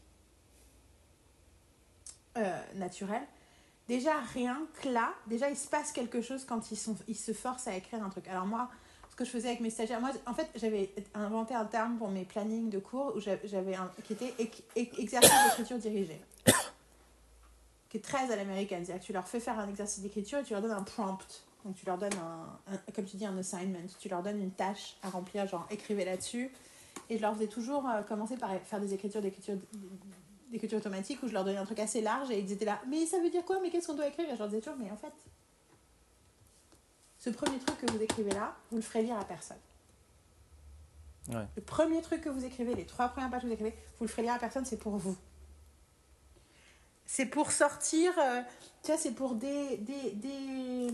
[2.38, 3.22] euh, naturel,
[3.86, 7.32] déjà rien que là, déjà il se passe quelque chose quand ils, sont, ils se
[7.34, 8.26] forcent à écrire un truc.
[8.28, 8.70] Alors moi,
[9.10, 12.08] ce que je faisais avec mes stagiaires, moi en fait j'avais inventé un terme pour
[12.08, 14.34] mes plannings de cours où j'a- j'avais un qui était
[14.74, 16.20] exercice d'écriture dirigée.
[17.90, 20.44] qui est très à l'américaine, c'est-à-dire que tu leur fais faire un exercice d'écriture et
[20.44, 21.44] tu leur donnes un prompt.
[21.64, 23.86] Donc tu leur donnes un, un- comme tu dis, un assignment.
[23.98, 26.50] Tu leur donnes une tâche à remplir, genre écrivez là-dessus.
[27.10, 29.56] Et je leur faisais toujours euh, commencer par faire des écritures d'écriture
[30.50, 33.06] d'écriture automatique où je leur donnais un truc assez large et ils étaient là, mais
[33.06, 33.58] ça veut dire quoi?
[33.60, 35.12] Mais qu'est-ce qu'on doit écrire Et je leur disais toujours, mais en fait,
[37.18, 39.56] ce premier truc que vous écrivez là, vous le ferez lire à personne.
[41.30, 41.46] Ouais.
[41.56, 44.08] Le premier truc que vous écrivez, les trois premières pages que vous écrivez, vous le
[44.08, 45.16] ferez lire à personne, c'est pour vous.
[47.06, 48.40] C'est pour sortir, euh,
[48.82, 50.88] tu vois, c'est pour des, des, des,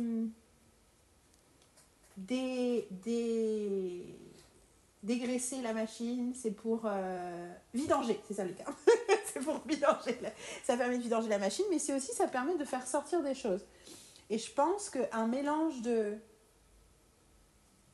[5.03, 8.75] dégraisser la machine, c'est pour euh, vidanger, c'est ça le terme.
[9.33, 10.19] c'est pour vidanger.
[10.23, 10.31] la-
[10.65, 13.35] Ça permet de vidanger la machine, mais c'est aussi, ça permet de faire sortir des
[13.35, 13.65] choses.
[14.29, 16.17] Et je pense qu'un mélange de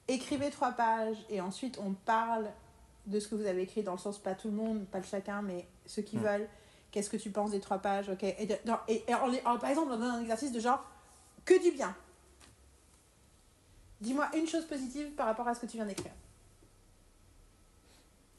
[0.09, 2.49] écrivez trois pages et ensuite on parle
[3.07, 5.05] de ce que vous avez écrit dans le sens pas tout le monde, pas le
[5.05, 6.21] chacun, mais ceux qui Mm.
[6.23, 6.49] veulent.
[6.91, 8.23] Qu'est-ce que tu penses des trois pages Ok?
[8.23, 10.61] Et, de- dans- et- et en les- en- par exemple, on donne un exercice de
[10.61, 10.83] genre
[11.45, 11.95] que du bien.
[14.01, 16.13] Dis-moi une chose positive par rapport à ce que tu viens d'écrire.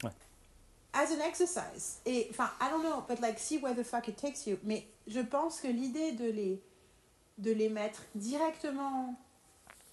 [0.04, 0.12] Ouais.
[0.94, 2.00] As an exercise.
[2.06, 4.58] Et enfin, I don't know, but like see where the fuck it takes you.
[4.64, 6.62] Mais je pense que l'idée de les
[7.38, 9.16] de les mettre directement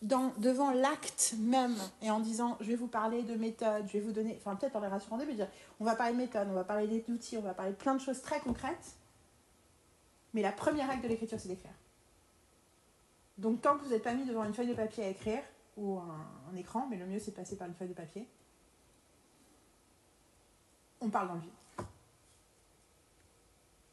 [0.01, 4.01] dans, devant l'acte même et en disant je vais vous parler de méthode, je vais
[4.01, 5.49] vous donner, enfin peut-être en les rassurant au début, dire
[5.81, 8.01] on va parler de méthode, on va parler d'outils, on va parler de plein de
[8.01, 8.97] choses très concrètes.
[10.35, 11.73] Mais la première règle de l'écriture, c'est d'écrire.
[13.39, 15.43] Donc tant que vous n'êtes pas mis devant une feuille de papier à écrire,
[15.77, 18.29] ou un, un écran, mais le mieux c'est de passer par une feuille de papier,
[21.01, 21.51] on parle dans le vide.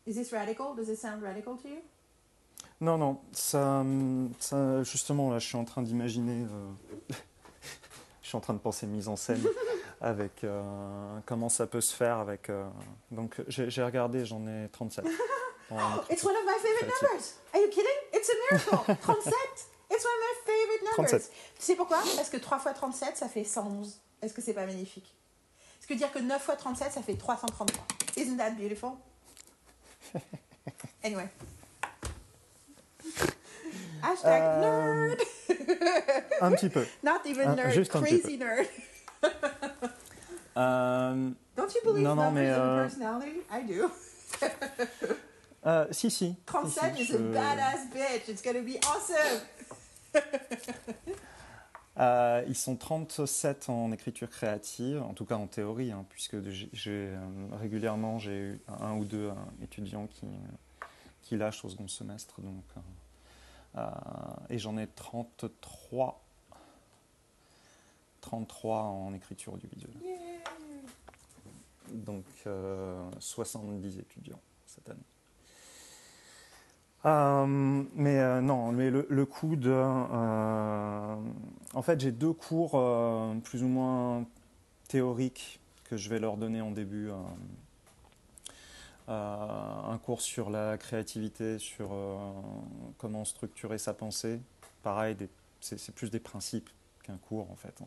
[0.07, 0.75] Is this radical?
[0.75, 1.81] Does it sound radical to you?
[2.79, 3.83] Non, non, ça,
[4.39, 6.69] ça, justement, là, je suis en train d'imaginer, euh,
[8.23, 9.43] je suis en train de penser mise en scène
[10.01, 12.49] avec euh, comment ça peut se faire avec.
[12.49, 12.67] euh,
[13.11, 15.05] donc, j'ai regardé, j'en ai 37.
[15.05, 15.77] en
[16.09, 17.35] It's one of my favorite numbers.
[17.53, 17.99] Are you kidding?
[18.13, 18.95] It's a miracle.
[18.95, 19.70] 37.
[19.91, 21.11] It's one of my favorite numbers.
[21.11, 21.30] 37.
[21.59, 21.97] Tu sais pourquoi?
[22.15, 23.99] Parce que 3 fois 37, ça fait 111.
[24.22, 25.13] Est-ce que c'est pas magnifique?
[25.81, 27.84] Ce que dire que 9 fois 37, ça fait 333.
[28.15, 28.91] Isn't that beautiful?
[31.03, 31.27] Anyway.
[34.03, 35.19] Hashtag Euh, nerd.
[36.41, 36.85] Un petit peu.
[37.03, 38.68] Not even un- nerd, juste crazy nerd.
[40.57, 43.41] Euh, Don't you believe Non, non, numbers mais, euh, personality?
[43.49, 43.89] I do.
[45.65, 46.26] euh, si, si.
[46.27, 48.27] si, 37 si, is je- a badass bitch.
[48.27, 49.39] It's gonna be awesome.
[51.99, 57.17] Euh, ils sont 37 en écriture créative, en tout cas en théorie, hein, puisque euh,
[57.51, 60.25] régulièrement j'ai eu un ou deux euh, étudiants qui,
[61.21, 62.39] qui lâchent au second semestre.
[62.39, 62.63] Donc,
[64.49, 66.23] et j'en ai 33,
[68.21, 69.93] 33 en écriture audiovisuelle.
[70.01, 70.41] Yeah.
[71.91, 74.99] Donc euh, 70 étudiants cette année.
[77.06, 79.72] Euh, mais euh, non, mais le, le coup de.
[79.72, 81.15] euh,
[81.73, 82.72] en fait, j'ai deux cours
[83.44, 84.26] plus ou moins
[84.88, 87.10] théoriques que je vais leur donner en début.
[89.07, 91.91] un cours sur la créativité, sur
[92.98, 94.40] comment structurer sa pensée.
[94.84, 95.18] Pareil,
[95.60, 96.69] c'est plus des principes
[97.03, 97.82] qu'un cours en fait.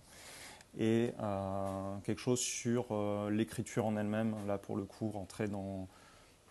[0.78, 1.12] Et
[2.04, 2.86] quelque chose sur
[3.30, 4.34] l'écriture en elle-même.
[4.46, 5.88] Là, pour le coup, rentrer dans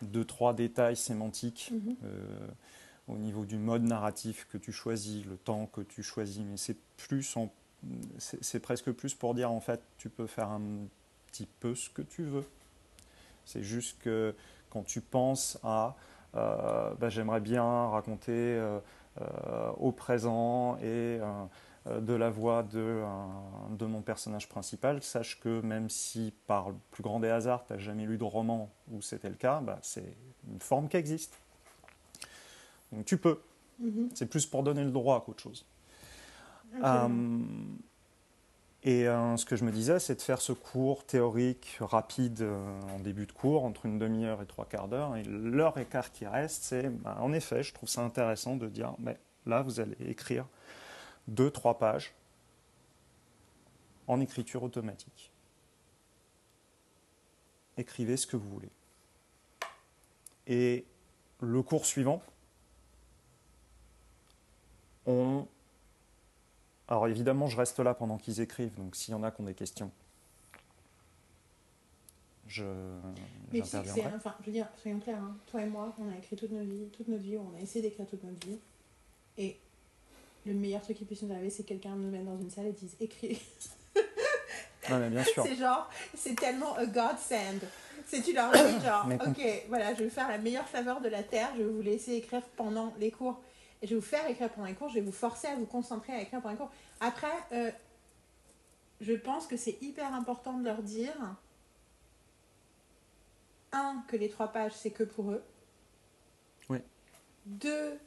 [0.05, 1.95] deux, trois détails sémantiques Mhm.
[2.03, 2.47] euh,
[3.07, 6.77] au niveau du mode narratif que tu choisis, le temps que tu choisis, mais c'est
[6.97, 7.35] plus
[8.17, 10.61] c'est presque plus pour dire en fait tu peux faire un
[11.27, 12.45] petit peu ce que tu veux.
[13.43, 14.33] C'est juste que
[14.69, 15.95] quand tu penses à
[16.35, 18.79] euh, bah, j'aimerais bien raconter euh,
[19.77, 21.19] au présent et
[21.85, 23.05] de la voix de, euh,
[23.71, 27.73] de mon personnage principal, sache que même si par le plus grand des hasards, tu
[27.73, 30.15] n'as jamais lu de roman où c'était le cas, bah, c'est
[30.49, 31.37] une forme qui existe.
[32.91, 33.39] Donc tu peux.
[33.79, 34.09] Mhm.
[34.13, 35.65] C'est plus pour donner le droit qu'autre chose.
[36.83, 37.39] Euh,
[38.85, 42.81] et euh, ce que je me disais, c'est de faire ce cours théorique rapide euh,
[42.93, 45.15] en début de cours, entre une demi-heure et trois quarts d'heure.
[45.15, 48.93] Et l'heure quart qui reste, c'est, bah, en effet, je trouve ça intéressant de dire,
[48.99, 50.45] mais là, vous allez écrire
[51.27, 52.13] deux, trois pages
[54.07, 55.31] en écriture automatique.
[57.77, 58.69] Écrivez ce que vous voulez.
[60.47, 60.85] Et
[61.39, 62.21] le cours suivant,
[65.05, 65.47] on
[66.87, 69.45] alors évidemment, je reste là pendant qu'ils écrivent, donc s'il y en a qui ont
[69.45, 69.89] des questions,
[72.45, 72.65] je
[73.51, 73.77] Mais c'est,
[74.13, 76.69] enfin, je veux dire, soyons clairs, hein, toi et moi, on a écrit toute notre
[76.69, 78.59] vie, toute notre vie, on a essayé d'écrire toute notre vie.
[79.37, 79.57] Et
[80.45, 82.67] le meilleur truc qui puisse nous arriver, c'est que quelqu'un nous mette dans une salle
[82.67, 83.41] et dise écris.
[84.89, 85.43] Non, mais bien sûr.
[85.43, 87.59] C'est genre, c'est tellement a godsend.
[88.05, 91.23] C'est tu leur dis genre, ok, voilà, je vais faire la meilleure faveur de la
[91.23, 93.41] terre, je vais vous laisser écrire pendant les cours.
[93.81, 95.65] Et je vais vous faire écrire pendant les cours, je vais vous forcer à vous
[95.65, 96.71] concentrer à écrire pendant les cours.
[96.99, 97.71] Après, euh,
[99.01, 101.15] je pense que c'est hyper important de leur dire,
[103.71, 105.43] un, que les trois pages, c'est que pour eux.
[106.69, 106.79] Oui.
[107.45, 107.97] Deux,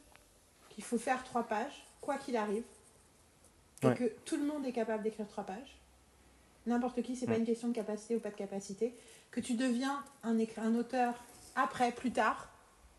[0.69, 2.63] qu'il faut faire trois pages, quoi qu'il arrive.
[3.83, 3.95] Et Ouais.
[3.95, 5.77] que tout le monde est capable d'écrire trois pages.
[6.65, 7.39] N'importe qui, c'est pas Ouais.
[7.39, 8.93] une question de capacité ou pas de capacité.
[9.31, 11.23] Que tu deviens un, un auteur
[11.55, 12.49] après, plus tard,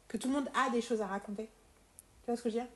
[0.09, 1.49] que tout le monde a des choses à raconter.
[2.23, 2.71] Tu vois ce que je veux dire?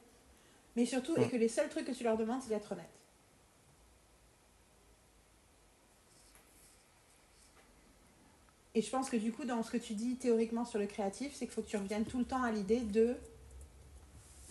[0.76, 2.86] Mais surtout, et que les seuls trucs que tu leur demandes, c'est d'être honnête.
[8.74, 11.32] Et je pense que du coup, dans ce que tu dis théoriquement sur le créatif,
[11.34, 13.16] c'est qu'il faut que tu reviennes tout le temps à l'idée de.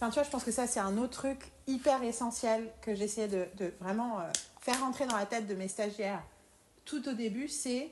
[0.01, 3.27] Enfin, tu vois, je pense que ça, c'est un autre truc hyper essentiel que j'essaie
[3.27, 4.23] de, de vraiment euh,
[4.59, 6.23] faire rentrer dans la tête de mes stagiaires
[6.85, 7.47] tout au début.
[7.47, 7.91] C'est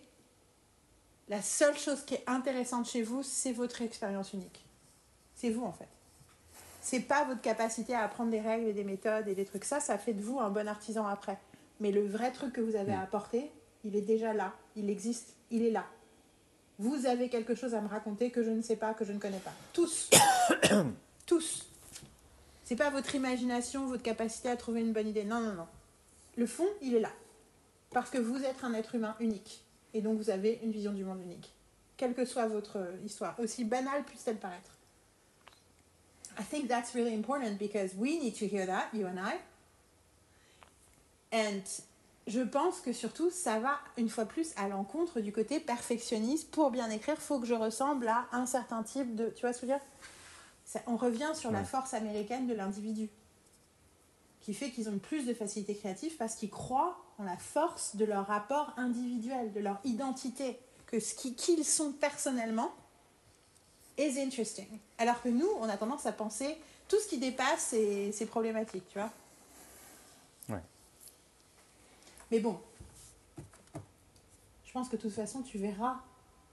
[1.28, 4.66] la seule chose qui est intéressante chez vous, c'est votre expérience unique.
[5.36, 5.88] C'est vous, en fait.
[6.82, 9.64] C'est pas votre capacité à apprendre des règles et des méthodes et des trucs.
[9.64, 11.38] Ça, ça fait de vous un bon artisan après.
[11.80, 13.52] Mais le vrai truc que vous avez à apporter,
[13.84, 14.54] il est déjà là.
[14.76, 15.36] Il existe.
[15.52, 15.86] Il est là.
[16.80, 19.20] Vous avez quelque chose à me raconter que je ne sais pas, que je ne
[19.20, 19.54] connais pas.
[19.74, 20.10] Tous.
[21.28, 21.69] Tous.
[22.70, 25.24] C'est pas votre imagination, votre capacité à trouver une bonne idée.
[25.24, 25.68] Non, non, non.
[26.36, 27.10] Le fond, il est là.
[27.90, 29.66] Parce que vous êtes un être humain unique.
[29.96, 31.52] Et donc vous avez une vision du monde unique.
[31.98, 33.40] Quelle que soit votre histoire.
[33.40, 34.70] Aussi banale puisse-t-elle paraître.
[36.40, 39.40] I think that's really important because we need to hear that, you and I.
[41.34, 41.64] And
[42.28, 46.52] je pense que surtout, ça va une fois plus à l'encontre du côté perfectionniste.
[46.52, 49.34] Pour bien écrire, faut que je ressemble à un certain type de.
[49.36, 49.88] Tu vois ce que je veux dire?
[50.70, 53.10] Ça- On revient sur la force américaine de l'individu,
[54.42, 58.06] qui fait qu'ils ont plus de facilité créative parce qu'ils croient en la force de
[58.06, 62.72] leur rapport individuel, de leur identité, que ce qui- qu'ils sont personnellement
[63.98, 64.68] is interesting.
[65.00, 66.56] Alors que nous, on a tendance à penser
[66.88, 67.74] tout ce qui dépasse,
[68.14, 69.10] c'est problématique, tu vois.
[70.50, 70.62] Ouais.
[72.30, 72.60] Mais bon,
[74.66, 75.98] je pense que de toute façon, tu verras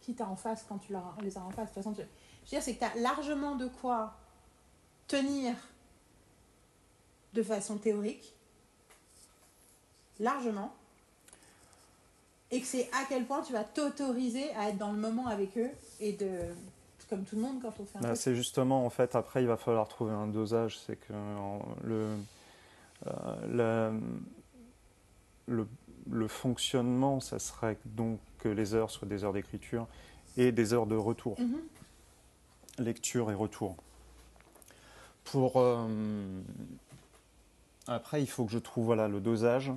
[0.01, 1.68] qui t'as en face quand tu les as en face.
[1.68, 2.02] De toute façon, tu-
[2.47, 4.14] je veux dire, c'est que tu as largement de quoi
[5.09, 5.55] tenir
[7.35, 8.32] de façon théorique,
[10.20, 10.73] largement,
[12.51, 15.56] et que c'est à quel point tu vas t'autoriser à être dans le moment avec
[15.59, 15.70] eux
[16.01, 16.31] et de,
[17.10, 19.48] comme tout le monde quand on fait un Bah, c'est justement, en fait, après, il
[19.48, 20.78] va falloir trouver un dosage.
[20.78, 21.12] C'est que
[21.85, 22.16] le,
[23.09, 23.98] euh,
[25.48, 25.66] le,
[26.10, 29.86] le fonctionnement, ça serait donc que les heures soient des heures d'écriture
[30.36, 31.59] et des heures de retour, Mhm.
[32.78, 33.77] Lecture et retour.
[35.24, 36.40] Pour euh,
[37.86, 39.73] après, il faut que je trouve voilà le dosage.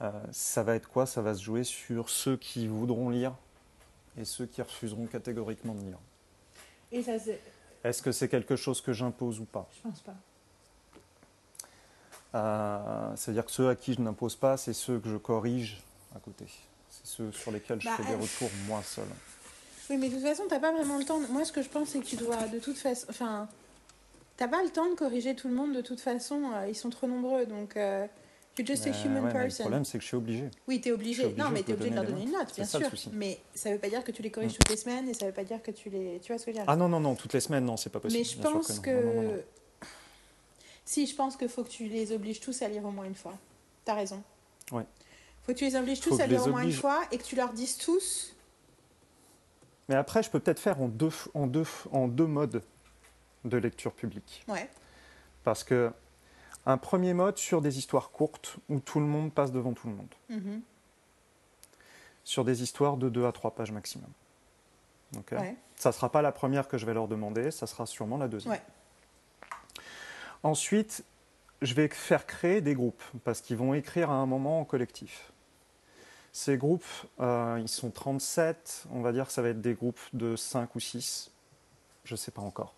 [0.00, 1.06] Euh, ça va être quoi?
[1.06, 3.34] Ça va se jouer sur ceux qui voudront lire
[4.16, 5.98] et ceux qui refuseront catégoriquement de lire.
[6.92, 7.40] Et ça, c'est-
[7.84, 9.68] Est-ce que c'est quelque chose que j'impose ou pas?
[9.76, 10.14] Je pense pas.
[12.34, 15.82] Euh, C'est-à-dire que ceux à qui je n'impose pas, c'est ceux que je corrige
[16.14, 16.46] à côté.
[16.90, 19.06] C'est ceux sur lesquels je Bah, fais des retours moi seul.
[19.90, 21.20] Oui, mais de toute façon, t'as pas vraiment le temps.
[21.30, 23.48] Moi, ce que je pense, c'est que tu dois, de toute façon, enfin,
[24.36, 26.42] t'as pas le temps de corriger tout le monde de toute façon.
[26.54, 28.06] euh, ils sont trop nombreux, donc euh,
[28.58, 30.50] you're just a Euh, human ouais, le problème, c'est que je suis obligé.
[30.66, 31.24] Oui, t'es obligé.
[31.24, 32.90] Obligé Non, mais t'es obligé de leur donner une note, bien ça, sûr.
[33.12, 34.58] Mais ça veut pas dire que tu les corriges Mm.
[34.58, 36.20] toutes les semaines et ça veut pas dire que tu les.
[36.22, 37.76] Tu vois ce que je veux dire Ah non, non, non, toutes les semaines, non,
[37.78, 38.18] c'est pas possible.
[38.20, 38.90] Mais je bien pense que.
[38.90, 39.42] Non, non, non, non.
[40.84, 43.14] Si, je pense qu'il faut que tu les obliges tous à lire au moins une
[43.14, 43.34] fois.
[43.84, 44.22] T'as raison.
[44.72, 44.84] Ouais.
[45.44, 47.36] Faut que tu les obliges tous à lire au moins une fois et que tu
[47.36, 48.34] leur dises tous.
[49.88, 52.62] Mais après, je peux peut-être faire en deux, en, deux, en deux modes
[53.44, 54.44] de lecture publique.
[54.48, 54.68] Ouais.
[55.44, 55.92] Parce que
[56.66, 59.94] un premier mode sur des histoires courtes où tout le monde passe devant tout le
[59.94, 60.14] monde.
[60.28, 60.62] Mhm.
[62.24, 64.10] Sur des histoires de 2 à 3 pages maximum.
[65.16, 65.56] Ok Ouais.
[65.76, 68.28] Ça ne sera pas la première que je vais leur demander, ça sera sûrement la
[68.28, 68.52] deuxième.
[68.52, 68.62] Ouais.
[70.42, 71.04] Ensuite,
[71.62, 75.32] je vais faire créer des groupes parce qu'ils vont écrire à un moment en collectif.
[76.38, 76.86] Ces groupes,
[77.18, 80.72] euh, ils sont 37, on va dire que ça va être des groupes de 5
[80.76, 81.32] ou 6.
[82.04, 82.74] Je ne sais pas encore.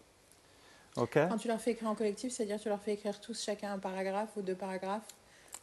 [0.96, 3.38] Ok Quand tu leur fais écrire en collectif, c'est-à-dire que tu leur fais écrire tous
[3.44, 5.06] chacun un paragraphe ou deux paragraphes.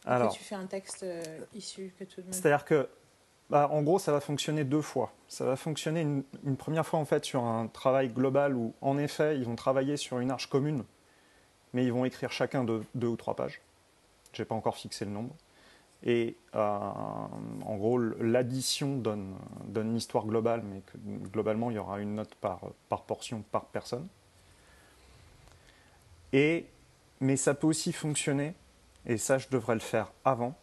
[0.04, 1.24] Et Alors, que tu fais un texte euh,
[1.56, 2.34] issu que tout le monde.
[2.34, 2.88] C'est-à-dire que,
[3.50, 5.12] bah, en gros, ça va fonctionner deux fois.
[5.26, 8.96] Ça va fonctionner une, une première fois en fait sur un travail global où, en
[8.96, 10.84] effet, ils vont travailler sur une arche commune,
[11.72, 13.60] mais ils vont écrire chacun de deux ou trois pages.
[14.34, 15.34] Je n'ai pas encore fixé le nombre.
[16.04, 19.36] Et euh, en gros, l'addition donne,
[19.74, 20.82] une histoire globale, mais
[21.32, 24.06] globalement, il y aura une note par, par portion, par personne.
[26.32, 26.66] Et,
[27.20, 28.54] mais ça peut aussi fonctionner,
[29.06, 30.54] et ça, je devrais le faire avant,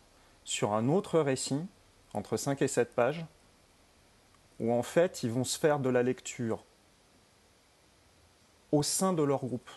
[0.44, 1.62] sur un autre récit,
[2.14, 3.26] entre 5 et 7 pages,
[4.60, 6.64] où en fait, ils vont se faire de la lecture
[8.72, 9.70] au sein de leur groupe.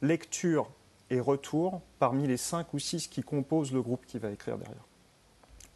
[0.00, 0.70] Lecture
[1.10, 4.84] et retour parmi les 5 ou 6 qui composent le groupe qui va écrire derrière.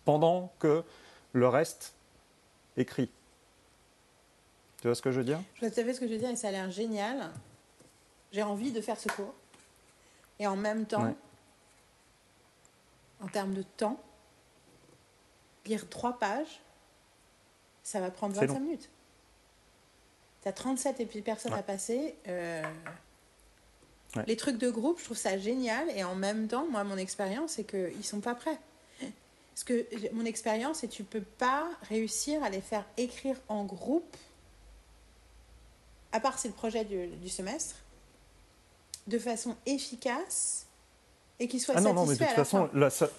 [0.04, 0.84] Pendant que
[1.32, 1.94] le reste
[2.76, 3.10] écrit.
[4.80, 5.40] Tu vois ce que je veux dire?
[5.54, 7.30] Je vois tout à fait ce que je veux dire et ça a l'air génial.
[8.32, 9.32] J'ai envie de faire ce cours.
[10.38, 11.14] Et en même temps, Ouais.
[13.20, 14.00] en termes de temps,
[15.66, 16.60] lire trois pages,
[17.84, 18.64] ça va prendre C'est 25 long.
[18.64, 18.90] minutes.
[20.42, 21.58] Tu as 37 et puis personnes Ouais.
[21.60, 22.16] à passer.
[22.26, 22.62] euh,
[24.16, 24.24] Ouais.
[24.26, 25.88] Les trucs de groupe, je trouve ça génial.
[25.96, 28.58] Et en même temps, moi, mon expérience, c'est qu'ils ne sont pas prêts.
[29.54, 33.64] Parce que mon expérience, c'est que tu peux pas réussir à les faire écrire en
[33.64, 34.16] groupe,
[36.12, 37.76] à part c'est le projet du, du semestre,
[39.06, 40.66] de façon efficace
[41.38, 43.10] et qu'ils soient Ah non, non, mais de toute façon, la seule,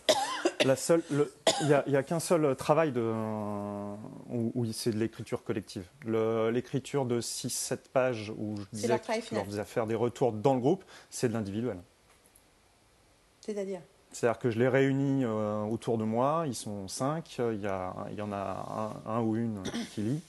[0.65, 5.43] la seule, le- il n'y a, qu'un seul travail de, où, où c'est de l'écriture
[5.43, 5.87] collective.
[6.05, 8.87] Le- L'écriture de 6-7 pages où je disais
[9.29, 11.77] je leur faisais faire des retours dans le groupe, c'est de l'individuel.
[13.41, 13.81] C'est-à-dire?
[14.11, 17.95] C'est-à-dire que je les réunis euh, autour de moi, ils sont 5, il y, a-
[18.11, 19.63] il y en a un, un ou une
[19.93, 20.21] qui lit,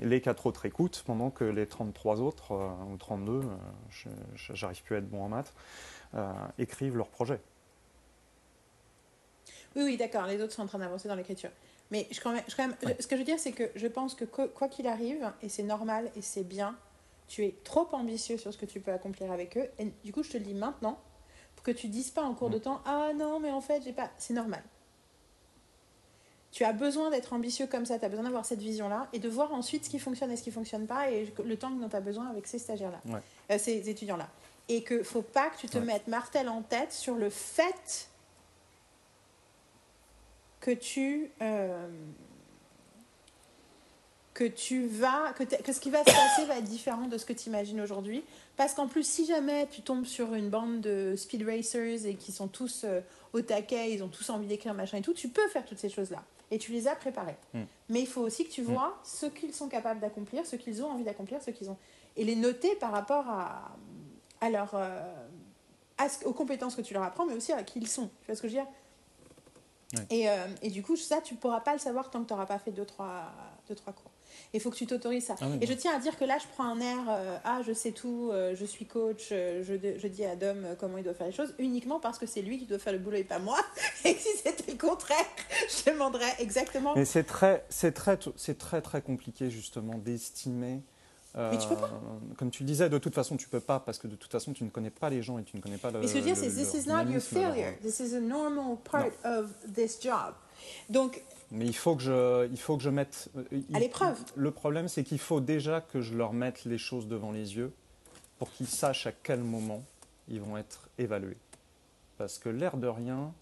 [0.00, 3.42] et les 4 autres écoutent, pendant que les 33 autres, euh, ou 32, euh,
[3.90, 5.52] je- je- j'arrive plus à être bon en maths,
[6.14, 7.40] euh, écrivent leur projet.
[9.76, 11.50] Oui, oui, d'accord, les autres sont en train d'avancer dans l'écriture.
[11.90, 12.96] Mais je, quand même, je- quand même- Ouais.
[13.00, 15.62] ce que je veux dire, c'est que je pense que quoi qu'il arrive, et c'est
[15.62, 16.76] normal et c'est bien,
[17.28, 19.68] tu es trop ambitieux sur ce que tu peux accomplir avec eux.
[19.78, 20.98] Et du coup, je te le dis maintenant,
[21.56, 22.62] pour que tu dises pas en cours de Mm.
[22.62, 24.10] temps, ah non, mais en fait, j'ai pas.
[24.18, 24.62] C'est normal.
[26.52, 29.28] Tu as besoin d'être ambitieux comme ça, tu as besoin d'avoir cette vision-là et de
[29.28, 31.96] voir ensuite ce qui fonctionne et ce qui fonctionne pas et le temps dont tu
[31.96, 33.20] as besoin avec ces stagiaires-là, Ouais.
[33.50, 34.28] euh, ces étudiants-là.
[34.68, 35.84] Et que faut pas que tu te Ouais.
[35.84, 38.08] mettes martel en tête sur le fait
[40.64, 41.86] que tu euh,
[44.32, 47.24] que tu vas que, que ce qui va se passer va être différent de ce
[47.24, 48.24] que tu imagines aujourd'hui.
[48.56, 52.32] Parce qu'en plus si jamais tu tombes sur une bande de speed racers et qui
[52.32, 53.00] sont tous euh,
[53.32, 55.88] au taquet ils ont tous envie d'écrire machin et tout tu peux faire toutes ces
[55.88, 57.62] choses là et tu les as préparés Mm.
[57.90, 58.64] mais il faut aussi que tu Mm.
[58.64, 61.76] vois ce qu'ils sont capables d'accomplir ce qu'ils ont envie d'accomplir ce qu'ils ont.
[62.16, 63.76] Et les noter par rapport à
[64.40, 65.00] à leur euh,
[65.98, 68.08] à ce- aux compétences que tu leur apprends mais aussi à qui ils sont.
[68.22, 68.70] Tu vois ce que je veux dire?
[69.96, 70.06] Ouais.
[70.10, 72.46] et, euh, et du coup, ça, tu pourras pas le savoir tant que tu n'auras
[72.46, 73.32] pas fait deux trois,
[73.68, 74.10] deux, trois cours.
[74.52, 75.36] Il faut que tu t'autorises ça.
[75.40, 77.60] Ah oui, et je tiens à dire que là, je prends un air euh, Ah,
[77.66, 81.14] je sais tout, euh, je suis coach, je, je dis à Dom comment il doit
[81.14, 83.38] faire les choses, uniquement parce que c'est lui qui doit faire le boulot et pas
[83.38, 83.58] moi.
[84.04, 85.24] Et si c'était le contraire,
[85.68, 86.94] je demanderais exactement.
[86.96, 90.82] Mais c'est très, c'est très, c'est très très compliqué justement d'estimer.
[91.36, 91.86] Mais tu peux pas.
[91.92, 94.30] euh, Comme tu le disais, de toute façon, tu peux pas parce que de toute
[94.30, 95.98] façon, tu ne connais pas les gens et tu ne connais pas le.
[96.00, 97.78] Mais ce que je veux dire, c'est this is not your leur- failure.
[97.82, 100.34] This is a normal part of this job.
[100.88, 103.28] Donc, Mais il faut que je, il faut que je mette.
[103.36, 103.44] Euh,
[103.74, 104.16] à l'épreuve.
[104.36, 107.72] Le problème, c'est qu'il faut déjà que je leur mette les choses devant les yeux
[108.38, 109.82] pour qu'ils sachent à quel moment
[110.28, 111.36] ils vont être évalués.
[112.16, 113.32] Parce que l'air de rien,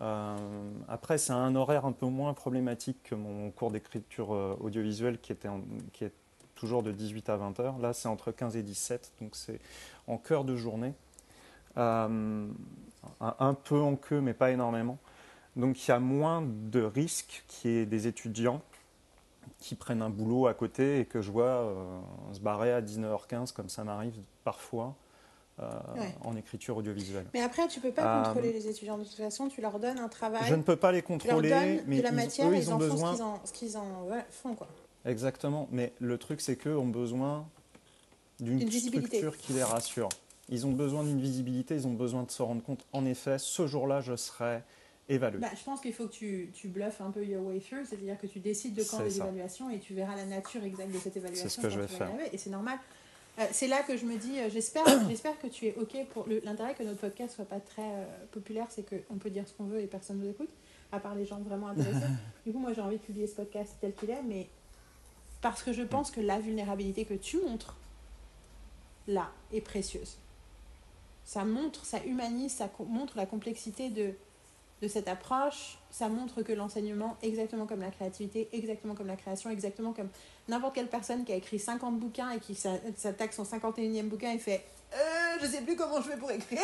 [0.00, 0.36] euh,
[0.88, 5.32] après, c'est un horaire un peu moins problématique que mon cours d'écriture euh, audiovisuelle qui,
[5.32, 5.48] était
[5.92, 6.12] qui est
[6.54, 7.78] toujours de 18 à 20 heures.
[7.78, 9.60] Là, c'est entre 15 et 17, donc c'est
[10.06, 10.94] en cœur de journée.
[11.76, 12.48] Euh,
[13.20, 14.98] un, peu en queue, mais pas énormément.
[15.56, 18.62] Donc il y a moins de risques qu'il y ait des étudiants
[19.58, 21.74] qui prennent un boulot à côté et que je vois
[22.32, 24.94] se barrer à 19h15, comme ça m'arrive parfois,
[25.60, 25.70] euh,
[26.24, 27.26] en écriture audiovisuelle.
[27.32, 30.00] Mais après, tu peux pas euh, contrôler les étudiants de toute façon, tu leur donnes
[30.00, 30.42] un travail.
[30.46, 32.76] Je ne peux pas les contrôler, tu leur donnes mais de la matière, ils, ont
[32.76, 33.14] besoin...
[33.14, 34.56] font ce qu'ils en, font.
[34.56, 34.66] Quoi.
[35.04, 37.46] Exactement, mais le truc c'est qu'eux ont besoin
[38.40, 40.08] d'une structure qui les rassure.
[40.48, 43.66] Ils ont besoin d'une visibilité, ils ont besoin de se rendre compte, en effet, ce
[43.66, 44.62] jour-là, je serai
[45.08, 45.38] évalué.
[45.38, 48.18] Bah, je pense qu'il faut que tu, tu bluffes un peu your way through, c'est-à-dire
[48.18, 51.16] que tu décides de quand les évaluations et tu verras la nature exacte de cette
[51.16, 51.48] évaluation.
[51.48, 52.10] C'est ce que je vais faire.
[52.32, 52.78] et c'est normal.
[53.38, 56.26] Euh, c'est là que je me dis, euh, j'espère, j'espère que tu es OK pour
[56.44, 59.64] l'intérêt que notre podcast soit pas très euh, populaire, c'est qu'on peut dire ce qu'on
[59.64, 60.50] veut et personne nous écoute,
[60.92, 62.06] à part les gens vraiment intéressés.
[62.46, 64.48] du coup, moi, j'ai envie de publier ce podcast tel qu'il est, mais
[65.44, 67.76] parce que je pense que la vulnérabilité que tu montres
[69.06, 70.16] là est précieuse.
[71.26, 74.14] Ça montre, ça humanise, ça montre la complexité de,
[74.80, 79.50] de cette approche, ça montre que l'enseignement, exactement comme la créativité, exactement comme la création,
[79.50, 80.08] exactement comme
[80.48, 84.38] n'importe quelle personne qui a écrit 50 bouquins et qui s'attaque son 51e bouquin et
[84.38, 84.64] fait
[84.94, 84.96] euh,
[85.42, 86.58] Je sais plus comment je vais pour écrire.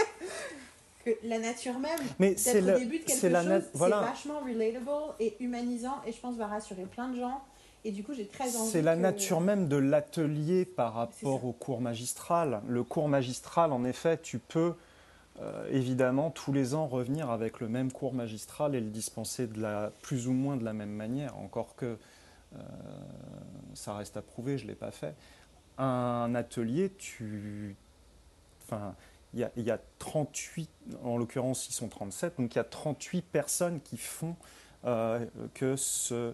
[1.04, 5.36] que la nature même, Mais c'est au début de quelque chose, c'est vachement relatable et
[5.40, 7.42] humanisant et je pense va rassurer plein de gens.
[7.84, 8.70] Et du coup, j'ai très envie.
[8.70, 12.62] C'est la nature même de l'atelier par rapport au cours magistral.
[12.68, 14.74] Le cours magistral, en effet, tu peux
[15.40, 19.60] euh, évidemment tous les ans revenir avec le même cours magistral et le dispenser de
[19.60, 21.96] la, plus ou moins de la même manière, encore que
[22.54, 22.58] euh,
[23.74, 25.14] ça reste à prouver, je ne l'ai pas fait.
[25.78, 27.76] Un atelier, tu.
[28.64, 28.94] Enfin,
[29.32, 30.68] il y, y, a 38,
[31.02, 34.36] en l'occurrence ils sont 37, donc il y a 38 personnes qui font
[34.86, 36.32] euh, que ce,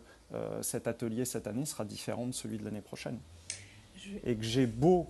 [0.60, 3.18] cet atelier cette année sera différent de celui de l'année prochaine.
[4.24, 5.08] Et que j'ai beau,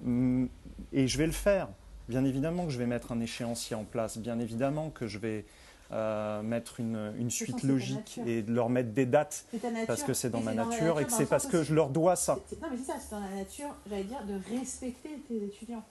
[0.00, 0.46] mm,
[0.92, 1.68] et je vais le faire,
[2.08, 5.44] Bien évidemment que je vais mettre un échéancier en place, bien évidemment que je vais
[5.90, 9.44] euh, mettre une, une suite logique et leur mettre des dates
[9.86, 12.38] parce que c'est dans ma nature, et que c'est parce que je leur dois ça.
[12.62, 15.82] Non mais c'est ça, c'est dans la nature, j'allais dire, de respecter tes étudiants.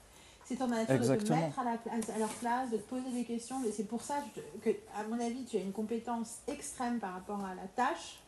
[0.46, 3.12] C'est dans la nature de te mettre à, la, à, leur place, de te poser
[3.12, 3.56] des questions.
[3.76, 4.24] C'est pour ça
[4.64, 8.20] que, à mon avis, tu as une compétence extrême par rapport à la tâche,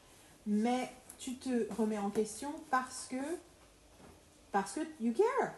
[0.48, 3.18] mais tu te remets en question parce que
[4.52, 5.54] parce que you care.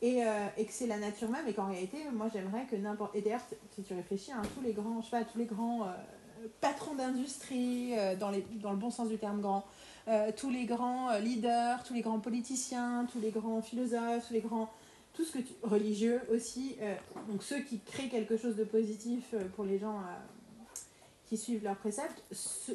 [0.00, 3.14] Et, euh, et, que c'est la nature même et qu'en réalité moi j'aimerais que n'importe
[3.14, 5.84] et d'ailleurs si tu réfléchis hein, tous les grands je sais pas, tous les grands
[5.84, 9.64] euh, patrons d'industrie euh, dans, les, dans le bon sens du terme grand
[10.36, 14.68] tous les grands leaders tous les grands politiciens tous les grands philosophes tous les grands
[15.12, 16.76] tout ce que tu, religieux aussi
[17.28, 20.00] donc ceux qui créent quelque chose de positif pour les gens
[21.32, 22.22] qui suivent leurs préceptes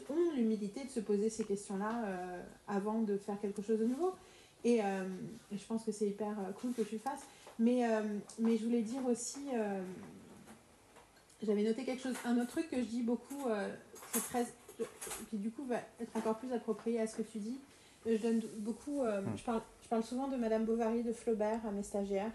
[0.09, 2.03] ont l'humilité de se poser ces questions là
[2.67, 4.15] avant de faire quelque chose de nouveau
[4.63, 5.05] et euh,
[5.51, 7.25] je pense que c'est hyper euh, cool que tu fasses.
[7.59, 8.01] Mais, euh,
[8.39, 9.47] mais je voulais dire aussi,
[11.41, 13.47] j'avais noté quelque chose, un autre truc que je dis beaucoup,
[14.13, 14.45] c'est très,
[15.31, 17.59] qui du coup va être encore plus approprié à ce que tu dis.
[18.05, 19.01] Je donne beaucoup,
[19.35, 22.31] je, parle, je parle souvent de Madame Bovary de Flaubert à mes stagiaires.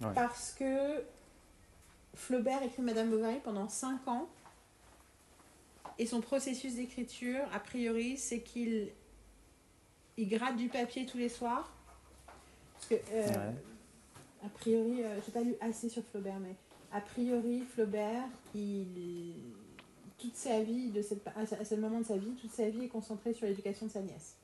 [0.00, 1.04] Parce que
[2.14, 4.28] Flaubert écrit Madame Bovary pendant 5 ans.
[5.98, 8.90] Et son processus d'écriture, a priori, c'est qu'il
[10.16, 11.72] il gratte du papier tous les soirs.
[12.74, 13.52] Parce que, euh,
[14.44, 16.54] a priori, euh, j'ai pas lu assez sur Flaubert, mais
[16.92, 18.24] a priori, Flaubert,
[18.54, 19.34] il,
[20.18, 22.88] toute sa vie, de cette, à ce moment de sa vie, toute sa vie est
[22.88, 24.36] concentrée sur l'éducation de sa nièce.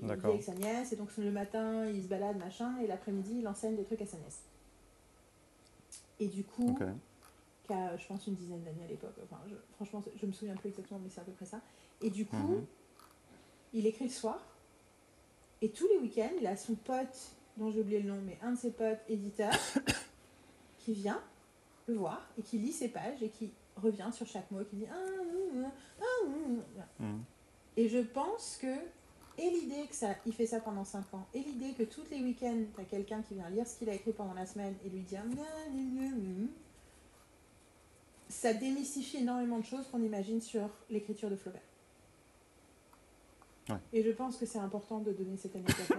[0.00, 3.38] Il vit avec sa nièce, et donc le matin, il se balade, machin, et l'après-midi,
[3.40, 4.42] il enseigne des trucs à sa nièce.
[6.20, 6.76] Et du coup,
[7.64, 9.14] qui a, je pense, une dizaine d'années à l'époque.
[9.24, 9.40] Enfin,
[9.74, 11.60] franchement, je me souviens plus exactement, mais c'est à peu près ça.
[12.00, 12.66] Et du coup, mhm
[13.72, 14.38] il écrit le soir.
[15.60, 18.52] Et tous les week-ends, il a son pote, dont j'ai oublié le nom, mais un
[18.52, 19.54] de ses potes éditeurs,
[20.78, 21.20] qui vient
[21.86, 24.76] le voir et qui lit ses pages et qui revient sur chaque mot et qui
[24.76, 25.70] dit ah, ah,
[26.00, 27.22] ah, mm.
[27.76, 28.74] Et je pense que,
[29.38, 32.20] et l'idée que ça, il fait ça pendant 5 ans, et l'idée que tous les
[32.20, 34.88] week-ends, tu as quelqu'un qui vient lire ce qu'il a écrit pendant la semaine et
[34.88, 35.22] lui dire
[38.28, 41.62] ça démystifie énormément de choses qu'on imagine sur l'écriture de Flaubert.
[43.92, 45.96] Et je pense que c'est important de donner cette anecdote-là,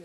[0.00, 0.04] euh,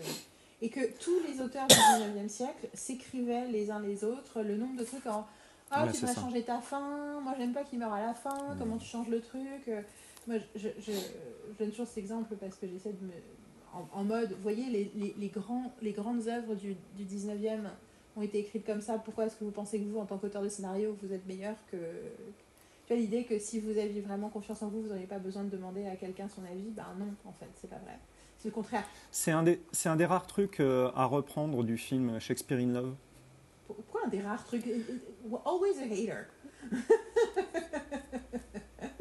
[0.60, 4.76] et que tous les auteurs du 19e siècle s'écrivaient les uns les autres le nombre
[4.78, 5.26] de trucs en
[5.70, 6.14] Ah, Ouais, tu ça.
[6.14, 7.20] changer ta fin.
[7.22, 8.54] Moi, j'aime pas qu'il meure à la fin.
[8.58, 9.80] Comment tu changes le truc Euh,
[10.26, 13.12] Moi, je, je, je- donne toujours cet exemple parce que j'essaie de me.
[13.72, 17.60] En, en mode, vous voyez, les, les, les, grands, les grandes œuvres du, du 19e
[18.16, 18.98] ont été écrites comme ça.
[18.98, 21.56] Pourquoi est-ce que vous pensez que vous, en tant qu'auteur de scénario, vous êtes meilleur
[21.70, 21.76] que.
[22.86, 25.42] Tu vois, l'idée que si vous aviez vraiment confiance en vous, vous n'auriez pas besoin
[25.44, 27.98] de demander à quelqu'un son avis, ben non, en fait, c'est pas vrai.
[28.38, 28.84] C'est le contraire.
[29.10, 32.72] C'est un, des- c'est un des rares trucs euh, à reprendre du film Shakespeare in
[32.72, 32.94] Love.
[33.66, 34.66] Pourquoi un des rares trucs?
[35.46, 36.26] Always a hater.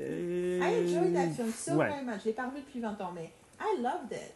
[0.08, 1.90] Et- I enjoyed that film so Ouais.
[1.90, 2.22] very much.
[2.24, 4.34] Je l'ai pas revu depuis 20 ans, mais I loved it.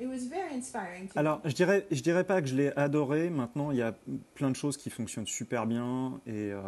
[0.00, 1.08] It was very inspiring.
[1.08, 1.50] to Alors, me.
[1.50, 3.30] je dirais, je dirais pas que je l'ai adoré.
[3.30, 3.94] Maintenant, il y a
[4.34, 6.60] plein de choses qui fonctionnent super bien et euh,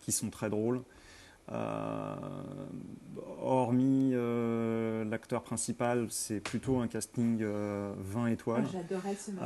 [0.00, 0.82] qui sont très drôles.
[1.52, 2.16] Euh,
[3.40, 8.64] hormis euh, l'acteur principal, c'est plutôt un casting euh, 20 Oh, étoiles.
[8.72, 9.40] J'adorais ce mec.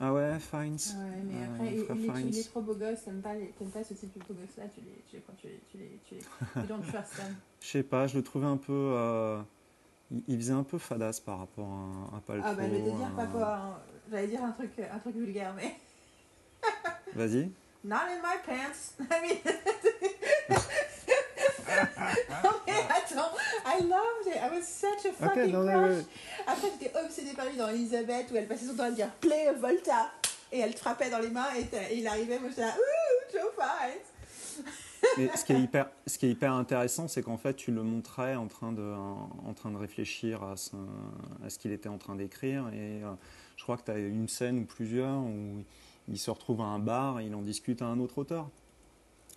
[0.00, 0.74] Euh, ah ouais, Fiennes.
[0.74, 2.44] Ouais, mais euh, après, il, Fiennes.
[2.50, 5.02] trop beau gosse, t'aimes pas, les- pas ce type de beau gosse là, tu les,
[5.10, 7.34] tu les, tu les, tu les, tu les, you don't trust them.
[7.60, 8.72] Je sais pas, je le trouvais un peu.
[8.72, 9.40] euh,
[10.28, 12.44] il, faisait un peu fadasse par rapport à, à Paltrow.
[12.46, 13.78] Ah bah je vais te dire pas euh, quoi, hein.
[14.10, 15.74] j'allais dire un truc, un truc vulgaire, mais
[17.14, 17.50] Vas-y.
[17.84, 18.94] not in my pants.
[19.10, 19.38] I mean,
[22.66, 23.32] mais attends,
[23.66, 26.04] I loved it, I was such a fucking non, crush.
[26.46, 29.52] Après, j'étais obsédée par lui dans Elisabeth où elle passait son temps à dire Play
[29.58, 30.10] Volta
[30.52, 33.52] et elle te frappait dans les mains et, il arrivait, moi j'étais là Ouh, Joe
[33.56, 34.62] Fight
[35.18, 37.82] Mais ce qui est hyper, ce qui est hyper intéressant, c'est qu'en fait, tu le
[37.82, 40.76] montrais en train de, en, en train de réfléchir à ce,
[41.44, 42.68] à ce qu'il était en train d'écrire.
[42.72, 43.12] Et euh,
[43.56, 45.64] je crois que tu as une scène ou plusieurs où
[46.08, 48.48] il se retrouve à un bar et il en discute à un autre auteur.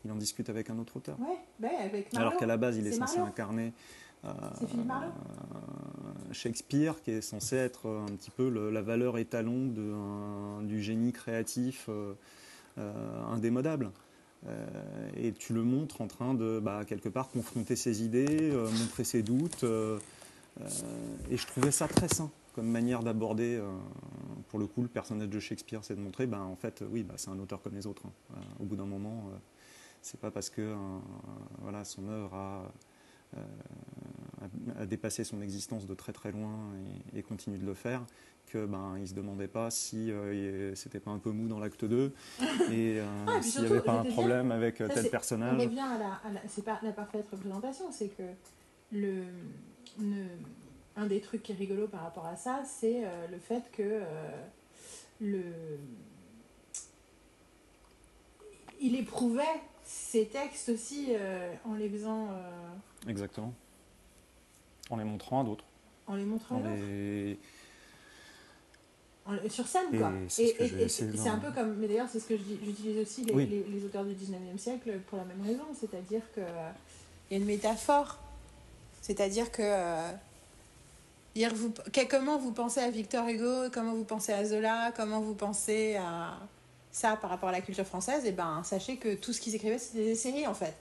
[0.05, 1.19] Il en discute avec un autre auteur.
[1.19, 2.27] Ouais, ben avec Marlowe.
[2.27, 3.29] Alors qu'à la base, il est, C'est censé Marlowe.
[3.31, 3.73] incarner
[4.25, 4.29] euh,
[4.85, 5.11] Marlowe.
[6.31, 10.81] Shakespeare, qui est censé être un petit peu le- la valeur étalon de, un- du
[10.81, 12.13] génie créatif euh,
[12.77, 13.91] euh, indémodable.
[14.47, 14.65] Euh,
[15.17, 19.03] et tu le montres en train de, bah, quelque part, confronter ses idées, euh, montrer
[19.03, 19.63] ses doutes.
[19.63, 19.99] euh,
[20.59, 20.65] euh,
[21.29, 23.69] et je trouvais ça très sain comme manière d'aborder, euh,
[24.49, 27.13] pour le coup, le personnage de Shakespeare, c'est de montrer, bah, en fait, oui, bah,
[27.15, 28.01] c'est un auteur comme les autres.
[28.05, 28.11] hein.
[28.31, 29.37] Euh, au bout d'un moment, euh,
[30.01, 30.75] c'est pas parce que
[31.59, 32.71] voilà, son œuvre a,
[33.37, 33.41] euh,
[34.79, 36.57] a- dépassé son existence de très très loin
[37.13, 38.03] et, et continue de le faire
[38.47, 41.85] que ben il se demandait pas si euh, c'était pas un peu mou dans l'acte
[41.85, 42.11] 2
[42.71, 45.61] et euh, Ah, s'il n'y avait pas un problème avec Ça, tel On personnage.
[45.61, 48.23] revient à la, à la- c'est pas la parfaite représentation, c'est que
[48.91, 49.23] le,
[50.01, 50.25] le-
[50.97, 54.01] un des trucs qui est rigolo par rapport à ça, c'est euh, le fait que
[55.21, 55.43] le
[58.81, 59.61] il éprouvait
[59.93, 63.53] ses textes aussi euh, en les faisant, euh, Exactement.
[64.89, 65.65] En les montrant à d'autres.
[66.07, 67.37] en les montrant à les...
[69.25, 70.11] En- sur scène Et quoi.
[70.27, 73.45] c'est ce un peu comme, mais d'ailleurs c'est ce que j'utilise aussi les, Oui.
[73.45, 76.71] les- les auteurs du 19e siècle pour la même raison, c'est-à-dire que euh,
[77.29, 78.17] y a une métaphore,
[79.01, 80.11] c'est-à-dire que euh,
[81.35, 85.21] dire vous, que- comment vous pensez à Victor Hugo, comment vous pensez à Zola, comment
[85.21, 86.37] vous pensez à
[86.91, 89.79] ça par rapport à la culture française, et ben sachez que tout ce qu'ils écrivaient
[89.79, 90.75] c'était des séries en fait.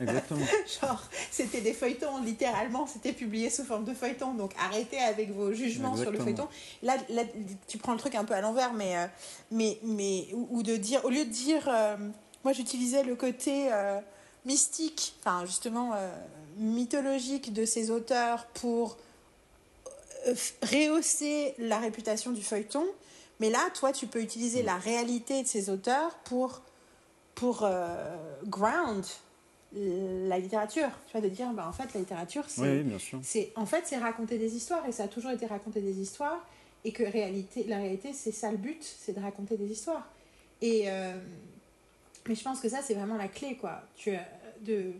[0.00, 0.46] Exactement.
[0.80, 4.34] Genre, c'était des feuilletons, littéralement, c'était publié sous forme de feuilleton.
[4.34, 6.48] Donc arrêtez avec vos jugements sur le feuilleton.
[6.82, 7.22] Là, là,
[7.66, 9.06] tu prends le truc un peu à l'envers, mais, euh,
[9.50, 11.96] mais, mais ou, ou de dire, au lieu de dire, euh,
[12.44, 14.00] moi j'utilisais le côté euh,
[14.44, 16.10] mystique, enfin justement euh,
[16.56, 18.96] mythologique de ces auteurs pour
[20.62, 22.84] rehausser la réputation du feuilleton.
[23.40, 26.62] Mais là, toi, tu peux utiliser la réalité de ces auteurs pour,
[27.34, 29.04] pour euh, ground
[29.72, 30.88] la littérature.
[31.06, 34.38] Tu vois, de dire, bah, en fait, la littérature, c'est Oui, en fait c'est raconter
[34.38, 36.44] des histoires et ça a toujours été raconter des histoires
[36.84, 40.08] et que réalité la réalité c'est ça le but c'est de raconter des histoires.
[40.60, 41.12] Et euh,
[42.26, 43.82] mais je pense que ça c'est vraiment la clé quoi.
[43.96, 44.18] Tu euh,
[44.62, 44.92] de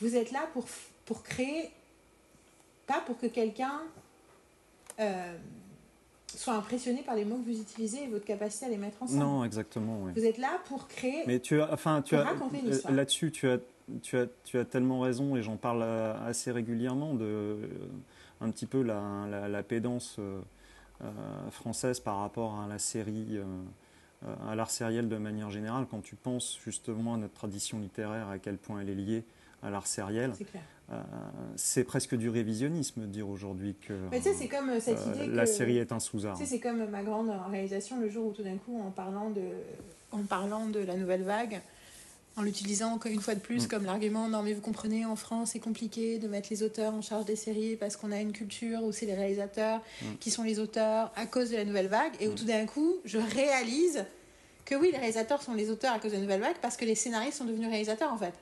[0.00, 0.66] vous êtes là pour
[1.04, 1.70] pour créer
[2.86, 3.82] pas pour que quelqu'un
[5.00, 5.36] euh,
[6.36, 9.18] soit impressionné par les mots que vous utilisez et votre capacité à les mettre ensemble
[9.20, 10.00] Non, exactement.
[10.02, 10.12] oui.
[10.14, 13.58] vous êtes là pour créer Mais tu as, enfin, tu as euh, là-dessus, tu as,
[14.02, 17.56] tu as, tu as tellement raison et j'en parle euh, assez régulièrement de euh,
[18.40, 20.40] un petit peu la, la, la pédance euh,
[21.02, 25.86] euh, française par rapport à la série, euh, à l'art sériel de manière générale.
[25.90, 29.24] Quand tu penses justement à notre tradition littéraire, à quel point elle est liée
[29.62, 30.32] à l'art sériel,
[30.88, 30.98] c'est euh,
[31.56, 35.46] c'est presque du révisionnisme de dire aujourd'hui que mais c'est comme euh, cette euh, la
[35.46, 36.38] série est un sous-art.
[36.42, 39.42] C'est comme ma grande réalisation le jour où tout d'un coup, en parlant de,
[40.12, 41.60] en parlant de la nouvelle vague,
[42.36, 43.68] en l'utilisant encore une fois de plus Mm.
[43.68, 47.02] comme l'argument, non mais vous comprenez, en France c'est compliqué de mettre les auteurs en
[47.02, 50.04] charge des séries parce qu'on a une culture où c'est les réalisateurs Mm.
[50.20, 52.36] qui sont les auteurs à cause de la nouvelle vague, et où Mm.
[52.36, 54.04] tout d'un coup, je réalise
[54.64, 56.94] que oui, les réalisateurs sont les auteurs à cause de Nouvelle Vague parce que les
[56.94, 58.34] scénaristes sont devenus réalisateurs en fait.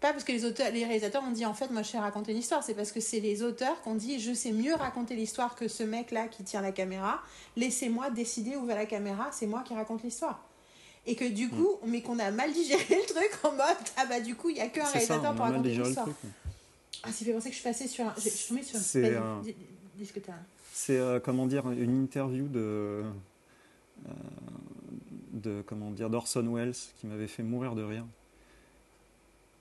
[0.00, 2.32] Pas parce que les, auteurs, les réalisateurs ont dit en fait, moi je sais raconter
[2.32, 5.54] l'histoire, c'est parce que c'est les auteurs qui ont dit je sais mieux raconter l'histoire
[5.54, 7.20] que ce mec-là qui tient la caméra,
[7.56, 10.42] laissez-moi décider où va la caméra, c'est moi qui raconte l'histoire.
[11.06, 14.20] Et que du coup, mais qu'on a mal digéré le truc en mode ah bah
[14.20, 16.08] du coup, il n'y a qu'un ça, réalisateur pour raconter l'histoire.
[17.02, 18.14] Ah, ça fait penser que je suis passée sur un.
[18.16, 18.82] Je suis tombée sur un.
[18.82, 19.42] C'est un-.
[20.72, 23.02] C'est euh, comment dire une interview de
[24.08, 24.12] euh,
[25.32, 28.06] de comment dire d'Orson Welles qui m'avait fait mourir de rire.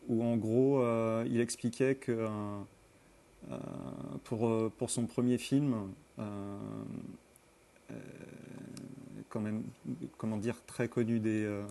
[0.10, 2.28] Où en gros euh, il expliquait que euh,
[3.52, 3.58] euh,
[4.24, 5.76] pour pour son premier film
[9.30, 9.64] quand même
[10.18, 11.64] comment dire très connu des euh,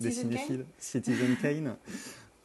[0.00, 1.76] des cinéphiles, Citizen Kane,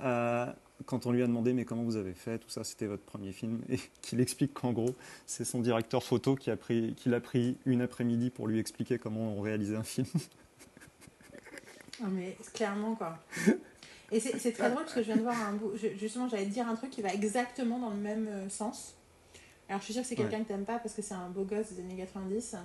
[0.02, 0.46] euh,
[0.86, 3.34] quand on lui a demandé mais comment vous avez fait, tout ça, c'était votre premier
[3.34, 4.96] film, et qu'il explique qu'en gros,
[5.26, 8.98] c'est son directeur photo qui a pris, qui l'a pris une après-midi pour lui expliquer
[8.98, 10.08] comment on réalisait un film.
[12.02, 13.18] Non, mais clairement, quoi.
[14.12, 15.72] Et c'est très drôle parce que je viens de voir un bout.
[15.76, 18.96] je- justement, j'allais te dire un truc qui va exactement dans le même euh, sens.
[19.68, 21.44] Alors, je suis sûre que c'est quelqu'un que t'aimes pas parce que c'est un beau
[21.44, 22.56] gosse des années 90.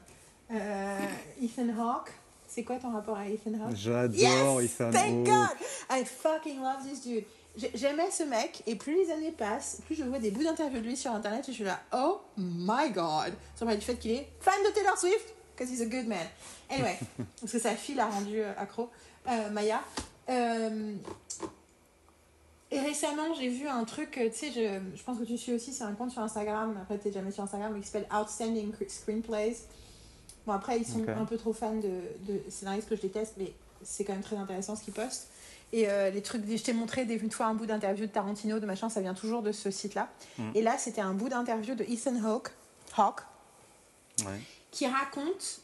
[0.53, 0.99] Euh,
[1.43, 2.11] Ethan Hawke.
[2.47, 3.75] C'est quoi ton rapport à Ethan Hawke?
[3.77, 5.49] J'adore Yes Ethan Thank Hawke.
[5.59, 7.25] God I fucking love this dude.
[7.57, 10.81] J'ai- J'aimais ce mec et plus les années passent, plus je vois des bouts d'interviews
[10.81, 13.33] de lui sur internet et je suis là, oh my god.
[13.59, 16.27] Parler du fait qu'il est fan de Taylor Swift, because he's a good man.
[16.69, 16.99] Anyway,
[17.41, 18.91] parce que sa fille l'a rendu euh, accro,
[19.29, 19.81] euh, Maya.
[20.29, 20.95] Euh,
[22.71, 25.53] et récemment, j'ai vu un truc, euh, tu sais, je, je pense que tu suis
[25.53, 28.73] aussi, c'est un compte sur Instagram, après t'es jamais sur Instagram, mais qui s'appelle Outstanding
[28.89, 29.57] Screenplays.
[30.47, 32.01] Bon, après, ils sont un peu trop fans de,
[32.33, 33.53] de scénaristes que je déteste, mais
[33.83, 35.29] c'est quand même très intéressant ce qu'ils postent.
[35.73, 38.59] Et euh, les trucs, je t'ai montré des- une fois un bout d'interview de Tarantino,
[38.61, 40.09] de machin, ça vient toujours de ce site-là.
[40.39, 40.51] Mm.
[40.55, 42.51] Et là, c'était un bout d'interview de Ethan Hawke,
[42.97, 43.23] Hawke
[44.27, 44.41] Ouais.
[44.71, 45.61] qui raconte,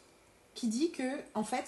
[0.54, 1.02] qui dit que,
[1.34, 1.66] en fait,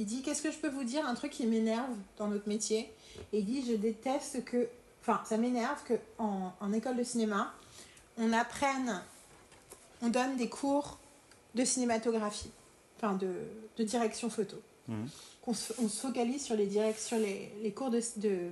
[0.00, 1.06] il dit Qu'est-ce que je peux vous dire?
[1.06, 2.90] Un truc qui m'énerve dans notre métier.
[3.32, 4.68] Et il dit Je déteste que.
[5.02, 7.54] Enfin, ça m'énerve qu'en en école de cinéma,
[8.18, 9.02] on apprenne,
[10.02, 10.98] on donne des cours
[11.54, 12.50] de cinématographie,
[12.96, 13.32] enfin de,
[13.76, 14.56] de direction photo.
[14.88, 15.08] Mhm.
[15.42, 18.50] Qu'on se, on se focalise sur les, direct, sur les, les cours de, de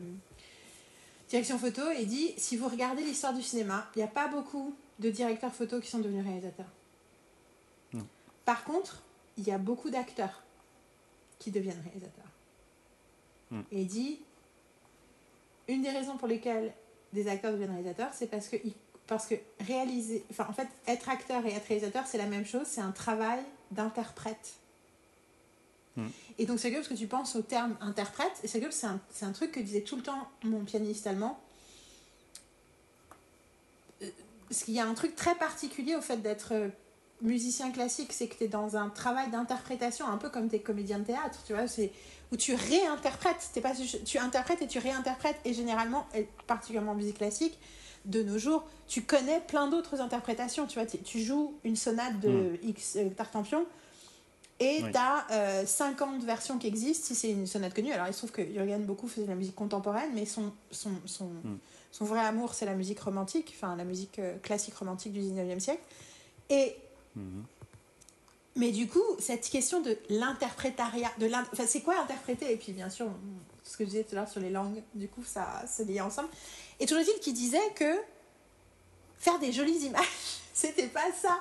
[1.28, 4.74] direction photo et dit si vous regardez l'histoire du cinéma, il n'y a pas beaucoup
[4.98, 6.70] de directeurs photo qui sont devenus réalisateurs.
[7.92, 8.06] Non.
[8.44, 9.02] Par contre,
[9.36, 10.42] il y a beaucoup d'acteurs
[11.38, 12.30] qui deviennent réalisateurs.
[13.50, 13.60] Mm.
[13.72, 14.20] Et il dit
[15.68, 16.72] une des raisons pour lesquelles
[17.12, 18.56] des acteurs deviennent réalisateurs, c'est parce que,
[19.06, 22.66] parce que réaliser, enfin en fait, être acteur et être réalisateur, c'est la même chose,
[22.66, 23.40] c'est un travail
[23.70, 24.54] d'interprète.
[25.96, 26.06] Mm.
[26.38, 28.86] Et donc c'est que parce que tu penses au terme interprète, et c'est que c'est
[28.86, 31.40] un, un truc que disait tout le temps mon pianiste allemand.
[34.02, 34.10] Euh,
[34.48, 36.68] Parce qu'il y a un truc très particulier au fait d'être euh,
[37.20, 40.98] musicien classique, c'est que tu es dans un travail d'interprétation, un peu comme tes comédiens
[41.00, 41.90] de théâtre, tu vois, c'est
[42.32, 43.72] où tu réinterprètes, t'es pas,
[44.04, 47.58] tu interprètes et tu réinterprètes, et généralement, et particulièrement en musique classique,
[48.04, 52.58] de nos jours, tu connais plein d'autres interprétations, tu vois, tu, joues une sonate de
[52.62, 53.66] X euh, Tartampion,
[54.60, 54.90] et Oui.
[54.92, 57.92] tu as 50 versions qui existent si c'est une sonate connue.
[57.92, 60.90] Alors il se trouve que Jürgen beaucoup faisait de la musique contemporaine, mais son, son,
[61.04, 61.58] son, Mm.
[61.92, 65.60] son vrai amour, c'est la musique romantique, enfin la musique euh, classique romantique du 19e
[65.60, 65.82] siècle.
[66.50, 66.74] Et
[67.18, 67.44] Mhm.
[68.56, 72.52] mais du coup, cette question de l'interprétariat, de enfin, c'est quoi interpréter?
[72.52, 73.06] Et puis bien sûr,
[73.62, 76.00] ce que je disais tout à l'heure sur les langues, du coup, ça se liait
[76.00, 76.28] ensemble.
[76.80, 77.94] Et toujours est-il qui disait que
[79.18, 80.04] faire des jolies images,
[80.54, 81.40] c'était pas ça.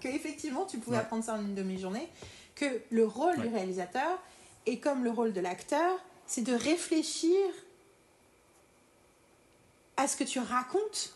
[0.00, 1.02] Que effectivement, tu pouvais Ouais.
[1.02, 2.08] apprendre ça en une demi-journée.
[2.54, 4.18] Que le rôle du réalisateur,
[4.66, 7.38] et comme le rôle de l'acteur, c'est de réfléchir
[9.96, 11.15] à ce que tu racontes.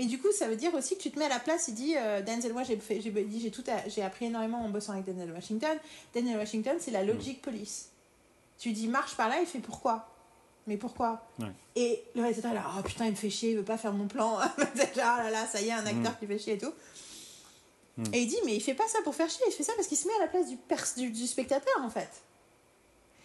[0.00, 1.68] Mais du coup, ça veut dire aussi que tu te mets à la place.
[1.68, 4.64] Il dit, euh, Denzel, moi j'ai fait- j'ai dit, j'ai tout, à- j'ai appris énormément
[4.64, 5.76] en bossant avec Denzel Washington.
[6.14, 7.90] Denzel Washington, c'est la logic police.
[8.58, 10.08] Tu dis marche par là, il fait pourquoi?
[10.66, 11.22] Mais pourquoi?
[11.38, 11.52] Ouais.
[11.76, 13.92] Et le réalisateur est là, oh putain, il me fait chier, il veut pas faire
[13.92, 14.38] mon plan.
[14.74, 16.16] Déjà, oh là là, ça y est, un acteur Mm.
[16.18, 16.72] qui fait chier et tout.
[17.98, 18.04] Mm.
[18.14, 19.86] Et il dit, mais il fait pas ça pour faire chier, il fait ça parce
[19.86, 22.08] qu'il se met à la place du, pers- du, du spectateur en fait.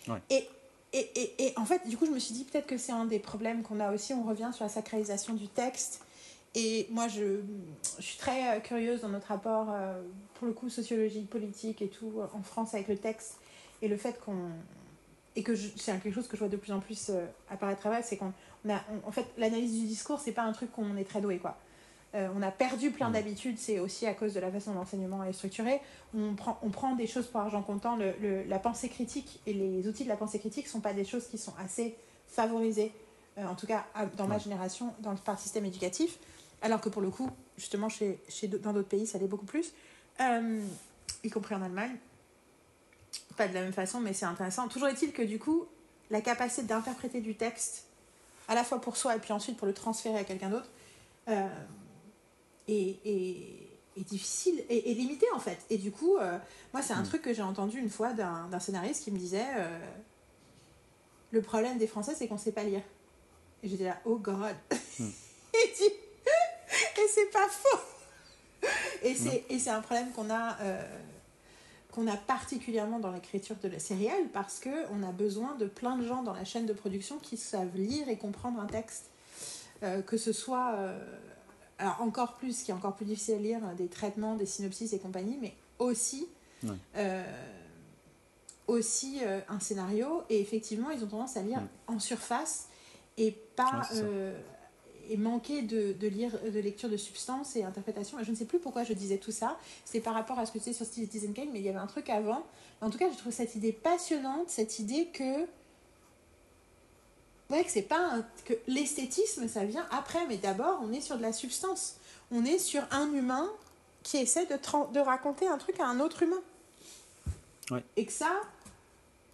[0.09, 0.21] Ouais.
[0.29, 0.47] Et,
[0.93, 3.05] et, et, et en fait, du coup, je me suis dit peut-être que c'est un
[3.05, 4.13] des problèmes qu'on a aussi.
[4.13, 6.01] On revient sur la sacralisation du texte.
[6.55, 7.41] Et moi, je,
[7.97, 10.01] je suis très euh, curieuse dans notre rapport, euh,
[10.35, 13.37] pour le coup, sociologie, politique et tout, euh, en France avec le texte.
[13.81, 14.49] Et le fait qu'on.
[15.35, 17.11] Et que c'est quelque chose que je vois de plus en plus
[17.49, 18.31] apparaître à travers, c'est qu'on
[18.65, 18.79] on a.
[18.89, 21.57] on- en fait, l'analyse du discours, c'est pas un truc qu'on est très doué, quoi.
[22.13, 23.13] Euh, on a perdu plein Mm.
[23.13, 25.81] d'habitudes, c'est aussi à cause de la façon dont l'enseignement est structuré.
[26.17, 27.97] On prend, on prend des choses pour argent comptant.
[27.97, 31.03] Le, le- la pensée critique et les outils de la pensée critique sont pas des
[31.03, 32.93] choses qui sont assez favorisées,
[33.37, 36.17] euh, en tout cas à- dans ma génération, dans le, par le système éducatif.
[36.61, 39.73] Alors que pour le coup, justement, chez, chez, dans d'autres pays, ça l'est beaucoup plus,
[40.19, 40.61] euh,
[41.23, 41.95] y compris en Allemagne.
[43.37, 44.67] pas de la même façon, mais c'est intéressant.
[44.67, 45.65] Toujours est-il que du coup,
[46.09, 47.85] la capacité d'interpréter du texte,
[48.47, 50.69] à la fois pour soi et puis ensuite pour le transférer à quelqu'un d'autre,
[51.27, 51.47] euh,
[52.67, 55.59] est, est, est, difficile et est, limitée en fait.
[55.69, 56.37] Et du coup, euh,
[56.73, 57.07] moi, c'est un mm.
[57.07, 59.45] truc que j'ai entendu une fois d'un scénariste qui me disait
[61.31, 62.81] Le problème des Français, c'est qu'on ne sait pas lire.
[63.63, 64.55] Et j'étais là, oh God
[64.99, 65.05] mm.
[65.53, 66.04] Et,
[67.03, 67.79] et c'est pas faux.
[69.03, 70.57] Et c'est un problème qu'on a
[71.95, 76.05] qu'on a particulièrement dans l'écriture de la sérielle parce qu'on a besoin de plein de
[76.05, 79.05] gens dans la chaîne de production qui savent lire et comprendre un texte.
[79.83, 80.97] Euh, que ce soit, euh,
[81.79, 84.91] alors encore plus, ce qui est encore plus difficile à lire, des traitements, des synopsis
[84.93, 86.27] et compagnie, mais aussi,
[86.97, 87.23] euh,
[88.67, 90.23] aussi un scénario.
[90.29, 92.67] Et effectivement, ils ont tendance à lire en surface
[93.17, 93.81] et pas
[95.09, 98.17] et manquer de, de, lire de lecture de substance et interprétation.
[98.21, 99.57] je ne sais plus pourquoi je disais tout ça.
[99.83, 101.79] C'est par rapport à ce que tu sais sur Citizen Kane, mais il y avait
[101.79, 102.43] un truc avant.
[102.81, 105.45] En tout cas, je trouve cette idée passionnante, cette idée que
[107.49, 111.21] ouais, que c'est pas que l'esthétisme ça vient après, mais d'abord on est sur de
[111.21, 111.95] la substance.
[112.31, 113.49] On est sur un humain
[114.03, 114.55] qui essaie de,
[114.93, 116.41] de raconter un truc à un autre humain.
[117.71, 117.83] Ouais.
[117.95, 118.41] Et que ça,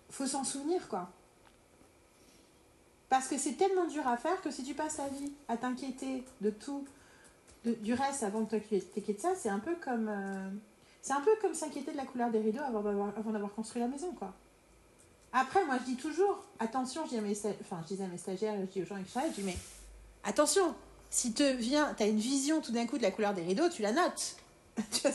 [0.10, 1.10] faut s'en souvenir quoi.
[3.12, 6.24] Parce que c'est tellement dur à faire que si tu passes ta vie à t'inquiéter
[6.40, 6.86] de tout,
[7.66, 10.08] du reste avant de t'inquiéter de ça, c'est un peu comme.
[10.08, 10.50] Euh,
[11.02, 13.82] c'est un peu comme s'inquiéter de la couleur des rideaux avant d'avoir, avant d'avoir construit
[13.82, 14.34] la maison, quoi.
[15.34, 18.18] Après, moi, je dis toujours, attention, je, dis à mes, enfin, je disais à mes
[18.18, 19.58] stagiaires, je dis aux gens qui travaillent, je dis, mais
[20.24, 20.74] attention,
[21.10, 23.68] si te vient, tu as une vision tout d'un coup de la couleur des rideaux,
[23.68, 24.38] tu la notes.
[24.92, 25.12] tu, la,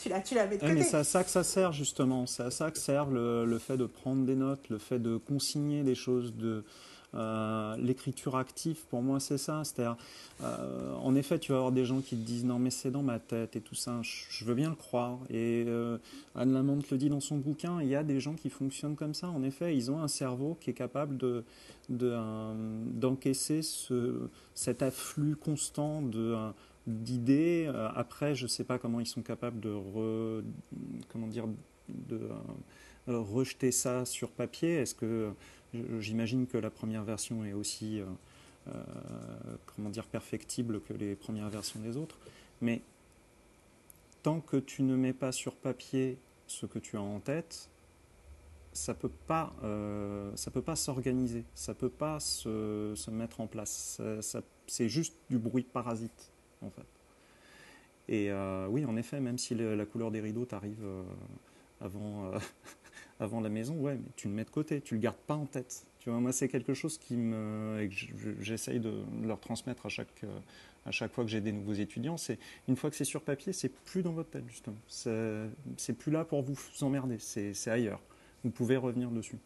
[0.00, 0.72] tu, la, tu la mets de côté.
[0.72, 2.26] mais c'est à ça que ça sert, justement.
[2.26, 5.16] C'est à ça que sert le, le, fait de prendre des notes, le fait de
[5.16, 6.64] consigner des choses, de,
[7.14, 9.62] euh, l'écriture active, pour moi, c'est ça.
[9.64, 9.96] C'est-à-dire,
[10.42, 13.02] euh, en effet, tu vas avoir des gens qui te disent non, mais c'est dans
[13.02, 14.00] ma tête et tout ça.
[14.02, 15.18] Je, veux bien le croire.
[15.28, 15.98] Et euh,
[16.34, 17.82] Anne Lamont le dit dans son bouquin.
[17.82, 19.28] Il y a des gens qui fonctionnent comme ça.
[19.28, 21.44] En effet, ils ont un cerveau qui est capable de,
[21.88, 26.36] d'encaisser ce, cet afflux constant de
[26.86, 27.70] d'idées.
[27.94, 29.76] Après, je sais pas comment ils sont capables de
[31.12, 31.46] comment dire
[31.88, 32.20] de
[33.06, 34.76] rejeter ça sur papier.
[34.76, 35.32] Est-ce que
[35.72, 38.04] J'imagine que la première version est aussi euh,
[38.68, 38.82] euh,
[39.74, 42.18] comment dire, perfectible que les premières versions des autres.
[42.60, 42.82] Mais
[44.22, 47.68] tant que tu ne mets pas sur papier ce que tu as en tête,
[48.72, 53.46] ça peut pas, euh, ça peut pas s'organiser, ça peut pas se, se, mettre en
[53.46, 54.00] place.
[54.66, 56.30] c'est juste du bruit parasite
[56.62, 56.86] en fait.
[58.08, 58.32] Et
[58.68, 60.84] oui, en effet, même si la couleur des rideaux t'arrive
[61.80, 62.32] avant,
[63.20, 65.46] avant la maison, ouais, mais tu le mets de côté, tu le gardes pas en
[65.46, 65.86] tête.
[66.00, 67.88] Tu vois, moi, c'est quelque chose qui me,
[68.40, 70.24] j'essaye de leur transmettre à chaque,
[70.86, 72.16] à chaque fois que j'ai des nouveaux étudiants.
[72.16, 74.78] C'est une fois que c'est sur papier, c'est plus dans votre tête justement.
[74.88, 78.00] C'est plus là pour vous emmerder, c'est ailleurs.
[78.42, 79.36] Vous pouvez revenir dessus.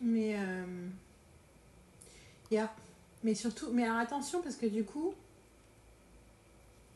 [0.00, 0.64] Mais euh,
[3.22, 5.14] mais surtout, mais alors attention parce que du coup,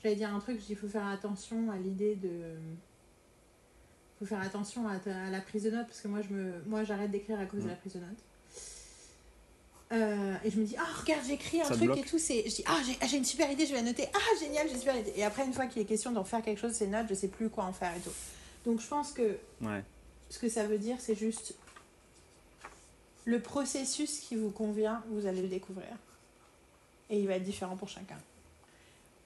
[0.02, 2.56] j'allais dire un truc, il faut faire attention à l'idée de
[4.18, 7.10] faut faire attention à, la prise de notes parce que moi je me moi j'arrête
[7.10, 8.08] d'écrire à cause de la prise de notes.
[9.92, 12.64] Euh, et je me dis ah regarde j'écris un truc et tout c'est je dis
[12.66, 14.08] ah, ah j'ai une super idée je vais la noter.
[14.14, 15.12] Ah génial j'ai une super idée.
[15.16, 17.28] Et après une fois qu'il est question d'en faire quelque chose ces notes je sais
[17.28, 18.10] plus quoi en faire et tout.
[18.64, 19.36] Donc je pense que
[20.30, 21.54] ce que ça veut dire c'est juste
[23.26, 25.88] le processus qui vous convient vous allez le découvrir.
[27.10, 28.18] Et il va être différent pour chacun.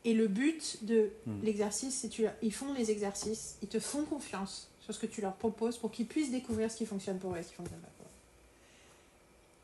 [0.04, 1.42] Et le but de hmm.
[1.42, 5.20] l'exercice, c'est que ils font les exercices, ils te font confiance sur ce que tu
[5.20, 7.80] leur proposes pour qu'ils puissent découvrir ce qui fonctionne pour eux et ce qui fonctionne
[7.80, 8.10] pas pour eux.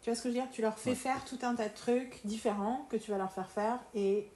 [0.03, 0.51] Tu vois ce que je veux dire?
[0.53, 3.51] Tu leur fais faire tout un tas de trucs différents que tu vas leur faire
[3.51, 4.29] faire et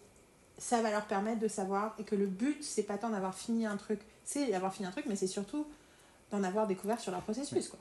[0.58, 3.66] ça va leur permettre de savoir et que le but, c'est pas tant d'avoir fini
[3.66, 5.64] un truc, c'est d'avoir fini un truc, mais c'est surtout
[6.32, 7.68] d'en avoir découvert sur leur processus.
[7.68, 7.78] Quoi.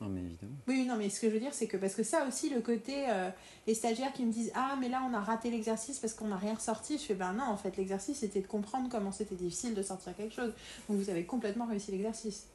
[0.00, 0.56] Ah, mais évidemment.
[0.66, 2.60] Oui, non, mais ce que je veux dire, c'est que parce que ça aussi, le
[2.60, 3.30] côté, euh,
[3.66, 6.36] les stagiaires qui me disent Ah, mais là, on a raté l'exercice parce qu'on n'a
[6.36, 6.98] rien ressorti.
[6.98, 10.16] Je fais Ben non, en fait, l'exercice, c'était de comprendre comment c'était difficile de sortir
[10.16, 10.52] quelque chose.
[10.88, 12.48] Donc, vous avez complètement réussi l'exercice.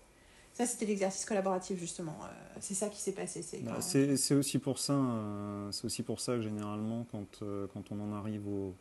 [0.53, 2.17] Ça, c'était l'exercice collaboratif, justement.
[2.23, 3.45] Euh, c'est ça qui s'est passé.
[3.63, 7.43] Bah, c'est aussi, pour ça, euh, aussi pour ça que généralement, quand,
[7.73, 8.75] quand on en arrive au,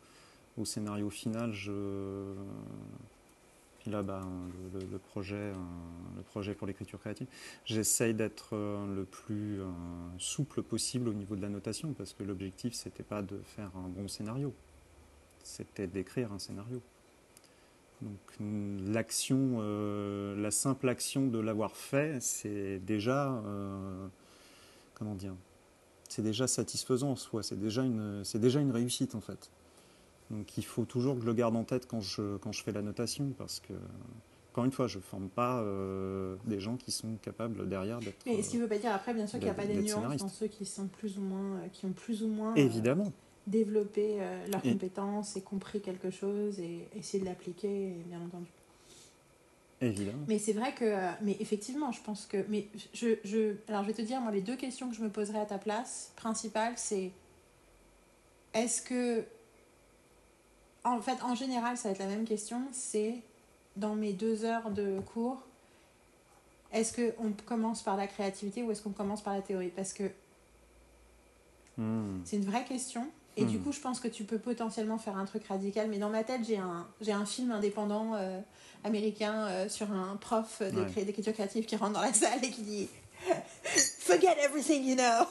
[0.57, 2.33] au scénario final, je
[3.89, 4.21] là, bah,
[4.73, 5.53] le, projet, euh,
[6.15, 7.27] le projet pour l'écriture créative,
[7.65, 9.65] j'essaye d'être euh, le plus euh,
[10.17, 13.87] souple possible au niveau de la notation, parce que l'objectif, c'était pas de faire un
[13.87, 14.53] bon scénario,
[15.43, 16.81] c'était d'écrire un scénario.
[18.01, 18.17] Donc
[18.93, 19.59] l'action,
[20.37, 23.43] la simple action de l'avoir fait, c'est déjà,
[24.93, 25.35] comment dire,
[26.07, 29.51] c'est déjà satisfaisant en soi, c'est déjà une, c'est déjà une réussite en fait.
[30.29, 32.71] Donc il faut toujours que je le garde en tête quand je, quand je fais
[32.71, 33.73] la notation, parce que
[34.51, 38.17] encore une fois, je ne forme pas euh, des gens qui sont capables derrière d'être.
[38.25, 39.75] Mais ce qui ne veut pas dire après, bien sûr, qu'il n'y a pas des
[39.75, 42.55] nuances dans ceux qui sont plus ou moins, qui ont plus ou moins.
[42.55, 43.11] Évidemment.
[43.45, 44.17] développé
[44.51, 48.49] leurs compétences et compris quelque chose et essayé de l'appliquer, bien entendu.
[49.81, 50.25] Évidemment.
[50.27, 50.93] Mais c'est vrai que,
[51.23, 54.41] mais effectivement, je pense que, mais je, je, alors je vais te dire, moi, les
[54.41, 57.11] deux questions que je me poserais à ta place, principales, c'est
[58.53, 59.23] est-ce que,
[60.89, 63.15] en fait, en général, ça va être la même question, c'est
[63.75, 65.41] dans mes deux heures de cours,
[66.71, 69.71] est-ce qu'on commence par la créativité ou est-ce qu'on commence par la théorie?
[69.75, 70.11] Parce que
[71.77, 72.21] hmm.
[72.25, 73.07] c'est une vraie question.
[73.37, 73.63] Et du hmm.
[73.63, 75.89] coup, je pense que tu peux potentiellement faire un truc radical.
[75.89, 78.39] Mais dans ma tête, j'ai un, j'ai un film indépendant euh,
[78.83, 80.61] américain euh, sur un prof
[80.95, 82.89] d'écriture créative qui rentre dans la salle et qui dit
[83.99, 85.25] Forget everything you know.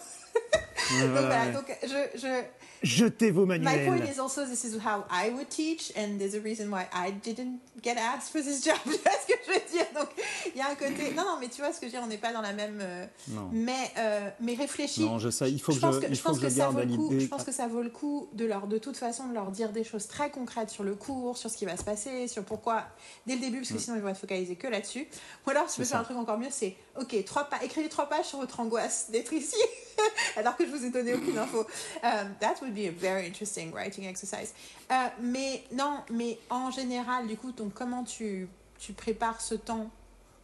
[0.91, 2.45] Donc voilà, donc je, je,
[2.83, 3.77] Jetez vos manuels.
[3.77, 6.87] My point is also this is how I would teach, and there's a reason why
[6.93, 8.79] I didn't get asked for this job.
[8.85, 10.09] tu vois ce que je dire Donc
[10.47, 11.13] il y a un côté.
[11.15, 12.03] Non, non, mais tu vois ce que je veux dire.
[12.05, 12.79] On n'est pas dans la même.
[12.81, 13.49] Euh, non.
[13.53, 15.05] Mais euh, mais réfléchis.
[15.05, 15.51] Non, je sais.
[15.51, 16.81] Il faut que je, pense que, il faut que, je, garde.
[17.19, 19.73] Je pense que ça vaut le coup de leur, de toute façon, de leur dire
[19.73, 22.85] des choses très concrètes sur le cours, sur ce qui va se passer, sur pourquoi
[23.27, 23.81] dès le début, parce que mm.
[23.81, 25.07] sinon ils vont être focalisés que là-dessus.
[25.47, 27.89] Ou alors, si tu veux faire un truc encore mieux, c'est ok, trois pas, écrivez
[27.89, 29.57] trois pages sur votre angoisse d'être ici,
[30.37, 31.67] alors que je vous ai donné aucune info.
[32.03, 34.53] Um, that would be a very interesting writing exercise.
[34.91, 38.49] Euh, mais non, mais en général, du coup, donc comment tu,
[38.79, 39.91] tu prépares ce temps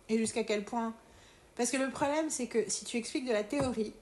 [0.09, 0.93] et jusqu'à quel point
[1.56, 3.93] Parce que le problème, c'est que si tu expliques de la théorie,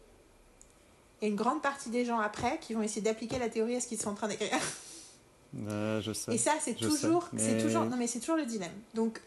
[1.20, 3.76] il y a une grande partie des gens après qui vont essayer d'appliquer la théorie
[3.76, 4.50] à ce qu'ils sont en train d'écrire.
[6.00, 6.34] je sais.
[6.34, 8.72] Et ça, c'est toujours, c'est toujours, non mais c'est toujours le dilemme.
[8.94, 9.20] Donc,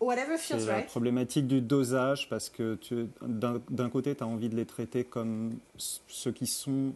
[0.00, 0.66] whatever feels right.
[0.66, 2.78] C'est la problématique du dosage parce que
[3.22, 6.92] d'un côté, tu as envie de les traiter comme ceux qui sont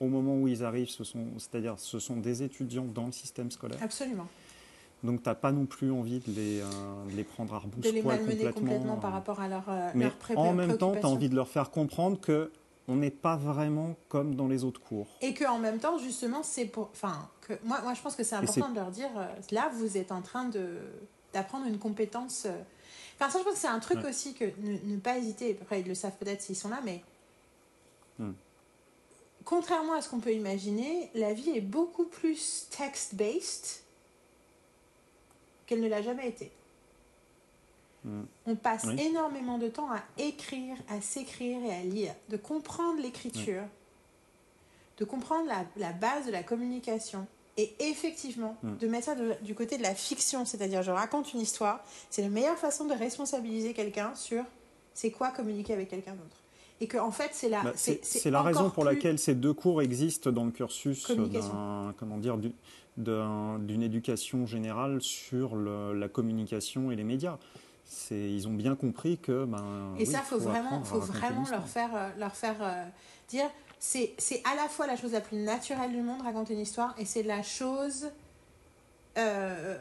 [0.00, 3.50] au moment où ils arrivent, ce sont, c'est-à-dire ce sont des étudiants dans le système
[3.50, 3.78] scolaire.
[3.82, 4.28] Absolument.
[5.02, 6.64] Donc tu n'as pas non plus envie de les, euh,
[7.10, 10.10] de les prendre à rebouche De les malmener complètement, par rapport à leur, euh, Mais
[10.34, 12.50] en même temps, tu as envie de leur faire comprendre que
[12.88, 15.08] on n'est pas vraiment comme dans les autres cours.
[15.20, 16.88] Et que en même temps, justement, c'est pour...
[16.92, 19.96] Enfin, que, moi, moi, je pense que c'est important de leur dire, euh, là, vous
[19.96, 20.78] êtes en train de,
[21.32, 22.46] d'apprendre une compétence...
[23.18, 25.88] Enfin, ça, je pense que c'est un truc aussi que ne, pas hésiter, après, ils
[25.88, 27.02] le savent peut-être s'ils sont là, mais...
[28.18, 28.32] Hmm.
[29.44, 33.82] contrairement à ce qu'on peut imaginer, la vie est beaucoup plus text-based
[35.66, 36.50] qu'elle ne l'a jamais été.
[38.04, 38.22] Hmm.
[38.46, 43.62] On passe énormément de temps à écrire, à s'écrire et à lire, de comprendre l'écriture,
[44.98, 47.26] de comprendre la, base de la communication.
[47.56, 48.76] Et effectivement, hmm.
[48.76, 52.28] de mettre ça du côté de la fiction, c'est-à-dire je raconte une histoire, c'est la
[52.28, 54.44] meilleure façon de responsabiliser quelqu'un sur
[54.94, 56.36] c'est quoi communiquer avec quelqu'un d'autre
[56.80, 59.82] et que en fait c'est la bah, c'est la raison pour laquelle ces deux cours
[59.82, 62.38] existent dans le cursus comment dire
[62.96, 67.38] d'une éducation générale sur la communication et les médias
[68.10, 72.08] ils ont bien compris que ben et ça faut, vraiment faut vraiment leur faire euh,
[72.18, 72.84] leur faire euh,
[73.28, 73.48] dire
[73.78, 77.04] c'est à la fois la chose la plus naturelle du monde raconter une histoire et
[77.04, 78.08] c'est la chose
[79.18, 79.76] euh,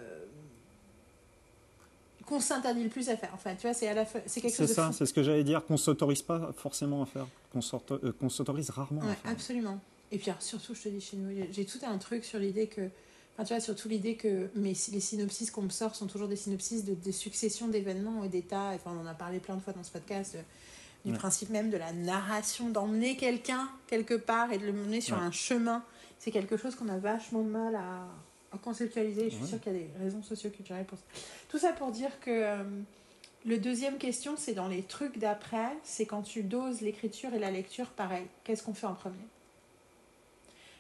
[2.26, 3.30] qu'on s'interdit le plus à faire.
[3.34, 4.68] Enfin, tu vois, c'est à la c'est quelque chose.
[4.68, 8.70] C'est ça, c'est ce que j'allais dire, qu'on s'autorise pas forcément à faire, qu'on s'autorise
[8.72, 9.32] rarement à faire.
[9.32, 9.80] Absolument.
[10.12, 12.90] Et puis surtout, je te dis chez nous, j'ai tout un truc sur l'idée que,
[13.36, 16.36] enfin, tu vois, surtout l'idée que mais les synopsis qu'on me sort sont toujours des
[16.36, 18.72] synopsis de, de succession d'événements et d'états.
[18.74, 20.38] Enfin, on en a parlé plein de fois dans ce podcast.
[21.06, 25.18] du principe même de la narration, d'emmener quelqu'un quelque part et de le mener sur
[25.18, 25.84] un chemin.
[26.18, 28.08] C'est quelque chose qu'on a vachement de mal à,
[28.64, 29.30] conceptualiser.
[29.30, 31.04] Je suis sûre qu'il y a des raisons socioculturelles pour ça.
[31.50, 32.64] Tout ça pour dire que euh,
[33.46, 37.52] le deuxième question, c'est dans les trucs d'après, c'est quand tu doses l'écriture et la
[37.52, 38.26] lecture, pareil.
[38.44, 39.28] Qu'est-ce qu'on fait en premier?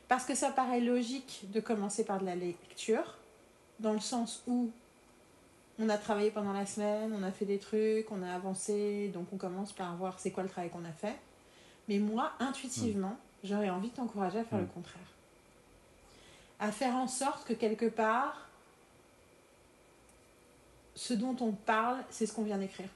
[0.07, 3.15] Parce que ça paraît logique de commencer par de la lecture,
[3.79, 4.69] dans le sens où
[5.79, 9.27] on a travaillé pendant la semaine, on a fait des trucs, on a avancé, donc
[9.33, 11.15] on commence par voir c'est quoi le travail qu'on a fait.
[11.89, 15.01] Mais moi, intuitivement, j'aurais envie de t'encourager à faire le contraire
[16.59, 18.47] à faire en sorte que quelque part,
[20.95, 22.89] ce dont on parle, c'est ce qu'on vient d'écrire.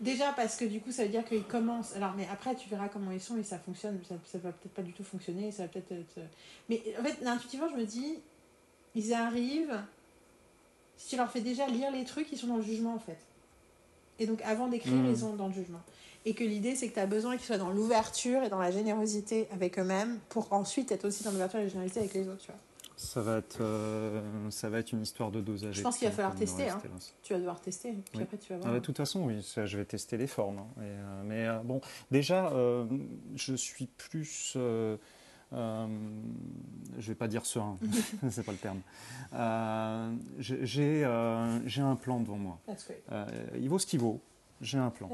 [0.00, 1.96] Déjà parce que du coup, ça veut dire qu'ils commencent.
[1.96, 4.00] Alors, mais après, tu verras comment ils sont et ça fonctionne.
[4.08, 5.50] Ça, ça va peut-être pas du tout fonctionner.
[5.50, 5.92] Ça va peut-être.
[5.92, 6.20] Être...
[6.68, 8.18] Mais en fait, intuitivement, je me dis,
[8.94, 9.78] ils arrivent.
[10.96, 13.18] Si tu leur fais déjà lire les trucs, ils sont dans le jugement en fait.
[14.18, 15.10] Et donc, avant d'écrire, mmh.
[15.10, 15.80] ils sont dans le jugement
[16.24, 18.70] et que l'idée c'est que tu as besoin qu'ils soient dans l'ouverture et dans la
[18.70, 22.42] générosité avec eux-mêmes pour ensuite être aussi dans l'ouverture et la générosité avec les autres.
[22.42, 22.60] Tu vois.
[22.98, 25.76] Ça va, être, euh, ça va être une histoire de dosage.
[25.76, 26.68] Je pense qu'il va falloir tester.
[26.68, 26.80] Hein.
[27.22, 27.94] Tu vas devoir tester.
[28.12, 28.72] Puis après, tu vas voir.
[28.72, 30.58] Ah, de toute façon, oui, ça, je vais tester les formes.
[30.58, 30.66] Hein.
[30.80, 31.80] Euh, mais euh, bon,
[32.10, 32.52] déjà,
[33.36, 34.56] je suis plus
[35.52, 35.86] euh,
[36.98, 37.78] je vais pas dire serein,
[38.30, 38.80] c'est pas le terme.
[39.34, 42.58] Euh, j'ai euh, un plan devant moi.
[43.58, 44.20] Il vaut ce qu'il vaut.
[44.60, 45.08] J'ai un plan.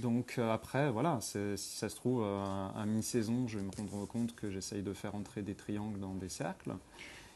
[0.00, 4.50] donc après, voilà, si ça se trouve, à mi-saison, je vais me rendre compte que
[4.50, 6.72] j'essaye de faire entrer des triangles dans des cercles.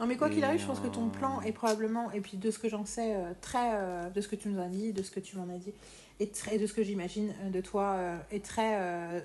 [0.00, 2.50] Non, mais quoi qu'il arrive, je pense que ton plan est probablement, et puis de
[2.50, 5.20] ce que j'en sais, très, de ce que tu nous as dit, de ce que
[5.20, 5.72] tu m'en as dit,
[6.20, 7.98] et, très, de ce que j'imagine de toi,
[8.30, 9.22] est très,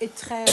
[0.00, 0.44] est très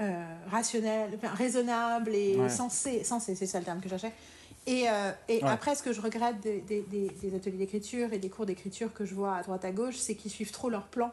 [0.00, 3.02] Euh, rationnel, raisonnable et sensé.
[3.02, 4.12] Sensé, c'est ça le terme que cherchais.
[4.68, 8.28] Et, euh, et après, ce que je regrette des, des, des, ateliers d'écriture et des
[8.28, 11.10] cours d'écriture que je vois à droite à gauche, c'est qu'ils suivent trop leur plan.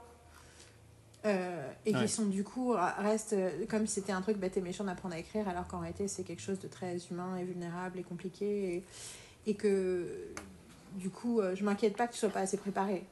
[1.26, 3.36] Euh, et qui sont du coup, restent
[3.68, 6.24] comme si c'était un truc bête et méchant d'apprendre à écrire, alors qu'en réalité, c'est
[6.24, 8.76] quelque chose de très humain et vulnérable et compliqué.
[8.76, 8.84] Et,
[9.48, 10.06] et que
[10.96, 13.06] du coup, je m'inquiète pas que tu sois pas assez préparé.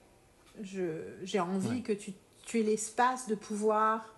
[0.62, 2.14] J'ai envie que tu,
[2.46, 4.14] tu aies l'espace de pouvoir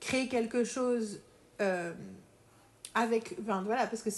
[0.00, 1.20] créer quelque chose
[1.60, 1.92] euh,
[2.94, 3.36] avec.
[3.42, 4.10] Enfin, voilà, parce que.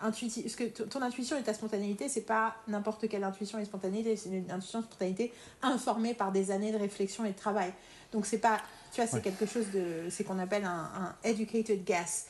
[0.00, 4.16] Intuitif, parce que ton intuition et ta spontanéité, c'est pas n'importe quelle intuition et spontanéité,
[4.16, 7.72] c'est une intuition et spontanéité informée par des années de réflexion et de travail.
[8.12, 8.60] Donc c'est pas,
[8.92, 12.26] tu vois, c'est quelque chose de, c'est qu'on appelle un, un, educated guess.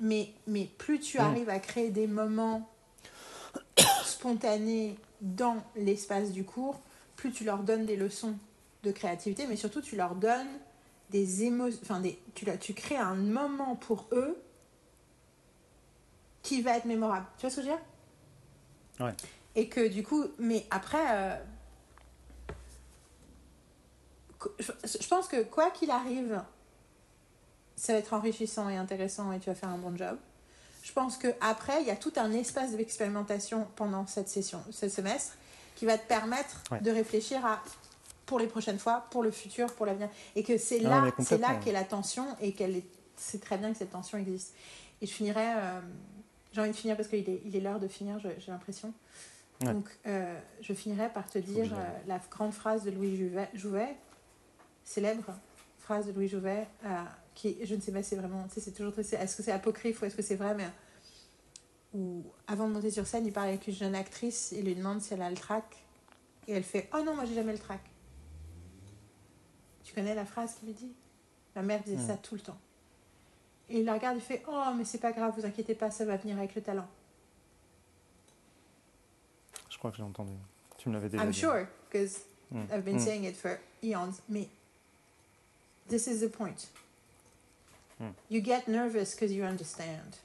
[0.00, 2.66] Mais, mais plus tu arrives à créer des moments
[4.04, 6.80] spontanés dans l'espace du cours,
[7.16, 8.34] plus tu leur donnes des leçons
[8.82, 10.48] de créativité, mais surtout tu leur donnes
[11.10, 14.40] des émotions, enfin des, tu, tu crées un moment pour eux
[16.42, 17.26] qui va être mémorable.
[17.36, 19.06] Tu vois ce que je veux dire?
[19.06, 19.14] Ouais.
[19.56, 21.36] Et que du coup, mais après, euh,
[24.84, 26.42] je, pense que quoi qu'il arrive,
[27.76, 30.16] ça va être enrichissant et intéressant et tu vas faire un bon job.
[30.82, 34.88] Je pense que après, il y a tout un espace d'expérimentation pendant cette session, ce
[34.88, 35.34] semestre,
[35.76, 37.62] qui va te permettre de réfléchir à
[38.30, 40.08] pour les prochaines fois, pour le futur, pour l'avenir.
[40.36, 42.86] Et que c'est là, c'est là qu'est la tension et qu'elle est,
[43.16, 44.54] c'est très bien que cette tension existe.
[45.02, 45.80] Et je finirai, euh,
[46.52, 48.92] j'ai envie de finir parce qu'il est, il est l'heure de finir, j'ai l'impression.
[49.60, 53.94] Donc, euh, je finirai par te dire euh, la grande phrase de Louis Jouvet, Jouvet
[54.84, 55.34] célèbre
[55.78, 56.66] phrase de Louis Jouvet,
[57.34, 60.00] qui, je ne sais pas, c'est vraiment, tu sais, c'est toujours, est-ce que c'est apocryphe
[60.00, 60.66] ou est-ce que c'est vrai, mais
[61.92, 65.02] où, avant de monter sur scène, il parle avec une jeune actrice, il lui demande
[65.02, 65.84] si elle a le trac,
[66.48, 67.80] et elle fait, oh non, moi j'ai jamais le trac.
[69.84, 70.92] Tu connais la phrase qu'il lui dit?
[71.54, 72.58] Ma mère disait ça tout le temps.
[73.70, 76.04] Et il la regarde et fait Oh, mais c'est pas grave, vous inquiétez pas, ça
[76.04, 76.86] va venir avec le talent.
[79.68, 80.32] Je crois que j'ai entendu.
[80.76, 82.20] Tu me l'avais déjà I'm sure, because
[82.50, 82.64] mm.
[82.72, 83.00] I've been mm.
[83.00, 84.20] saying it for eons.
[84.28, 84.48] Mais
[85.88, 86.68] this is the point.
[88.00, 88.10] Mm.
[88.30, 90.18] You get nervous because you understand.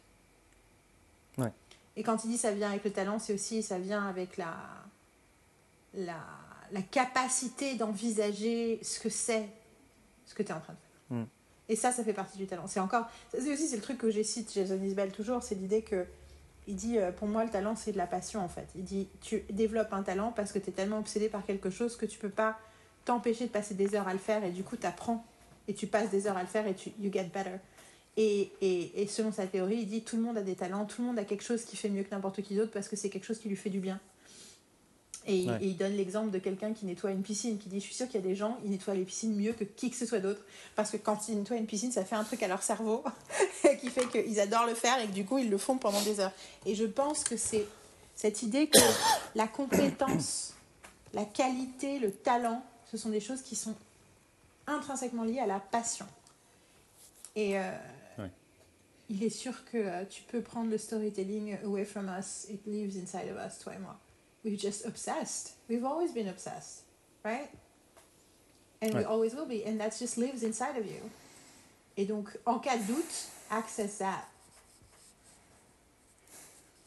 [1.37, 1.51] Ouais.
[1.95, 4.55] Et quand il dit ça vient avec le talent, c'est aussi ça vient avec la,
[5.93, 6.17] la
[6.71, 9.47] la capacité d'envisager ce que c'est
[10.25, 11.25] ce que tu es en train de faire.
[11.69, 12.67] Et ça, ça fait partie du talent.
[12.67, 15.81] C'est encore, c'est aussi c'est le truc que j'ai cité Jason Isbell toujours, c'est l'idée
[15.81, 16.05] que
[16.67, 18.67] il dit euh, pour moi le talent c'est de la passion en fait.
[18.75, 21.95] Il dit tu développes un talent parce que tu es tellement obsédé par quelque chose
[21.95, 22.57] que tu peux pas
[23.05, 25.25] t'empêcher de passer des heures à le faire et du coup tu apprends
[25.67, 27.57] et tu passes des heures à le faire et tu you get better.
[28.17, 31.01] Et, et, et selon sa théorie, il dit tout le monde a des talents, tout
[31.01, 33.09] le monde a quelque chose qui fait mieux que n'importe qui d'autre parce que c'est
[33.09, 33.99] quelque chose qui lui fait du bien.
[35.27, 38.07] Et, il donne l'exemple de quelqu'un qui nettoie une piscine, qui dit Je suis sûr
[38.07, 40.19] qu'il y a des gens, ils nettoient les piscines mieux que qui que ce soit
[40.19, 40.41] d'autre.
[40.75, 43.03] Parce que quand ils nettoient une piscine, ça fait un truc à leur cerveau
[43.81, 46.19] qui fait qu'ils adorent le faire et que du coup, ils le font pendant des
[46.19, 46.31] heures.
[46.65, 47.65] Et je pense que c'est
[48.15, 48.79] cette idée que
[49.35, 50.53] la compétence,
[51.13, 53.75] la qualité, le talent, ce sont des choses qui sont
[54.67, 56.05] intrinsèquement liées à la passion.
[57.35, 57.71] Et euh,
[59.09, 62.97] il est sûr que euh, tu peux prendre le storytelling away from us, it lives
[62.97, 63.99] inside of us, toi et moi.
[64.45, 65.53] We're just obsessed.
[65.67, 66.83] We've always been obsessed,
[67.23, 67.49] right?
[68.81, 69.65] And we always will be.
[69.65, 71.01] And that just lives inside of you.
[71.97, 74.27] Et donc, en cas de doute, access that.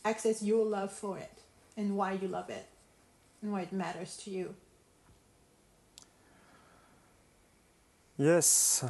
[0.04, 1.32] Access your love for it
[1.76, 2.66] and why you love it
[3.42, 4.54] and why it matters to you.
[8.16, 8.84] Yes.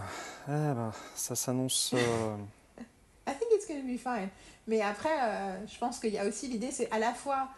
[0.47, 1.93] Eh ben, ça s'annonce.
[1.95, 2.37] Euh...
[3.27, 4.31] I think it's going to be fine.
[4.67, 7.49] Mais après, euh, je pense qu'il y a aussi l'idée, c'est à la fois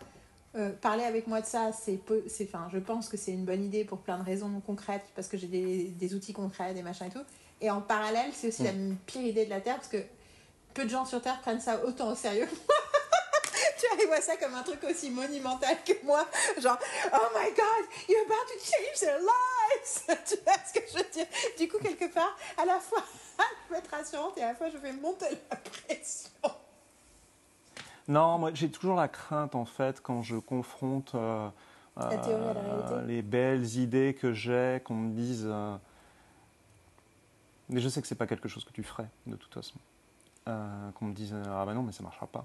[0.57, 2.01] euh, parler avec moi de ça, c'est,
[2.43, 5.37] enfin, je pense que c'est une bonne idée pour plein de raisons concrètes, parce que
[5.37, 7.25] j'ai des, des, outils concrets, des machins et tout.
[7.61, 8.73] Et en parallèle, c'est aussi la
[9.07, 10.03] pire idée de la Terre, parce que
[10.75, 12.49] peu de gens sur Terre prennent ça autant au sérieux
[13.81, 16.27] tu ils voient ça comme un truc aussi monumental que moi.
[16.59, 16.79] Genre,
[17.13, 20.19] oh my god, you're about to change their lives.
[20.29, 21.27] tu vois ce que je veux dire?
[21.59, 23.03] Du coup, quelque part, à la fois,
[23.69, 26.31] je veux être rassurante et à la fois, je vais monter la pression.
[28.11, 31.49] Non, moi j'ai toujours la crainte en fait quand je confronte euh,
[31.97, 32.95] La théorie à la réalité.
[33.07, 35.49] les belles idées que j'ai, qu'on me dise.
[37.69, 39.79] mais je sais que c'est pas quelque chose que tu ferais, de toute façon.
[40.45, 42.45] qu'on me dise Ah bah non, mais ça marchera pas.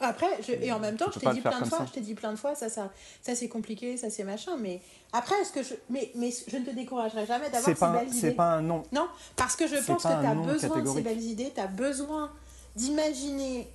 [0.00, 2.14] Après, je, et en même temps, je t'ai dit plein de fois, je t'ai dit
[2.14, 2.90] plein de fois, ça, ça,
[3.22, 4.80] ça c'est compliqué, ça c'est machin, mais
[5.12, 8.20] après, est-ce que je, mais, mais je ne te découragerai jamais d'avoir ces belles idées.
[8.20, 8.82] C'est pas un non.
[8.92, 11.66] Non, parce que je pense que tu as besoin de ces belles idées, tu as
[11.66, 12.30] besoin
[12.74, 13.68] d'imaginer,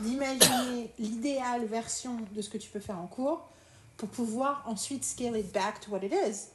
[0.00, 3.48] d'imaginer l'idéale version de ce que tu peux faire en cours
[3.96, 6.48] pour pouvoir ensuite scale it back to what it is.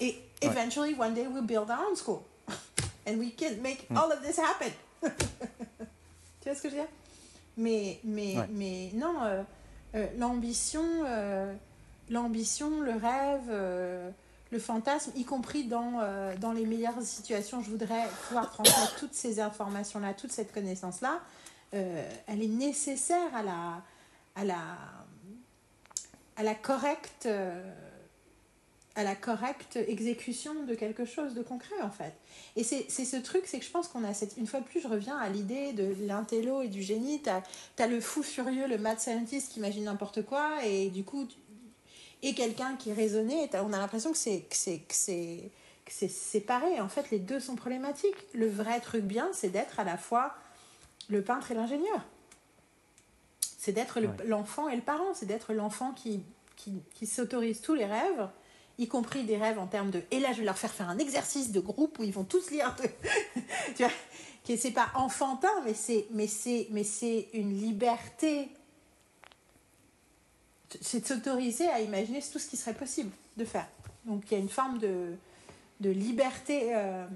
[0.00, 2.24] Et eventually, one day, we'll build our own school.
[3.06, 3.96] And we can make mm.
[3.96, 4.72] all of this happen.
[5.02, 5.10] tu
[6.44, 6.88] vois ce que je veux dire?
[7.56, 9.42] Mais, mais, mais non, euh,
[9.94, 11.52] euh, l'ambition, euh,
[12.10, 14.12] l'ambition, le rêve,
[14.50, 16.00] le fantasme, y compris dans,
[16.40, 21.20] dans les meilleures situations, je voudrais pouvoir transmettre toutes ces informations-là, toute cette connaissance-là,
[21.74, 23.82] elle est nécessaire à la,
[24.36, 24.78] à la,
[26.36, 27.28] à la correcte
[28.96, 32.14] à la correcte exécution de quelque chose de concret en fait.
[32.56, 34.36] Et c'est ce truc, c'est que je pense qu'on a cette...
[34.36, 37.20] Une fois de plus, je reviens à l'idée de l'intello et du génie.
[37.20, 41.26] Tu as, le fou furieux, le mad scientist qui imagine n'importe quoi et du coup...
[42.22, 44.46] Et quelqu'un qui est on a l'impression que c'est
[45.86, 46.80] c'est séparé.
[46.80, 48.16] En fait, les deux sont problématiques.
[48.32, 50.34] Le vrai truc bien, c'est d'être à la fois
[51.08, 52.04] le peintre et l'ingénieur.
[53.40, 55.14] C'est d'être l'enfant et le parent.
[55.14, 56.22] C'est d'être l'enfant qui,
[56.56, 58.28] qui, qui s'autorise tous les rêves
[58.78, 60.02] y compris des rêves en termes de.
[60.10, 62.50] Et là, je vais leur faire faire un exercice de groupe où ils vont tous
[62.50, 62.74] lire.
[63.76, 63.92] tu vois,
[64.46, 68.48] que c'est pas enfantin, mais c'est, mais c'est, mais c'est une liberté.
[70.80, 73.68] C'est de s'autoriser à imaginer tout ce qui serait possible de faire.
[74.06, 75.14] Donc il y a une forme de,
[75.80, 76.74] de liberté.
[76.74, 77.06] Euh,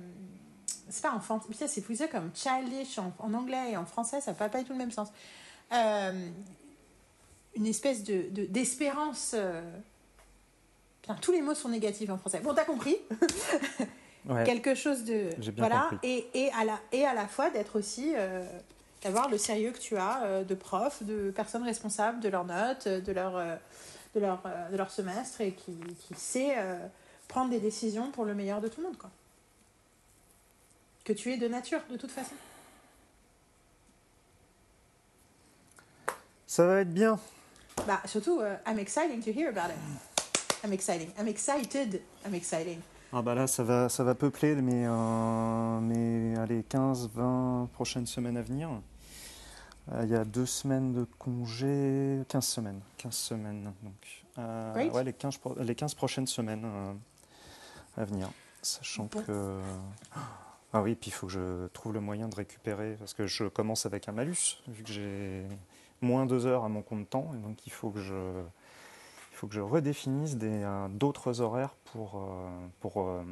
[0.89, 4.59] c'est pas enfant, c'est plus comme childish en, anglais et en français, ça n'a pas,
[4.59, 5.09] du tout le même sens.
[5.73, 6.31] Euh,
[7.55, 9.33] une espèce de, d'espérance.
[9.35, 9.61] Euh,
[11.21, 12.41] tous les mots sont négatifs en français.
[12.41, 12.97] Bon, t'as compris
[14.45, 15.31] Quelque chose de.
[15.57, 15.91] voilà.
[16.03, 18.13] Et, et, à la, et à la fois d'être aussi.
[18.15, 18.45] Euh,
[19.05, 22.89] d'avoir le sérieux que tu as euh, de prof, de personnes responsables de leurs notes,
[22.89, 23.35] de leur,
[24.17, 24.43] de leur,
[24.73, 26.57] de leur semestre et qui, qui sait
[27.29, 28.97] prendre des décisions pour le meilleur de tout le monde.
[28.97, 29.09] Quoi.
[31.09, 32.35] Que tu es de nature, de toute façon.
[36.47, 37.19] Ça va être bien.
[37.87, 39.79] Bah, surtout, I'm excited to hear about it.
[40.63, 41.09] I'm exciting.
[41.19, 42.03] I'm excited.
[42.27, 42.81] I'm exciting.
[43.11, 48.05] Ah bah là, ça va, ça va peupler mes, euh, mes allez, 15, 20 prochaines
[48.05, 48.69] semaines à venir.
[49.91, 52.81] Euh, il y a deux semaines de congé, 15 semaines.
[52.99, 54.27] 15 semaines, donc.
[54.37, 56.67] Euh, ouais, les 15, les 15 prochaines semaines
[57.97, 58.29] à venir.
[58.61, 59.59] Sachant que...
[60.73, 63.45] Ah oui, puis il faut que je trouve le moyen de récupérer, parce que je
[63.45, 65.45] commence avec un malus, vu que j'ai
[66.03, 68.43] moins deux heures à mon compte temps, et donc il faut que je
[69.33, 70.37] il faut que je redéfinisse
[70.91, 72.49] d'autres horaires pour, euh,
[72.81, 73.23] pour euh,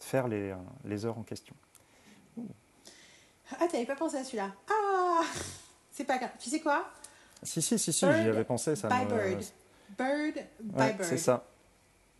[0.00, 0.52] faire les,
[0.84, 1.54] les, heures en question.
[3.60, 4.50] Ah, t'avais pas pensé à celui-là.
[4.68, 5.22] Ah
[5.92, 6.32] C'est pas grave.
[6.40, 6.90] Tu sais quoi?
[7.44, 8.74] Si, si, si, si j'y avais pensé.
[8.74, 9.44] Ça by bird.
[9.96, 11.04] Bird by bird.
[11.04, 11.44] C'est ça.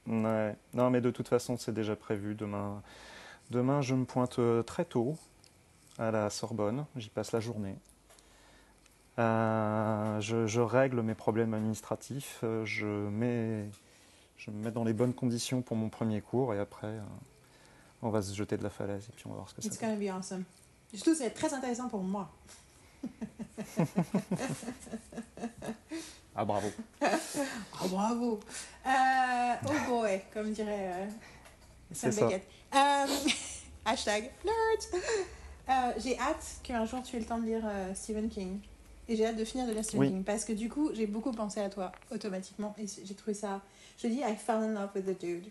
[0.06, 0.54] Ouais.
[0.72, 2.36] Non, mais de toute façon, c'est déjà prévu.
[2.36, 2.80] Demain,
[3.52, 5.16] demain, je me pointe très tôt
[5.98, 6.86] à la Sorbonne.
[6.96, 7.76] J'y passe la journée.
[9.18, 13.68] Euh, je, règle mes problèmes administratifs, euh, je, mets,
[14.38, 17.02] je me mets dans les bonnes conditions pour mon premier cours et après, euh,
[18.00, 19.68] on va se jeter de la falaise et puis on va voir ce que It's
[19.68, 20.44] ça It's gonna be awesome.
[20.94, 22.30] Surtout, ça va être très intéressant pour moi.
[26.34, 26.68] ah, bravo.
[27.02, 27.18] ah,
[27.90, 28.40] bravo.
[29.66, 31.06] oh boy, comme dirait
[31.94, 32.46] Sam Beckett.
[33.84, 35.94] hashtag nerds.
[35.98, 37.64] J'ai hâte qu'un jour tu aies le temps de lire
[37.94, 38.60] Stephen King.
[39.08, 41.60] Et j'ai hâte de finir de lire Stephen parce que du coup, j'ai beaucoup pensé
[41.60, 43.60] à toi automatiquement et j'ai trouvé ça.
[43.98, 45.46] Je dis, I fell in love with the dude.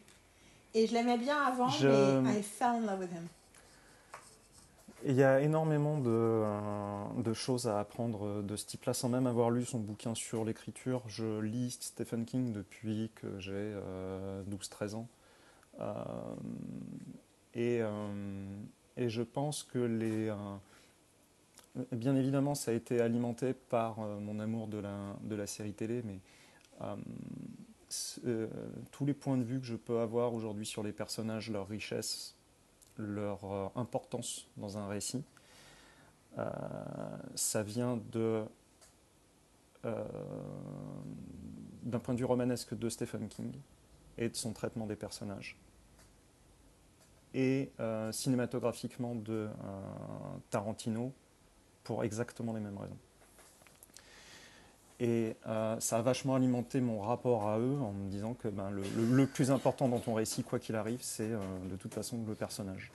[0.73, 3.27] Et je l'aimais bien avant, mais I fell in love with him.
[5.03, 9.25] Il y a énormément de, euh, de, choses à apprendre de ce type-là, sans même
[9.25, 11.01] avoir lu son bouquin sur l'écriture.
[11.07, 13.73] Je lis Stephen King depuis que j'ai
[14.49, 15.07] 12-13 euh, ans.
[15.81, 15.93] Euh,
[17.53, 17.81] et,
[18.97, 20.31] et, je pense que les
[21.93, 25.71] Bien évidemment, ça a été alimenté par euh, mon amour de la, de la série
[25.71, 26.19] télé, mais
[26.81, 26.95] euh,
[28.25, 28.47] euh,
[28.91, 32.35] tous les points de vue que je peux avoir aujourd'hui sur les personnages, leur richesse,
[32.97, 35.23] leur importance dans un récit,
[37.35, 38.43] ça vient de
[41.83, 43.51] d'un point de vue romanesque de Stephen King
[44.19, 45.57] et de son traitement des personnages
[47.33, 47.71] et
[48.11, 49.47] cinématographiquement de
[50.49, 51.11] Tarantino
[51.83, 52.97] pour exactement les mêmes raisons.
[54.99, 58.69] Et euh, ça a vachement alimenté mon rapport à eux en me disant que ben,
[58.69, 61.39] le, le- le plus important dans ton récit, quoi qu'il arrive, c'est euh,
[61.71, 62.91] de toute façon le personnage.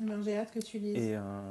[0.00, 0.96] Ben, J'ai hâte que tu lises.
[0.96, 1.50] Et euh,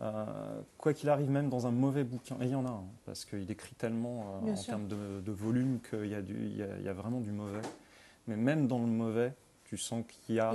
[0.00, 2.84] euh, quoi qu'il arrive, même dans un mauvais bouquin, et il y en a, hein,
[3.04, 4.70] parce qu'il écrit tellement euh, en sûr.
[4.70, 6.10] termes de, de volume qu'il y,
[6.56, 7.60] y a- y a vraiment du mauvais.
[8.26, 9.34] Mais même dans le mauvais,
[9.68, 10.54] tu sens qu'il y a, un,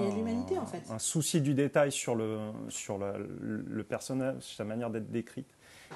[0.57, 0.83] en fait.
[0.89, 2.39] un souci du détail sur le,
[2.69, 5.47] sur la- le, personnage, sa manière d'être décrite.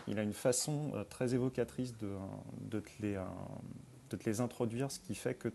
[0.08, 2.12] Il a une façon euh, très évocatrice de,
[2.62, 3.24] de, te les, euh,
[4.10, 5.48] de te les introduire, ce qui fait que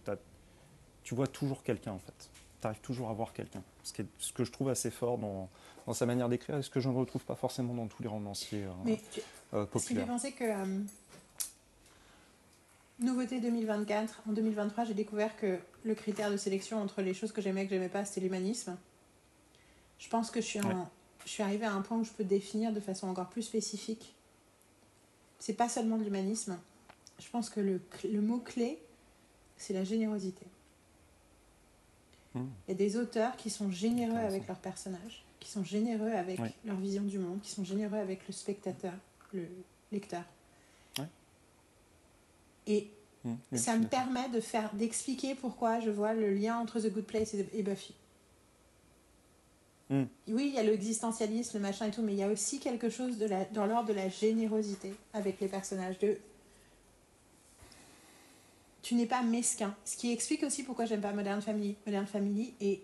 [1.03, 2.31] tu vois toujours quelqu'un en fait.
[2.61, 3.63] Tu arrives toujours à voir quelqu'un.
[3.83, 5.49] Ce, qui est- ce que je trouve assez fort dans,
[5.87, 8.09] dans sa manière d'écrire et ce que je ne retrouve pas forcément dans tous les
[8.09, 9.21] romanciers euh, Mais tu-
[9.55, 10.07] euh, populaires.
[10.33, 10.79] que euh,
[13.01, 17.41] nouveauté 2024, en 2023, j'ai découvert que le critère de sélection entre les choses que
[17.41, 18.77] j'aimais et que j'aimais pas, c'était l'humanisme.
[19.99, 20.89] Je pense que je suis, en-
[21.25, 24.15] je suis arrivée à un point où je peux définir de façon encore plus spécifique.
[25.39, 26.59] C'est pas seulement de l'humanisme.
[27.19, 28.79] Je pense que le, cl- le mot-clé,
[29.57, 30.47] c'est la générosité.
[32.35, 32.47] Hmm.
[32.69, 36.39] Il y a des auteurs qui sont généreux avec leurs personnages, qui sont généreux avec
[36.65, 38.93] leur vision du monde, qui sont généreux avec le spectateur,
[39.33, 39.47] le
[39.93, 40.23] lecteur.
[42.67, 42.91] Et
[43.25, 46.91] Mmh, oui, ça me permet de faire d'expliquer pourquoi je vois le lien entre The
[46.91, 47.95] Good Place et, et Buffy.
[49.91, 50.05] Hmm.
[50.29, 52.89] Oui, il y a l'existentialisme, le machin et tout, mais il y a aussi quelque
[52.89, 55.99] chose de la, dans l'ordre de la générosité avec les personnages.
[55.99, 56.17] De...
[58.83, 59.75] Tu n'es pas mesquin.
[59.85, 61.77] Ce qui explique aussi pourquoi j'aime pas Modern Family.
[61.87, 62.81] Modern Family est,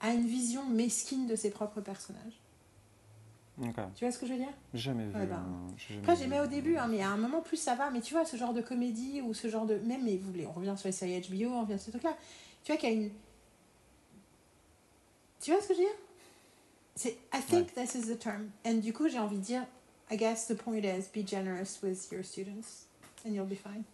[0.00, 2.40] a une vision mesquine de ses propres personnages.
[3.94, 4.52] Tu vois ce que je veux dire?
[4.72, 5.14] Jamais vu.
[5.14, 5.44] Ouais, ben,
[5.76, 7.90] j'ai jamais Après, j'aimais au début, hein, mais à un moment, plus ça va.
[7.90, 9.76] Mais tu vois, ce genre de comédie ou ce genre de.
[9.78, 12.16] Même, mais vous voulez, on revient sur les séries HBO, on revient sur ce truc-là.
[12.62, 13.10] Tu vois qu'il y a une.
[15.40, 15.96] Tu vois ce que je veux dire?
[16.94, 17.16] C'est.
[17.34, 18.50] I think this is the term.
[18.64, 19.64] And du coup, j'ai envie de dire,
[20.10, 22.86] I guess the point is be generous with your students
[23.24, 23.84] and you'll be fine.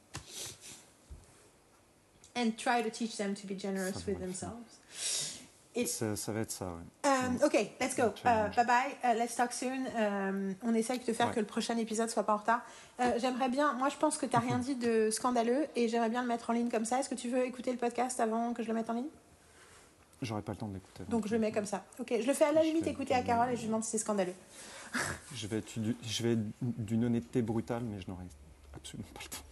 [2.37, 4.81] And try to teach them to be generous Ça with themselves.
[5.87, 7.11] Ça, ça va être ça, ouais.
[7.11, 8.05] Um, ok, let's go.
[8.23, 8.53] Challenge.
[8.53, 8.93] Uh, bye bye.
[9.03, 9.87] Uh, let's talk soon.
[9.99, 11.35] Um, on essaye de faire Ouais.
[11.35, 12.61] que le prochain épisode soit pas en retard.
[13.01, 13.73] Euh, j'aimerais bien.
[13.75, 16.53] Moi, je pense que tu rien dit de scandaleux et j'aimerais bien le mettre en
[16.53, 17.01] ligne comme ça.
[17.01, 19.09] Est-ce que tu veux écouter le podcast avant que je le mette en ligne?
[20.23, 21.03] J'aurais pas le temps de l'écouter.
[21.09, 21.85] Donc, je le mets comme ça.
[21.99, 23.83] Ok, je le fais à la Je limite écouter à Carole et je lui demande
[23.85, 24.35] si c'est scandaleux.
[25.35, 25.73] Je vais être
[26.63, 28.25] d'une honnêteté brutale, mais je n'aurai
[28.75, 29.43] absolument pas le temps.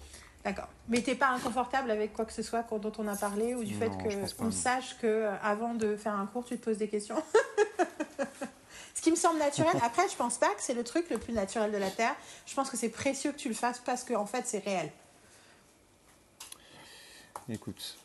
[0.45, 0.69] D'accord.
[0.89, 3.75] Mais t'es pas inconfortable avec quoi que ce soit dont on a parlé ou du
[3.75, 4.53] Non, fait je pense que pas, on non.
[4.53, 7.17] sache que euh, avant de faire un cours, tu te poses des questions.
[8.95, 9.75] Ce qui me semble naturel.
[9.83, 12.15] Après, je pense pas que c'est le truc le plus naturel de la terre.
[12.47, 14.91] Je pense que c'est précieux que tu le fasses parce que en fait, c'est réel.
[17.49, 17.99] Écoute,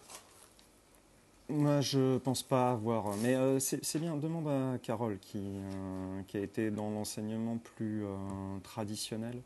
[1.50, 3.16] moi je pense pas avoir.
[3.18, 7.58] Mais euh, c'est c'est bien, demande à Carole qui, euh, qui a été dans l'enseignement
[7.58, 8.16] plus euh,
[8.64, 9.40] traditionnel,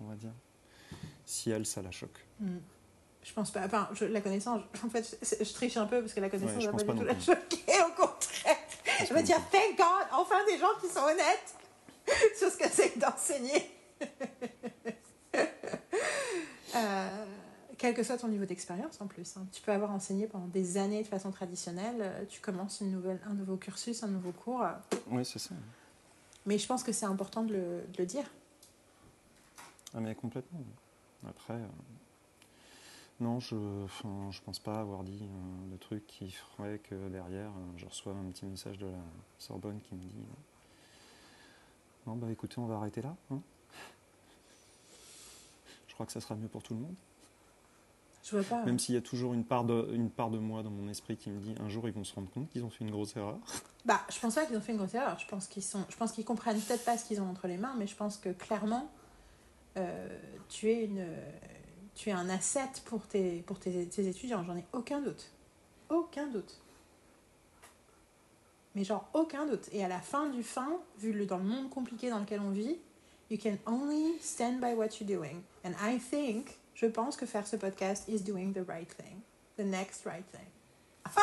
[0.00, 0.32] on va dire.
[1.26, 2.24] Si elle, ça la choque.
[2.40, 2.58] Hmm.
[3.22, 3.66] Je pense pas.
[3.66, 6.30] Enfin, je- la connaissance, je- en fait, je, je triche un peu parce que la
[6.30, 7.64] connaissance Ouais, je va pas du tout la choquer.
[7.88, 8.56] Au contraire,
[9.08, 11.56] je me dire, thank God, enfin des gens qui sont honnêtes
[12.38, 13.70] sur ce que c'est que d'enseigner.
[16.74, 17.24] Euh,
[17.78, 19.36] quel que soit ton niveau d'expérience en plus.
[19.36, 19.46] hein.
[19.52, 23.18] Tu peux avoir enseigné pendant des années de façon traditionnelle, euh, tu commences une nouvelle,
[23.26, 24.62] un nouveau cursus, un nouveau cours.
[24.62, 24.72] euh,
[25.08, 25.54] Oui, c'est ça.
[26.44, 27.60] mais je pense que c'est important de le,
[27.92, 28.24] de le dire.
[29.94, 30.60] Ah, mais complètement.
[31.28, 31.66] Après, euh,
[33.20, 33.56] non, je
[34.30, 38.12] je pense pas avoir dit euh, le truc qui ferait que derrière, euh, je reçois
[38.12, 38.98] un petit message de la
[39.38, 40.14] Sorbonne qui me dit
[42.06, 43.14] Non, bah écoutez, on va arrêter là.
[43.30, 43.40] hein.
[45.88, 46.94] je crois que ça sera mieux pour tout le monde.
[48.22, 48.64] Je vois pas.
[48.64, 51.16] Même s'il y a toujours une part, de, une part de moi dans mon esprit
[51.16, 53.16] qui me dit un jour ils vont se rendre compte qu'ils ont fait une grosse
[53.16, 53.38] erreur.
[53.84, 55.16] Bah, je pense pas qu'ils ont fait une grosse erreur.
[55.20, 57.56] Je pense qu'ils sont, je pense qu'ils comprennent peut-être pas ce qu'ils ont entre les
[57.56, 58.90] mains, mais je pense que clairement,
[59.76, 60.08] euh,
[60.48, 61.06] tu es une,
[61.94, 64.44] tu es un asset pour tes, pour tes, tes étudiants.
[64.44, 65.30] J'en ai aucun doute,
[65.88, 66.60] aucun doute.
[68.74, 69.68] Mais genre aucun doute.
[69.72, 72.50] Et à la fin du fin, vu le dans le monde compliqué dans lequel on
[72.50, 72.78] vit,
[73.30, 75.42] you can only stand by what you're doing.
[75.64, 79.22] And I think, je pense que faire ce podcast is doing the right thing,
[79.56, 80.46] the next right thing.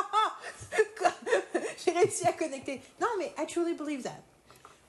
[1.86, 2.82] J'ai réussi à connecter.
[3.00, 4.24] Non, mais I truly believe that.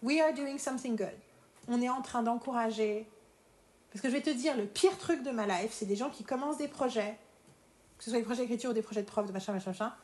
[0.02, 1.16] We are doing something good.
[1.68, 3.06] On est en train d'encourager.
[3.94, 6.10] Parce que je vais te dire, le pire truc de ma life, c'est des gens
[6.10, 7.16] qui commencent des projets,
[7.96, 9.94] que ce soit des projets d'écriture ou des projets de prof, de machin, machin, machin,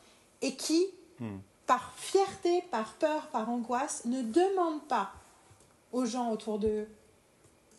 [0.40, 0.86] et qui,
[1.18, 1.38] Hmm.
[1.66, 5.12] par fierté, par peur, par angoisse, ne demandent pas
[5.92, 6.88] aux gens autour d'eux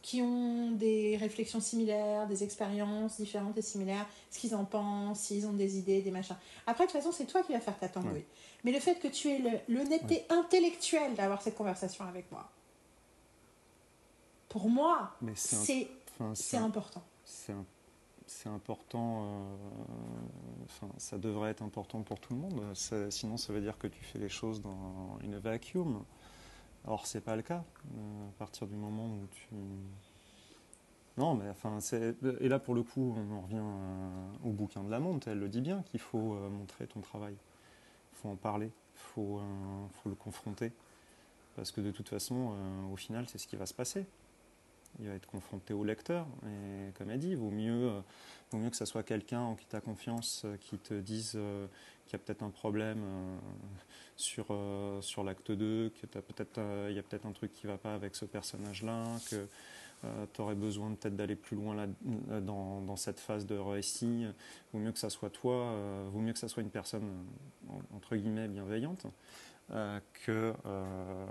[0.04, 5.48] qui ont des réflexions similaires, des expériences différentes et similaires, ce qu'ils en pensent, s'ils
[5.48, 6.36] ont des idées, des machins.
[6.68, 8.12] Après, de toute façon, c'est toi qui vas faire ta tambouille.
[8.14, 8.26] Ouais.
[8.64, 12.50] Mais le fait que tu aies l'honnêteté intellectuelle d'avoir cette conversation avec moi,
[14.50, 15.88] pour moi, c'est
[16.22, 17.04] enfin, c'est important.
[18.32, 19.56] C'est important, euh,
[20.64, 22.62] enfin, ça devrait être important pour tout le monde.
[23.10, 26.04] sinon, ça veut dire que tu fais les choses dans une vacuum.
[26.86, 27.64] Or, c'est pas le cas.
[27.94, 29.50] Euh, à partir du moment où tu.
[31.18, 31.80] Non, mais enfin,
[32.40, 35.28] et là pour le coup, on en revient euh, au bouquin de la montre.
[35.28, 37.36] Elle le dit bien qu'il faut montrer ton travail.
[38.14, 38.72] Il faut en parler.
[38.96, 39.42] Il faut,
[40.02, 40.72] faut, le confronter.
[41.58, 42.56] Parce que de toute façon,
[42.92, 44.06] au final, c'est ce qui va se passer
[45.00, 46.28] il va être confronté au lecteur.
[46.46, 48.02] Et comme elle dit, il vaut mieux, euh,
[48.52, 51.34] vaut mieux que ce soit quelqu'un en qui tu as confiance, euh, qui te dise
[51.36, 51.68] euh,
[52.06, 53.04] qu'il y a peut-être un problème
[54.18, 54.48] sur,
[55.02, 56.22] sur l'acte 2, qu'il y a
[57.04, 59.48] peut-être un truc qui ne va pas avec ce personnage-là, que
[60.34, 61.88] tu aurais besoin peut-être d'aller plus loin là,
[62.42, 64.26] dans, dans, cette phase de récit.
[64.74, 65.74] Vaut mieux que ça soit toi,
[66.10, 67.08] vaut mieux que ça soit une personne
[67.96, 69.06] entre guillemets bienveillante.
[69.74, 71.26] Euh, que euh,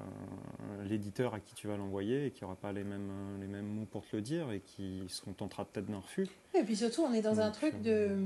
[0.84, 3.84] l'éditeur à qui tu vas l'envoyer et qui n'aura pas les mêmes, les mêmes mots
[3.84, 6.26] pour te le dire et qui se contentera peut-être d'un refus.
[6.54, 8.16] Et puis surtout, on est dans un truc de,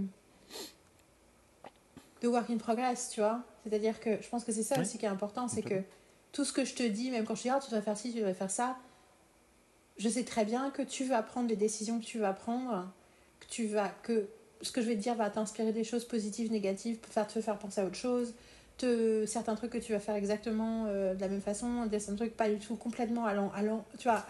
[2.23, 3.43] de work in progress, tu vois.
[3.65, 5.83] C'est-à-dire que je pense que c'est ça aussi qui est important, c'est que
[6.31, 7.97] tout ce que je te dis, même quand je te dis ah, tu devrais faire
[7.97, 8.79] ci, tu devrais faire ça,
[9.97, 12.89] je sais très bien que tu vas prendre les décisions que tu vas prendre,
[13.41, 14.29] que tu vas que
[14.63, 17.41] ce que je vais te dire va t'inspirer des choses positives, négatives, pour faire te
[17.41, 18.33] faire penser à autre chose,
[18.77, 22.37] te, certains trucs que tu vas faire exactement euh, de la même façon, certains trucs
[22.37, 24.25] pas du tout complètement allant, allant tu, vois,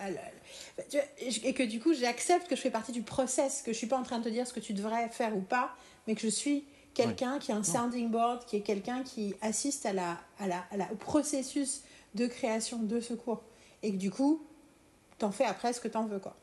[1.43, 3.97] et que du coup j'accepte que je fais partie du process, que je suis pas
[3.97, 5.75] en train de te dire ce que tu devrais faire ou pas,
[6.07, 6.65] mais que je suis
[6.95, 10.65] quelqu'un qui a un sounding board, qui est quelqu'un qui assiste à la, à la,
[10.71, 11.83] à la, au processus
[12.15, 13.43] de création de ce cours.
[13.83, 14.47] Et que du coup,
[15.19, 16.37] t'en fais après ce que t'en veux, quoi.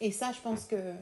[0.00, 0.94] Et ça, je pense que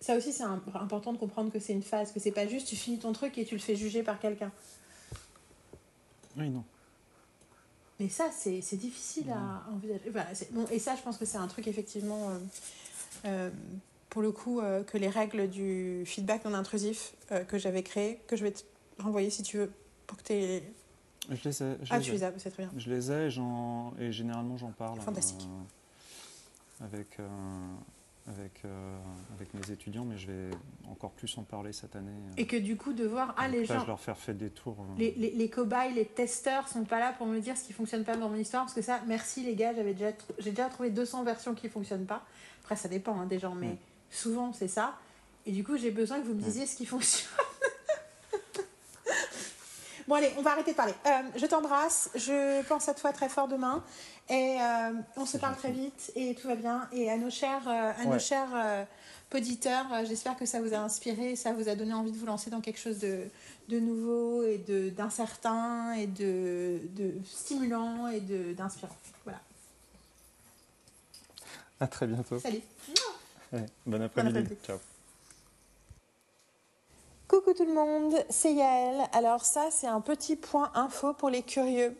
[0.00, 2.76] ça aussi, c'est important de comprendre que c'est une phase, que c'est pas juste tu
[2.76, 4.52] finis ton truc et tu le fais juger par quelqu'un.
[6.36, 6.64] Oui, non.
[8.00, 10.10] Mais ça, c'est difficile à envisager.
[10.50, 12.38] bon, et ça, je pense que c'est un truc, effectivement, euh,
[13.26, 13.50] euh,
[14.10, 17.14] pour le coup, euh, que les règles du feedback non intrusif
[17.48, 18.62] que j'avais créé, que je vais te
[18.98, 19.72] renvoyer si tu veux,
[20.06, 20.62] pour que tu aies.
[21.30, 21.76] Je les ai.
[21.82, 22.72] Je ah, les tu les as, c'est très bien.
[22.76, 25.00] Je les ai et, et généralement j'en parle.
[25.00, 25.48] Fantastique.
[26.80, 27.18] avec
[28.26, 28.96] avec, euh,
[29.34, 30.50] avec mes étudiants, mais je vais
[30.88, 32.12] encore plus en parler cette année.
[32.36, 33.80] Et que du coup, de voir, ah, les gens.
[33.80, 34.78] Je leur faire faire des tours.
[34.80, 34.98] Euh.
[34.98, 38.04] Les, les, les, cobayes, les testeurs sont pas là pour me dire ce qui fonctionne
[38.04, 40.90] pas dans mon histoire, parce que ça, merci les gars, j'avais déjà, j'ai déjà trouvé
[40.90, 42.24] 200 versions qui fonctionnent pas.
[42.62, 43.76] Après, ça dépend hein, des gens, mais
[44.10, 44.96] souvent c'est ça.
[45.46, 47.30] Et du coup, j'ai besoin que vous me disiez ce qui fonctionne.
[50.08, 50.94] Bon, allez, on va arrêter de parler.
[51.36, 53.82] je t'embrasse, je pense à toi très fort demain.
[54.30, 56.88] Et euh, on se parle très vite et tout va bien.
[56.92, 58.84] Et à nos chers, euh, à nos chers euh,
[59.34, 62.48] auditeurs, j'espère que ça vous a inspiré, ça vous a donné envie de vous lancer
[62.48, 63.24] dans quelque chose de,
[63.68, 64.58] de nouveau et
[64.96, 68.96] d'incertain et de, de, stimulant et d'inspirant.
[69.24, 69.40] Voilà.
[71.80, 72.38] À très bientôt.
[72.38, 72.62] Salut.
[73.84, 74.56] bon après-midi.
[74.64, 74.78] Ciao.
[77.34, 79.08] Coucou tout le monde, c'est Yael.
[79.12, 81.96] Alors ça, c'est un petit point info pour les curieux.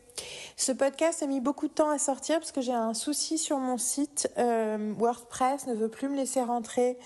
[0.57, 3.59] Ce podcast a mis beaucoup de temps à sortir parce que j'ai un souci sur
[3.59, 4.31] mon site.
[4.39, 6.97] Euh, WordPress ne veut plus me laisser rentrer.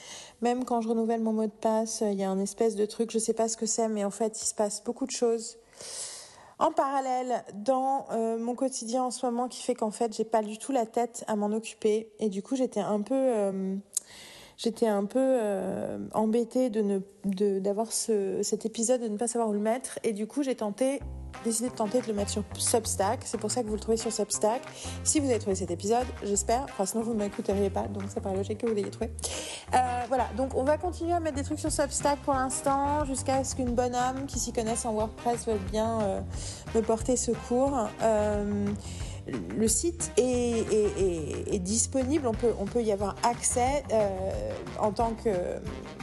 [0.43, 3.11] Même quand je renouvelle mon mot de passe, il y a un espèce de truc,
[3.11, 5.57] je sais pas ce que c'est, mais en fait, il se passe beaucoup de choses
[6.59, 10.43] en parallèle dans euh, mon quotidien en ce moment qui fait qu'en fait, j'ai pas
[10.43, 12.11] du tout la tête à m'en occuper.
[12.19, 13.15] Et du coup, j'étais un peu...
[13.15, 13.77] Euh,
[14.59, 16.99] j'étais un peu euh, embêtée de ne
[17.59, 20.55] d'avoir ce, cet épisode de ne pas savoir où le mettre et du coup j'ai
[20.55, 21.01] tenté
[21.45, 23.21] décidé de tenter de le mettre sur Substack.
[23.25, 24.63] C'est pour ça que vous le trouvez sur Substack.
[25.05, 26.65] Si vous avez trouvé cet épisode, j'espère.
[26.65, 29.11] Enfin, sinon vous ne m'écouteriez pas, donc ça paraît logique que vous l'ayez trouvé.
[29.75, 29.79] Euh,
[30.09, 33.55] voilà, donc on va continuer à mettre des trucs sur Substack pour l'instant, jusqu'à ce
[33.55, 36.21] qu'une bonne âme qui s'y connaisse en WordPress veuille bien euh,
[36.75, 37.79] me porter secours.
[38.03, 38.67] Euh,
[39.57, 44.09] le site est, disponible, on peut, on peut y avoir accès euh,
[44.81, 45.31] en, tant que,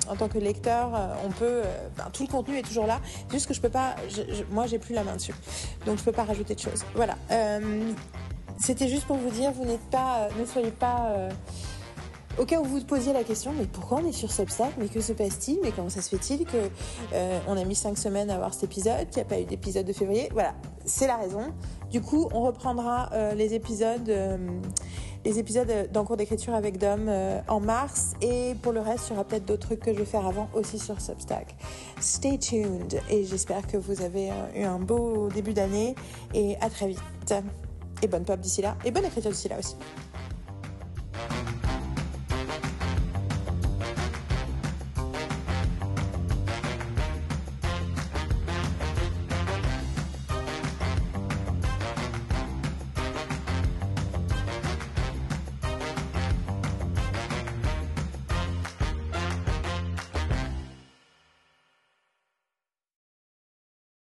[0.07, 2.99] en tant que lecteur, euh, on peut, euh, tout le contenu est toujours là,
[3.31, 3.95] juste que je peux pas,
[4.51, 5.33] moi j'ai plus la main dessus,
[5.85, 6.83] donc je peux pas rajouter de choses.
[6.93, 7.15] Voilà,
[8.59, 11.29] c'était juste pour vous dire, vous n'êtes pas, ne soyez pas
[12.37, 14.87] au cas où vous vous posiez la question, mais pourquoi on est sur Substack Mais
[14.87, 16.69] que se passe-t-il Mais comment ça se fait-il que
[17.47, 19.85] on a mis cinq semaines à voir cet épisode, qu'il n'y a pas eu d'épisode
[19.85, 20.29] de février?
[20.33, 20.53] Voilà,
[20.85, 21.53] c'est la raison.
[21.91, 24.37] Du coup, on reprendra euh, les épisodes, euh,
[25.23, 28.13] les épisodes d'en cours d'écriture avec Dom euh, en mars.
[28.21, 30.49] Et pour le reste, il y aura peut-être d'autres trucs que je vais faire avant
[30.53, 31.55] aussi sur Substack.
[31.99, 35.95] Stay tuned et j'espère que vous avez eu un beau début d'année
[36.33, 36.99] et à très vite.
[38.01, 39.75] Et bonne pop d'ici là et bonne écriture d'ici là aussi.